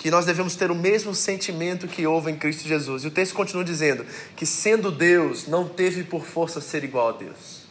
que 0.00 0.10
nós 0.10 0.24
devemos 0.24 0.56
ter 0.56 0.70
o 0.70 0.74
mesmo 0.74 1.14
sentimento 1.14 1.86
que 1.86 2.06
houve 2.06 2.30
em 2.30 2.34
Cristo 2.34 2.66
Jesus. 2.66 3.04
E 3.04 3.08
o 3.08 3.10
texto 3.10 3.34
continua 3.34 3.62
dizendo 3.62 4.06
que, 4.34 4.46
sendo 4.46 4.90
Deus, 4.90 5.46
não 5.46 5.68
teve 5.68 6.04
por 6.04 6.24
força 6.24 6.58
ser 6.58 6.82
igual 6.84 7.10
a 7.10 7.12
Deus. 7.12 7.66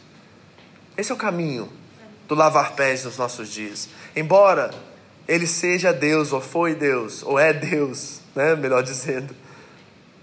Esse 0.96 1.10
é 1.10 1.14
o 1.14 1.18
caminho 1.18 1.68
do 2.28 2.36
lavar 2.36 2.76
pés 2.76 3.04
nos 3.04 3.18
nossos 3.18 3.48
dias. 3.48 3.88
Embora 4.14 4.70
ele 5.26 5.44
seja 5.44 5.92
Deus, 5.92 6.32
ou 6.32 6.40
foi 6.40 6.72
Deus, 6.72 7.24
ou 7.24 7.36
é 7.36 7.52
Deus, 7.52 8.20
né? 8.32 8.54
melhor 8.54 8.84
dizendo, 8.84 9.34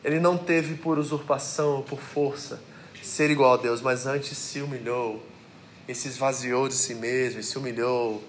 ele 0.01 0.21
não 0.21 0.37
teve 0.37 0.75
por 0.75 0.97
usurpação 0.97 1.75
ou 1.75 1.83
por 1.83 1.99
força 1.99 2.61
ser 3.03 3.29
igual 3.29 3.55
a 3.55 3.57
Deus, 3.57 3.81
mas 3.81 4.07
antes 4.07 4.37
se 4.37 4.61
humilhou 4.61 5.21
e 5.85 5.93
se 5.93 6.07
esvaziou 6.07 6.69
de 6.69 6.75
si 6.75 6.95
mesmo, 6.95 7.41
e 7.41 7.43
se 7.43 7.57
humilhou 7.57 8.23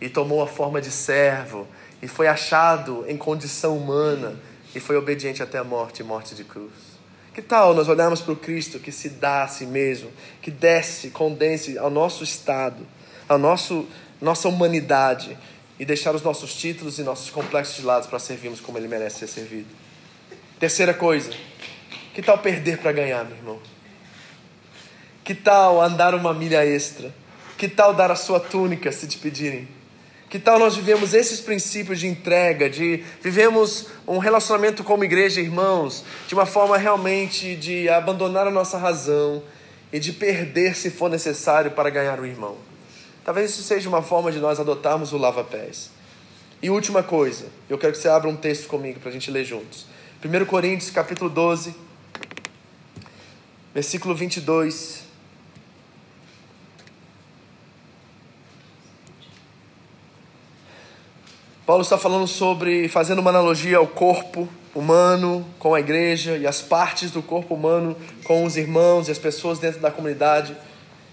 e 0.00 0.08
tomou 0.08 0.42
a 0.42 0.46
forma 0.46 0.80
de 0.80 0.90
servo 0.90 1.66
e 2.04 2.06
foi 2.08 2.28
achado 2.28 3.02
em 3.08 3.16
condição 3.16 3.78
humana 3.78 4.36
e 4.74 4.78
foi 4.78 4.94
obediente 4.94 5.42
até 5.42 5.56
a 5.56 5.64
morte 5.64 6.02
morte 6.02 6.34
de 6.34 6.44
cruz. 6.44 6.70
Que 7.32 7.40
tal 7.40 7.72
nós 7.72 7.88
olharmos 7.88 8.20
para 8.20 8.34
o 8.34 8.36
Cristo 8.36 8.78
que 8.78 8.92
se 8.92 9.08
dá 9.08 9.44
a 9.44 9.48
si 9.48 9.64
mesmo, 9.64 10.10
que 10.42 10.50
desce, 10.50 11.08
condense 11.08 11.78
ao 11.78 11.88
nosso 11.88 12.22
estado, 12.22 12.86
à 13.26 13.38
nosso, 13.38 13.88
nossa 14.20 14.50
humanidade 14.50 15.38
e 15.78 15.86
deixar 15.86 16.14
os 16.14 16.20
nossos 16.20 16.54
títulos 16.54 16.98
e 16.98 17.02
nossos 17.02 17.30
complexos 17.30 17.76
de 17.76 17.82
lado 17.84 18.06
para 18.06 18.18
servirmos 18.18 18.60
como 18.60 18.76
Ele 18.76 18.86
merece 18.86 19.20
ser 19.20 19.28
servido? 19.28 19.68
Terceira 20.60 20.92
coisa, 20.92 21.30
que 22.12 22.20
tal 22.20 22.36
perder 22.36 22.80
para 22.80 22.92
ganhar, 22.92 23.24
meu 23.24 23.34
irmão? 23.38 23.58
Que 25.24 25.34
tal 25.34 25.80
andar 25.80 26.14
uma 26.14 26.34
milha 26.34 26.66
extra? 26.66 27.10
Que 27.56 27.66
tal 27.66 27.94
dar 27.94 28.10
a 28.10 28.16
sua 28.16 28.38
túnica 28.38 28.92
se 28.92 29.06
te 29.06 29.16
pedirem? 29.16 29.66
Que 30.34 30.40
tal 30.40 30.58
nós 30.58 30.74
vivemos 30.74 31.14
esses 31.14 31.40
princípios 31.40 32.00
de 32.00 32.08
entrega, 32.08 32.68
de 32.68 33.04
vivemos 33.22 33.86
um 34.04 34.18
relacionamento 34.18 34.82
como 34.82 35.04
igreja, 35.04 35.40
irmãos, 35.40 36.04
de 36.26 36.34
uma 36.34 36.44
forma 36.44 36.76
realmente 36.76 37.54
de 37.54 37.88
abandonar 37.88 38.44
a 38.44 38.50
nossa 38.50 38.76
razão 38.76 39.40
e 39.92 40.00
de 40.00 40.12
perder 40.12 40.74
se 40.74 40.90
for 40.90 41.08
necessário 41.08 41.70
para 41.70 41.88
ganhar 41.88 42.18
o 42.18 42.26
irmão. 42.26 42.56
Talvez 43.24 43.52
isso 43.52 43.62
seja 43.62 43.88
uma 43.88 44.02
forma 44.02 44.32
de 44.32 44.40
nós 44.40 44.58
adotarmos 44.58 45.12
o 45.12 45.16
lava-pés. 45.16 45.90
E 46.60 46.68
última 46.68 47.00
coisa, 47.00 47.46
eu 47.70 47.78
quero 47.78 47.92
que 47.92 47.98
você 48.00 48.08
abra 48.08 48.28
um 48.28 48.34
texto 48.34 48.66
comigo 48.66 48.98
para 48.98 49.10
a 49.10 49.12
gente 49.12 49.30
ler 49.30 49.44
juntos. 49.44 49.86
1 50.20 50.46
Coríntios 50.46 50.90
capítulo 50.90 51.30
12, 51.30 51.76
versículo 53.72 54.16
22 54.16 55.03
Paulo 61.66 61.80
está 61.80 61.96
falando 61.96 62.26
sobre, 62.26 62.90
fazendo 62.90 63.20
uma 63.20 63.30
analogia 63.30 63.78
ao 63.78 63.86
corpo 63.86 64.46
humano 64.74 65.46
com 65.58 65.74
a 65.74 65.80
igreja 65.80 66.36
e 66.36 66.46
as 66.46 66.60
partes 66.60 67.10
do 67.10 67.22
corpo 67.22 67.54
humano 67.54 67.96
com 68.22 68.44
os 68.44 68.58
irmãos 68.58 69.08
e 69.08 69.10
as 69.10 69.18
pessoas 69.18 69.58
dentro 69.58 69.80
da 69.80 69.90
comunidade. 69.90 70.54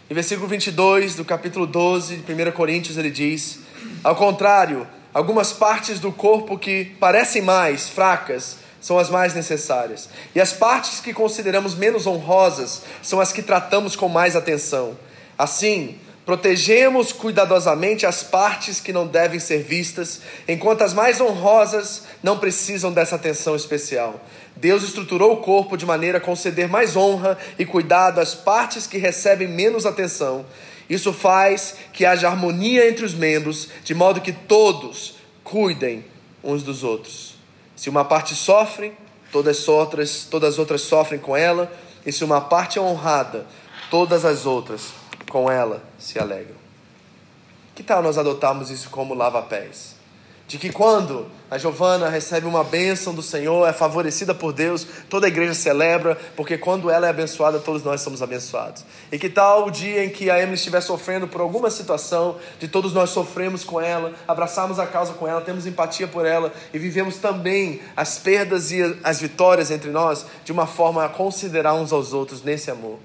Em 0.10 0.14
versículo 0.14 0.50
22 0.50 1.16
do 1.16 1.24
capítulo 1.24 1.66
12 1.66 2.18
de 2.18 2.34
1 2.34 2.52
Coríntios, 2.52 2.98
ele 2.98 3.10
diz: 3.10 3.60
Ao 4.04 4.14
contrário, 4.14 4.86
algumas 5.14 5.54
partes 5.54 6.02
do 6.02 6.12
corpo 6.12 6.58
que 6.58 6.84
parecem 7.00 7.42
mais 7.42 7.88
fracas 7.88 8.58
são 8.82 9.00
as 9.00 9.10
mais 9.10 9.34
necessárias, 9.34 10.10
e 10.36 10.42
as 10.42 10.52
partes 10.52 11.00
que 11.00 11.14
consideramos 11.14 11.76
menos 11.76 12.06
honrosas 12.06 12.82
são 13.02 13.22
as 13.22 13.32
que 13.32 13.42
tratamos 13.42 13.96
com 13.96 14.10
mais 14.10 14.36
atenção. 14.36 14.98
Assim, 15.38 15.98
Protegemos 16.26 17.12
cuidadosamente 17.12 18.06
as 18.06 18.22
partes 18.22 18.80
que 18.80 18.94
não 18.94 19.08
devem 19.08 19.40
ser 19.40 19.64
vistas, 19.64 20.22
enquanto 20.48 20.84
as 20.84 20.94
mais 20.94 21.20
honrosas 21.20 22.04
não 22.22 22.38
precisam 22.38 22.94
dessa 22.94 23.16
atenção 23.16 23.56
especial. 23.56 24.24
Deus 24.56 24.84
estruturou 24.84 25.34
o 25.34 25.38
corpo 25.38 25.76
de 25.76 25.86
maneira 25.86 26.20
a 26.20 26.22
conceder 26.22 26.70
mais 26.70 26.96
honra 26.96 27.38
e 27.58 27.66
cuidado 27.66 28.20
às 28.20 28.36
partes 28.36 28.86
que 28.86 29.00
recebem 29.00 29.48
menos 29.48 29.86
atenção. 29.86 30.46
Isso 30.88 31.12
faz 31.12 31.76
que 31.92 32.06
haja 32.06 32.28
harmonia 32.28 32.88
entre 32.88 33.04
os 33.04 33.16
membros, 33.16 33.70
de 33.84 33.96
modo 33.96 34.22
que 34.22 34.32
todos 34.32 35.16
cuidem 35.44 36.06
uns 36.44 36.62
dos 36.62 36.84
outros. 36.84 37.34
Se 37.76 37.90
uma 37.90 38.06
parte 38.06 38.36
sofre, 38.36 38.94
todas 39.32 39.58
as 39.58 39.68
outras, 39.68 40.28
todas 40.30 40.54
as 40.54 40.60
outras 40.60 40.82
sofrem 40.82 41.20
com 41.20 41.36
ela, 41.36 41.72
e 42.06 42.12
se 42.12 42.24
uma 42.24 42.42
parte 42.42 42.78
é 42.78 42.82
honrada, 42.82 43.48
todas 43.90 44.24
as 44.24 44.46
outras 44.46 45.01
com 45.32 45.50
ela 45.50 45.82
se 45.98 46.20
alegram. 46.20 46.60
Que 47.74 47.82
tal 47.82 48.04
nós 48.04 48.18
adotarmos 48.18 48.70
isso 48.70 48.90
como 48.90 49.14
lava-pés? 49.14 49.96
De 50.46 50.58
que 50.58 50.70
quando 50.70 51.28
a 51.50 51.58
Giovana 51.58 52.10
recebe 52.10 52.46
uma 52.46 52.66
bênção 52.66 53.16
do 53.16 53.22
Senhor, 53.22 53.66
é 53.66 53.72
favorecida 53.72 54.36
por 54.36 54.52
Deus, 54.52 54.86
toda 55.10 55.26
a 55.26 55.30
igreja 55.30 55.54
celebra, 55.54 56.18
porque 56.36 56.58
quando 56.58 56.90
ela 56.90 57.08
é 57.08 57.10
abençoada, 57.10 57.60
todos 57.60 57.82
nós 57.82 58.02
somos 58.02 58.22
abençoados. 58.22 58.84
E 59.10 59.18
que 59.18 59.30
tal 59.30 59.68
o 59.68 59.72
dia 59.72 60.04
em 60.04 60.10
que 60.10 60.30
a 60.30 60.38
Emily 60.38 60.56
estiver 60.56 60.82
sofrendo 60.82 61.26
por 61.30 61.40
alguma 61.40 61.72
situação, 61.72 62.36
de 62.60 62.68
todos 62.68 62.92
nós 62.92 63.12
sofremos 63.12 63.64
com 63.64 63.80
ela, 63.80 64.14
abraçamos 64.28 64.80
a 64.80 64.86
causa 64.86 65.14
com 65.14 65.26
ela, 65.26 65.40
temos 65.40 65.66
empatia 65.66 66.10
por 66.10 66.26
ela 66.26 66.52
e 66.74 66.78
vivemos 66.78 67.16
também 67.16 67.80
as 67.96 68.18
perdas 68.18 68.70
e 68.70 68.82
as 69.02 69.22
vitórias 69.22 69.72
entre 69.72 69.92
nós 69.92 70.26
de 70.44 70.52
uma 70.52 70.68
forma 70.68 71.06
a 71.06 71.10
considerar 71.10 71.74
uns 71.76 71.94
aos 71.94 72.12
outros 72.12 72.44
nesse 72.44 72.70
amor. 72.70 73.00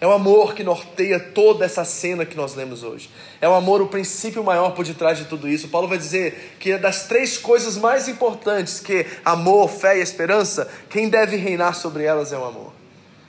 É 0.00 0.06
o 0.06 0.12
amor 0.12 0.54
que 0.54 0.64
norteia 0.64 1.20
toda 1.20 1.64
essa 1.64 1.84
cena 1.84 2.24
que 2.24 2.34
nós 2.34 2.54
lemos 2.54 2.82
hoje. 2.82 3.10
É 3.38 3.46
o 3.46 3.52
amor 3.52 3.82
o 3.82 3.88
princípio 3.88 4.42
maior 4.42 4.70
por 4.70 4.82
detrás 4.82 5.18
de 5.18 5.26
tudo 5.26 5.46
isso. 5.46 5.68
Paulo 5.68 5.86
vai 5.86 5.98
dizer 5.98 6.56
que 6.58 6.72
é 6.72 6.78
das 6.78 7.06
três 7.06 7.36
coisas 7.36 7.76
mais 7.76 8.08
importantes 8.08 8.80
que 8.80 9.06
amor, 9.22 9.68
fé 9.68 9.98
e 9.98 10.00
esperança, 10.00 10.70
quem 10.88 11.10
deve 11.10 11.36
reinar 11.36 11.74
sobre 11.74 12.04
elas 12.04 12.32
é 12.32 12.38
o 12.38 12.44
amor. 12.46 12.72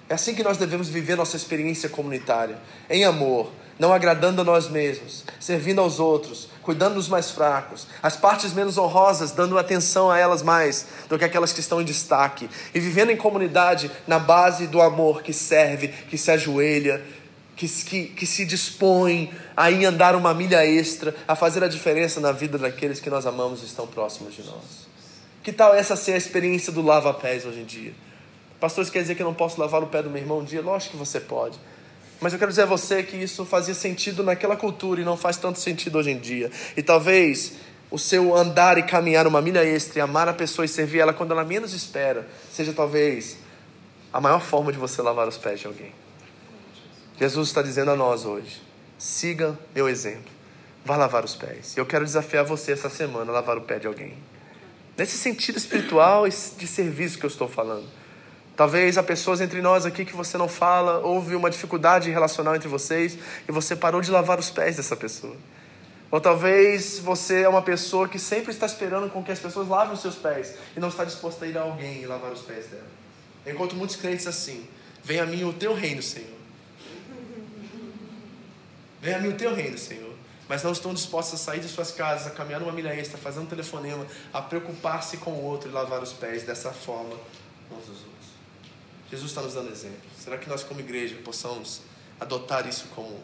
É 0.08 0.14
assim 0.14 0.34
que 0.34 0.44
nós 0.44 0.58
devemos 0.58 0.88
viver 0.88 1.18
nossa 1.18 1.36
experiência 1.36 1.90
comunitária, 1.90 2.58
em 2.90 3.04
amor, 3.04 3.52
não 3.78 3.94
agradando 3.94 4.42
a 4.42 4.44
nós 4.44 4.70
mesmos, 4.70 5.26
servindo 5.40 5.82
aos 5.82 6.00
outros, 6.00 6.48
cuidando 6.62 6.96
dos 6.96 7.08
mais 7.08 7.32
fracos, 7.32 7.88
as 8.02 8.16
partes 8.16 8.54
menos 8.54 8.78
honrosas, 8.78 9.32
dando 9.32 9.58
atenção 9.58 10.10
a 10.12 10.18
elas 10.18 10.42
mais 10.42 10.86
do 11.10 11.18
que 11.18 11.26
aquelas 11.26 11.52
que 11.52 11.60
estão 11.60 11.82
em 11.82 11.86
destaque, 11.86 12.50
e 12.74 12.80
vivendo 12.80 13.12
em 13.12 13.18
comunidade 13.18 13.92
na 14.08 14.20
base 14.20 14.68
do 14.68 14.82
amor 14.82 15.22
que 15.22 15.34
serve, 15.34 15.88
que 15.88 16.18
se 16.18 16.32
ajoelha, 16.32 17.04
que, 17.56 17.68
que, 17.68 18.06
que 18.06 18.26
se 18.26 18.46
dispõe 18.46 19.32
a 19.56 19.70
ir 19.70 19.86
andar 19.86 20.16
uma 20.16 20.34
milha 20.34 20.66
extra, 20.66 21.16
a 21.28 21.36
fazer 21.36 21.64
a 21.64 21.68
diferença 21.68 22.20
na 22.20 22.32
vida 22.32 22.58
daqueles 22.58 23.00
que 23.00 23.10
nós 23.10 23.26
amamos 23.26 23.62
e 23.62 23.66
estão 23.66 23.86
próximos 23.86 24.34
de 24.34 24.44
nós. 24.44 24.90
Que 25.44 25.52
tal 25.52 25.74
essa 25.74 25.96
ser 25.96 26.14
a 26.14 26.18
experiência 26.18 26.72
do 26.72 26.82
lava-pés 26.82 27.46
hoje 27.46 27.60
em 27.60 27.66
dia? 27.66 27.94
Pastor, 28.60 28.84
isso 28.84 28.92
quer 28.92 29.02
dizer 29.02 29.16
que 29.16 29.22
eu 29.24 29.26
não 29.26 29.34
posso 29.34 29.60
lavar 29.60 29.82
o 29.82 29.88
pé 29.88 30.04
do 30.04 30.10
meu 30.10 30.22
irmão 30.22 30.40
um 30.40 30.44
dia? 30.44 30.62
Lógico 30.62 30.92
que 30.92 30.98
você 30.98 31.20
pode. 31.20 31.60
Mas 32.22 32.34
eu 32.34 32.40
quero 32.40 32.52
dizer 32.52 32.62
a 32.62 32.66
você 32.68 33.02
que 33.02 33.18
isso 33.18 33.44
fazia 33.44 33.74
sentido 33.74 34.22
naquela 34.22 34.56
cultura 34.56 35.02
e 35.02 35.04
não 35.04 35.18
faz 35.18 35.38
tanto 35.38 35.60
sentido 35.60 35.98
hoje 35.98 36.12
em 36.12 36.20
dia. 36.20 36.52
E 36.78 36.84
talvez 36.84 37.54
o 37.90 37.98
seu 37.98 38.36
andar 38.36 38.78
e 38.78 38.84
caminhar 38.84 39.26
uma 39.26 39.42
milha 39.42 39.66
extra 39.66 39.98
e 39.98 40.02
amar 40.02 40.30
a 40.30 40.34
pessoa 40.34 40.64
e 40.64 40.68
servir 40.68 41.00
ela 41.00 41.14
quando 41.14 41.32
ela 41.32 41.44
menos 41.44 41.74
espera, 41.74 42.28
seja 42.54 42.72
talvez 42.74 43.38
a 44.14 44.22
maior 44.22 44.40
forma 44.40 44.72
de 44.72 44.78
você 44.78 45.02
lavar 45.02 45.28
os 45.28 45.38
pés 45.38 45.62
de 45.62 45.66
alguém. 45.66 45.92
Jesus 47.20 47.48
está 47.48 47.64
dizendo 47.64 47.90
a 47.90 47.96
nós 47.96 48.24
hoje: 48.24 48.62
siga 49.00 49.58
meu 49.74 49.90
exemplo. 49.90 50.32
vá 50.86 50.96
lavar 50.96 51.26
os 51.26 51.36
pés. 51.36 51.76
Eu 51.76 51.88
quero 51.88 52.06
desafiar 52.06 52.46
você 52.46 52.72
essa 52.72 52.90
semana 52.90 53.32
a 53.32 53.34
lavar 53.34 53.58
o 53.58 53.62
pé 53.62 53.80
de 53.80 53.88
alguém. 53.88 54.14
Nesse 54.96 55.18
sentido 55.18 55.58
espiritual 55.58 56.30
de 56.30 56.68
serviço 56.68 57.18
que 57.18 57.26
eu 57.26 57.30
estou 57.30 57.48
falando. 57.48 58.01
Talvez 58.62 58.96
há 58.96 59.02
pessoas 59.02 59.42
entre 59.42 59.60
nós 59.60 59.88
aqui 59.88 60.06
que 60.06 60.16
você 60.16 60.38
não 60.38 60.48
fala, 60.48 61.00
houve 61.00 61.36
uma 61.36 61.50
dificuldade 61.50 62.12
relacional 62.12 62.56
entre 62.56 62.68
vocês 62.68 63.18
e 63.50 63.52
você 63.52 63.76
parou 63.76 64.02
de 64.02 64.12
lavar 64.12 64.38
os 64.38 64.52
pés 64.52 64.78
dessa 64.78 64.96
pessoa. 64.96 65.36
Ou 66.12 66.22
talvez 66.22 67.00
você 67.00 67.42
é 67.42 67.50
uma 67.50 67.64
pessoa 67.64 68.08
que 68.08 68.20
sempre 68.20 68.52
está 68.52 68.68
esperando 68.68 69.10
com 69.10 69.24
que 69.24 69.32
as 69.32 69.40
pessoas 69.40 69.68
lavem 69.68 69.96
os 69.96 70.00
seus 70.00 70.14
pés 70.14 70.54
e 70.78 70.80
não 70.80 70.90
está 70.90 71.04
disposta 71.04 71.44
a 71.44 71.48
ir 71.48 71.58
a 71.58 71.64
alguém 71.64 72.04
e 72.04 72.06
lavar 72.06 72.32
os 72.32 72.42
pés 72.42 72.68
dela. 72.68 72.86
Eu 73.48 73.56
encontro 73.56 73.76
muitos 73.76 73.96
crentes 73.96 74.28
assim. 74.28 74.68
Venha 75.04 75.24
a 75.24 75.26
mim 75.26 75.44
o 75.44 75.54
teu 75.54 75.74
reino, 75.74 76.04
Senhor. 76.04 76.38
Venha 79.02 79.18
a 79.18 79.20
mim 79.22 79.30
o 79.30 79.38
teu 79.38 79.56
reino, 79.56 79.80
Senhor. 79.80 80.14
Mas 80.48 80.62
não 80.62 80.72
estão 80.72 80.94
dispostos 80.94 81.42
a 81.42 81.44
sair 81.44 81.62
de 81.62 81.68
suas 81.68 81.90
casas, 81.90 82.28
a 82.28 82.30
caminhar 82.30 82.62
uma 82.62 82.72
milha 82.72 82.94
extra, 82.94 83.18
fazer 83.18 83.40
um 83.40 83.48
telefonema, 83.48 84.06
a 84.32 84.40
preocupar-se 84.40 85.18
com 85.18 85.32
o 85.32 85.44
outro 85.46 85.68
e 85.68 85.74
lavar 85.74 86.04
os 86.04 86.14
pés 86.14 86.44
dessa 86.44 86.70
forma 86.70 87.16
uns 87.72 87.88
dos 87.88 87.90
outros. 87.90 88.11
Jesus 89.12 89.32
está 89.32 89.42
nos 89.42 89.54
dando 89.54 89.70
exemplo. 89.70 90.00
Será 90.18 90.38
que 90.38 90.48
nós, 90.48 90.64
como 90.64 90.80
igreja, 90.80 91.18
possamos 91.24 91.82
adotar 92.18 92.66
isso 92.66 92.86
como 92.96 93.22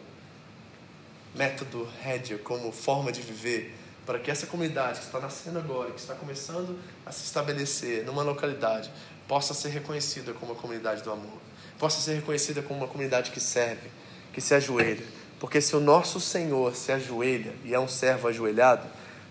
método 1.34 1.88
rédea, 2.02 2.36
como 2.38 2.70
forma 2.70 3.10
de 3.10 3.22
viver, 3.22 3.74
para 4.04 4.18
que 4.18 4.30
essa 4.30 4.46
comunidade 4.46 5.00
que 5.00 5.06
está 5.06 5.18
nascendo 5.18 5.58
agora, 5.58 5.90
que 5.90 6.00
está 6.00 6.14
começando 6.14 6.78
a 7.06 7.12
se 7.12 7.24
estabelecer 7.24 8.04
numa 8.04 8.22
localidade, 8.22 8.90
possa 9.26 9.54
ser 9.54 9.70
reconhecida 9.70 10.32
como 10.34 10.52
uma 10.52 10.60
comunidade 10.60 11.02
do 11.02 11.10
amor, 11.10 11.38
possa 11.78 12.00
ser 12.00 12.14
reconhecida 12.16 12.60
como 12.60 12.80
uma 12.80 12.88
comunidade 12.88 13.30
que 13.30 13.40
serve, 13.40 13.88
que 14.32 14.40
se 14.40 14.54
ajoelha. 14.54 15.04
Porque 15.40 15.60
se 15.60 15.74
o 15.76 15.80
nosso 15.80 16.20
Senhor 16.20 16.74
se 16.74 16.90
ajoelha 16.92 17.54
e 17.64 17.72
é 17.72 17.78
um 17.78 17.88
servo 17.88 18.28
ajoelhado, 18.28 18.86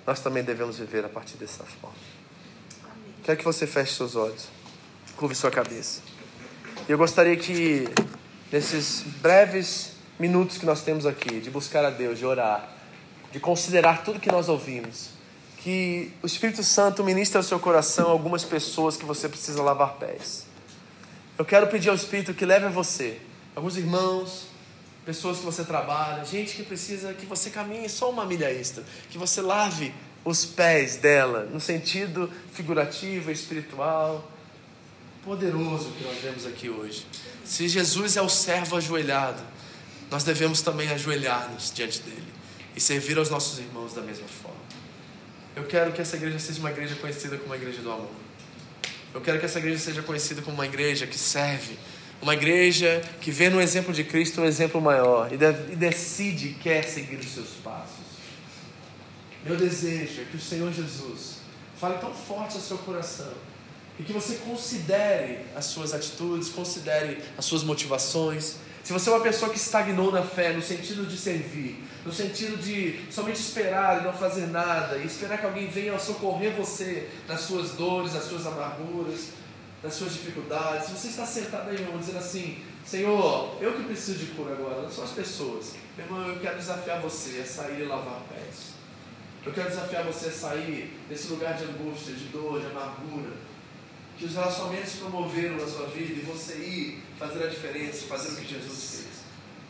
nós 0.06 0.22
também 0.22 0.44
devemos 0.44 0.78
viver 0.78 1.04
a 1.04 1.10
partir 1.10 1.38
dessa 1.38 1.64
forma. 1.64 1.98
Amém. 2.84 3.14
Quero 3.24 3.38
que 3.38 3.44
você 3.44 3.68
feche 3.68 3.94
seus 3.94 4.16
olhos, 4.16 4.48
curve 5.18 5.36
sua 5.36 5.52
cabeça. 5.52 6.07
Eu 6.88 6.98
gostaria 6.98 7.36
que, 7.36 7.86
nesses 8.50 9.02
breves 9.22 9.92
minutos 10.18 10.58
que 10.58 10.66
nós 10.66 10.84
temos 10.84 11.06
aqui, 11.06 11.42
de 11.42 11.50
buscar 11.50 11.84
a 11.84 11.90
Deus, 11.90 12.18
de 12.18 12.26
orar, 12.26 12.72
de 13.30 13.42
considerar 13.42 14.06
tudo 14.06 14.22
que 14.22 14.32
nós 14.32 14.48
ouvimos, 14.48 15.10
que 15.58 16.14
o 16.24 16.26
Espírito 16.26 16.64
Santo 16.64 17.04
ministre 17.04 17.36
ao 17.36 17.44
seu 17.44 17.60
coração 17.60 18.10
algumas 18.10 18.46
pessoas 18.46 18.96
que 18.96 19.04
você 19.04 19.28
precisa 19.28 19.62
lavar 19.62 19.96
pés. 19.96 20.48
Eu 21.38 21.44
quero 21.44 21.68
pedir 21.68 21.90
ao 21.90 21.96
Espírito 21.96 22.34
que 22.34 22.46
leve 22.46 22.68
a 22.68 22.70
você, 22.70 23.20
alguns 23.54 23.76
irmãos, 23.76 24.48
pessoas 25.06 25.40
que 25.40 25.44
você 25.44 25.66
trabalha, 25.66 26.24
gente 26.24 26.56
que 26.56 26.64
precisa 26.64 27.14
que 27.14 27.26
você 27.26 27.50
caminhe 27.50 27.90
só 27.90 28.10
uma 28.10 28.26
milha 28.26 28.50
extra, 28.50 28.86
que 29.10 29.18
você 29.18 29.42
lave 29.42 29.94
os 30.24 30.46
pés 30.46 30.96
dela, 30.96 31.50
no 31.52 31.60
sentido 31.60 32.32
figurativo, 32.54 33.30
espiritual, 33.30 34.24
poderoso 35.28 35.92
que 35.92 36.06
nós 36.06 36.18
vemos 36.20 36.46
aqui 36.46 36.70
hoje. 36.70 37.06
Se 37.44 37.68
Jesus 37.68 38.16
é 38.16 38.22
o 38.22 38.30
servo 38.30 38.78
ajoelhado, 38.78 39.44
nós 40.10 40.24
devemos 40.24 40.62
também 40.62 40.88
ajoelhar-nos 40.88 41.70
diante 41.74 42.00
dele 42.00 42.34
e 42.74 42.80
servir 42.80 43.18
aos 43.18 43.30
nossos 43.30 43.60
irmãos 43.60 43.94
da 43.94 44.02
mesma 44.02 44.26
forma. 44.26 44.62
Eu 45.54 45.66
quero 45.66 45.92
que 45.92 46.02
essa 46.02 46.16
igreja 46.16 46.40
seja 46.40 46.62
uma 46.62 46.72
igreja 46.72 46.96
conhecida 46.96 47.36
como 47.36 47.48
uma 47.48 47.58
igreja 47.58 47.82
do 47.82 47.92
amor. 47.92 48.10
Eu 49.14 49.20
quero 49.20 49.38
que 49.38 49.46
essa 49.46 49.60
igreja 49.60 49.80
seja 49.80 50.02
conhecida 50.02 50.42
como 50.42 50.56
uma 50.56 50.66
igreja 50.66 51.06
que 51.06 51.18
serve, 51.18 51.78
uma 52.22 52.34
igreja 52.34 53.02
que 53.20 53.30
vê 53.30 53.50
no 53.50 53.60
exemplo 53.60 53.94
de 53.94 54.06
Cristo 54.06 54.40
um 54.40 54.46
exemplo 54.46 54.80
maior 54.80 55.30
e, 55.30 55.36
e 55.36 55.76
decide 55.76 56.54
quer 56.54 56.84
seguir 56.84 57.18
os 57.18 57.34
seus 57.34 57.50
passos. 57.62 58.06
Meu 59.44 59.58
desejo 59.58 60.22
é 60.22 60.24
que 60.24 60.38
o 60.38 60.42
Senhor 60.42 60.72
Jesus 60.72 61.40
fale 61.78 61.98
tão 61.98 62.14
forte 62.14 62.56
ao 62.56 62.62
seu 62.62 62.78
coração 62.78 63.34
e 64.00 64.04
que 64.04 64.14
você 64.14 64.36
considere 64.36 65.40
as 65.56 65.66
suas 65.66 65.94
atitudes, 65.94 66.50
considere 66.50 67.24
as 67.38 67.46
suas 67.46 67.64
motivações, 67.64 68.58
se 68.88 68.94
você 68.94 69.10
é 69.10 69.14
uma 69.14 69.22
pessoa 69.22 69.52
que 69.52 69.58
estagnou 69.58 70.14
na 70.14 70.24
fé, 70.24 70.54
no 70.54 70.62
sentido 70.62 71.06
de 71.06 71.18
servir, 71.18 71.84
no 72.06 72.14
sentido 72.14 72.56
de 72.56 73.12
somente 73.12 73.38
esperar 73.38 74.00
e 74.00 74.06
não 74.06 74.14
fazer 74.14 74.48
nada, 74.48 74.96
e 74.96 75.06
esperar 75.06 75.38
que 75.40 75.46
alguém 75.46 75.68
venha 75.68 76.00
socorrer 76.00 76.56
você 76.56 77.10
nas 77.28 77.42
suas 77.42 77.72
dores, 77.72 78.14
nas 78.14 78.24
suas 78.24 78.48
amarguras, 78.48 79.32
nas 79.84 79.94
suas 79.94 80.14
dificuldades, 80.14 80.88
se 80.88 80.94
você 80.94 81.08
está 81.10 81.26
sentado 81.26 81.70
aí, 81.70 81.76
irmão, 81.76 81.98
dizendo 81.98 82.20
assim: 82.20 82.64
Senhor, 82.86 83.58
eu 83.60 83.74
que 83.74 83.84
preciso 83.84 84.20
de 84.20 84.28
cura 84.28 84.54
agora, 84.54 84.84
não 84.84 84.90
são 84.90 85.04
as 85.04 85.12
pessoas. 85.12 85.74
Meu 85.98 86.06
irmão, 86.06 86.26
eu 86.30 86.40
quero 86.40 86.56
desafiar 86.56 87.02
você 87.02 87.42
a 87.42 87.46
sair 87.46 87.82
e 87.82 87.86
lavar 87.86 88.22
pés. 88.30 88.68
Eu 89.46 89.52
quero 89.52 89.68
desafiar 89.68 90.06
você 90.06 90.28
a 90.28 90.32
sair 90.32 90.98
desse 91.10 91.28
lugar 91.28 91.58
de 91.58 91.66
angústia, 91.66 92.14
de 92.14 92.26
dor, 92.30 92.62
de 92.62 92.68
amargura, 92.68 93.34
que 94.18 94.26
os 94.26 94.34
relacionamentos 94.34 94.94
promoveram 94.94 95.58
na 95.58 95.68
sua 95.68 95.88
vida 95.88 96.14
e 96.14 96.22
você 96.22 96.56
ir 96.56 97.04
fazer 97.20 97.44
a 97.44 97.48
diferença, 97.48 98.08
fazer 98.08 98.30
o 98.30 98.36
que 98.36 98.48
Jesus 98.48 99.04
fez. 99.04 99.18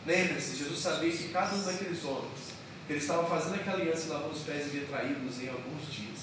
Lembre-se, 0.06 0.56
Jesus 0.56 0.78
sabia 0.78 1.12
que 1.12 1.28
cada 1.28 1.54
um 1.54 1.62
daqueles 1.62 2.02
homens, 2.04 2.54
que 2.86 2.94
ele 2.94 3.00
estava 3.00 3.28
fazendo 3.28 3.56
aquela 3.56 3.76
aliança 3.76 4.06
e 4.06 4.08
lavando 4.08 4.34
os 4.34 4.42
pés 4.42 4.72
e 4.72 4.78
ia 4.78 4.86
traí-los 4.86 5.42
em 5.42 5.48
alguns 5.48 5.92
dias. 5.92 6.18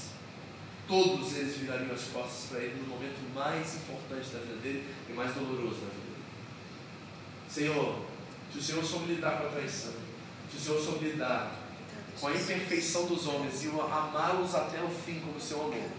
Todos 0.87 1.35
eles 1.35 1.57
virariam 1.57 1.93
as 1.93 2.03
costas 2.05 2.49
para 2.49 2.59
ele 2.59 2.81
no 2.81 2.87
momento 2.87 3.17
mais 3.33 3.75
importante 3.75 4.29
da 4.29 4.39
vida 4.39 4.55
dele 4.55 4.83
e 5.07 5.13
mais 5.13 5.33
doloroso 5.33 5.81
da 5.81 5.87
vida 5.87 6.05
dele. 6.05 6.25
Senhor, 7.47 8.05
se 8.51 8.57
o 8.57 8.63
Senhor 8.63 8.83
soube 8.83 9.13
lidar 9.13 9.39
com 9.39 9.47
a 9.47 9.49
traição, 9.49 9.93
se 10.51 10.57
o 10.57 10.59
Senhor 10.59 10.81
soube 10.81 11.09
lidar 11.09 11.59
com 12.19 12.27
a 12.27 12.31
imperfeição 12.31 13.05
dos 13.05 13.27
homens 13.27 13.63
e 13.63 13.67
amá-los 13.67 14.55
até 14.55 14.81
o 14.81 14.89
fim 14.89 15.19
como 15.19 15.37
o 15.37 15.41
Senhor 15.41 15.65
amor, 15.65 15.89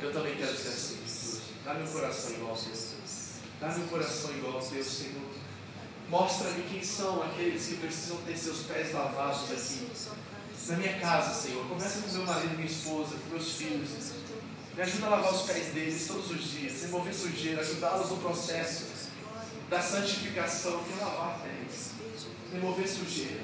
eu 0.00 0.12
também 0.12 0.34
quero 0.34 0.56
ser 0.56 0.68
assim. 0.68 1.01
Dá 1.64 1.74
meu 1.74 1.86
coração 1.86 2.30
igual 2.32 2.50
ao 2.50 2.56
teu. 2.56 2.72
Dá 3.60 3.68
meu 3.68 3.86
coração 3.86 4.30
igual 4.32 4.54
ao 4.54 4.62
teu, 4.62 4.84
Senhor. 4.84 5.30
Mostra-me 6.08 6.62
quem 6.64 6.82
são 6.82 7.22
aqueles 7.22 7.66
que 7.66 7.76
precisam 7.76 8.16
ter 8.18 8.36
seus 8.36 8.62
pés 8.62 8.92
lavados 8.92 9.50
aqui. 9.50 9.88
Na 10.68 10.76
minha 10.76 10.98
casa, 10.98 11.34
Senhor. 11.34 11.66
Começa 11.68 12.02
com 12.02 12.12
meu 12.12 12.26
marido, 12.26 12.56
minha 12.56 12.66
esposa, 12.66 13.16
com 13.16 13.30
meus 13.30 13.52
filhos. 13.52 13.88
Me 14.74 14.82
ajuda 14.82 15.06
a 15.06 15.10
lavar 15.10 15.34
os 15.34 15.42
pés 15.42 15.66
deles 15.68 16.06
todos 16.06 16.30
os 16.30 16.50
dias, 16.50 16.82
remover 16.82 17.14
sujeira, 17.14 17.60
ajudá-los 17.60 18.10
no 18.10 18.16
processo 18.16 18.86
da 19.68 19.80
santificação, 19.80 20.82
que 20.84 20.98
lavar 20.98 21.40
pés, 21.40 21.90
remover 22.52 22.88
sujeira. 22.88 23.42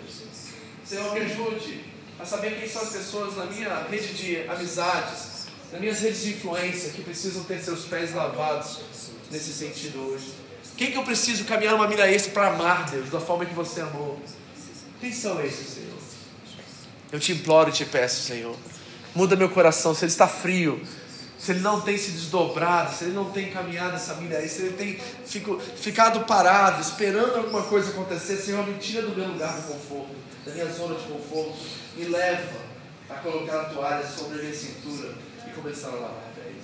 Senhor, 0.84 1.12
me 1.12 1.20
ajude 1.20 1.84
a 2.18 2.24
saber 2.24 2.58
quem 2.58 2.68
são 2.68 2.82
as 2.82 2.90
pessoas 2.90 3.36
na 3.36 3.44
minha 3.44 3.82
rede 3.82 4.14
de 4.14 4.48
amizades, 4.48 5.27
nas 5.70 5.80
minhas 5.80 6.00
redes 6.00 6.22
de 6.22 6.30
influência 6.30 6.90
que 6.90 7.02
precisam 7.02 7.44
ter 7.44 7.60
seus 7.60 7.84
pés 7.84 8.14
lavados 8.14 8.80
nesse 9.30 9.52
sentido 9.52 9.98
hoje? 10.00 10.32
Quem 10.76 10.92
que 10.92 10.96
eu 10.96 11.02
preciso 11.02 11.44
caminhar 11.44 11.74
uma 11.74 11.88
milha 11.88 12.10
extra 12.10 12.32
para 12.32 12.48
amar 12.48 12.88
Deus 12.90 13.10
da 13.10 13.20
forma 13.20 13.44
que 13.44 13.54
você 13.54 13.80
amou? 13.80 14.20
Quem 15.00 15.12
são 15.12 15.44
esses, 15.44 15.74
Senhor? 15.74 15.98
Eu 17.12 17.20
te 17.20 17.32
imploro 17.32 17.70
e 17.70 17.72
te 17.72 17.84
peço, 17.84 18.22
Senhor. 18.22 18.56
Muda 19.14 19.36
meu 19.36 19.48
coração. 19.48 19.94
Se 19.94 20.04
ele 20.04 20.12
está 20.12 20.28
frio, 20.28 20.80
se 21.38 21.52
ele 21.52 21.60
não 21.60 21.80
tem 21.80 21.98
se 21.98 22.12
desdobrado, 22.12 22.94
se 22.94 23.04
ele 23.04 23.12
não 23.12 23.30
tem 23.30 23.50
caminhado 23.50 23.96
essa 23.96 24.14
milha 24.14 24.36
extra, 24.36 24.50
se 24.50 24.62
ele 24.62 24.76
tem 24.76 25.00
fico, 25.26 25.60
ficado 25.60 26.20
parado, 26.26 26.80
esperando 26.80 27.36
alguma 27.36 27.62
coisa 27.62 27.90
acontecer, 27.90 28.36
Senhor, 28.36 28.66
me 28.66 28.78
tira 28.78 29.02
do 29.02 29.16
meu 29.16 29.28
lugar 29.28 29.60
de 29.60 29.66
conforto, 29.66 30.14
da 30.44 30.52
minha 30.52 30.66
zona 30.66 30.94
de 30.94 31.06
conforto, 31.06 31.56
me 31.96 32.04
leva 32.04 32.68
a 33.10 33.14
colocar 33.14 33.62
a 33.62 33.64
toalha 33.64 34.06
sobre 34.06 34.38
a 34.38 34.42
minha 34.42 34.54
cintura 34.54 35.27
começaram 35.54 35.98
a 35.98 36.00
lavar 36.00 36.32
pés. 36.34 36.56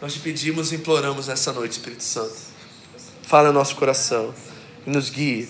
Nós 0.00 0.14
te 0.14 0.20
pedimos 0.20 0.72
e 0.72 0.76
imploramos 0.76 1.26
nessa 1.26 1.52
noite, 1.52 1.72
Espírito 1.72 2.02
Santo. 2.02 2.36
Fala 3.22 3.48
no 3.48 3.54
nosso 3.54 3.76
coração 3.76 4.32
e 4.86 4.90
nos 4.90 5.10
guie. 5.10 5.48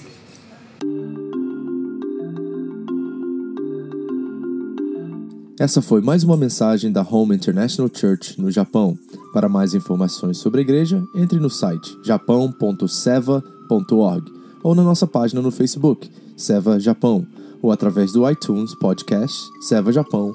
Essa 5.60 5.82
foi 5.82 6.00
mais 6.00 6.22
uma 6.22 6.36
mensagem 6.36 6.92
da 6.92 7.02
Home 7.02 7.34
International 7.34 7.90
Church 7.92 8.40
no 8.40 8.48
Japão. 8.50 8.96
Para 9.32 9.48
mais 9.48 9.74
informações 9.74 10.38
sobre 10.38 10.60
a 10.60 10.62
igreja, 10.62 11.04
entre 11.14 11.38
no 11.38 11.50
site 11.50 11.98
japão.seva.org 12.02 14.32
ou 14.62 14.74
na 14.74 14.82
nossa 14.82 15.06
página 15.06 15.42
no 15.42 15.50
Facebook, 15.50 16.10
Seva 16.36 16.80
Japão, 16.80 17.26
ou 17.60 17.72
através 17.72 18.12
do 18.12 18.30
iTunes 18.30 18.74
Podcast 18.74 19.50
Seva 19.60 19.92
Japão 19.92 20.34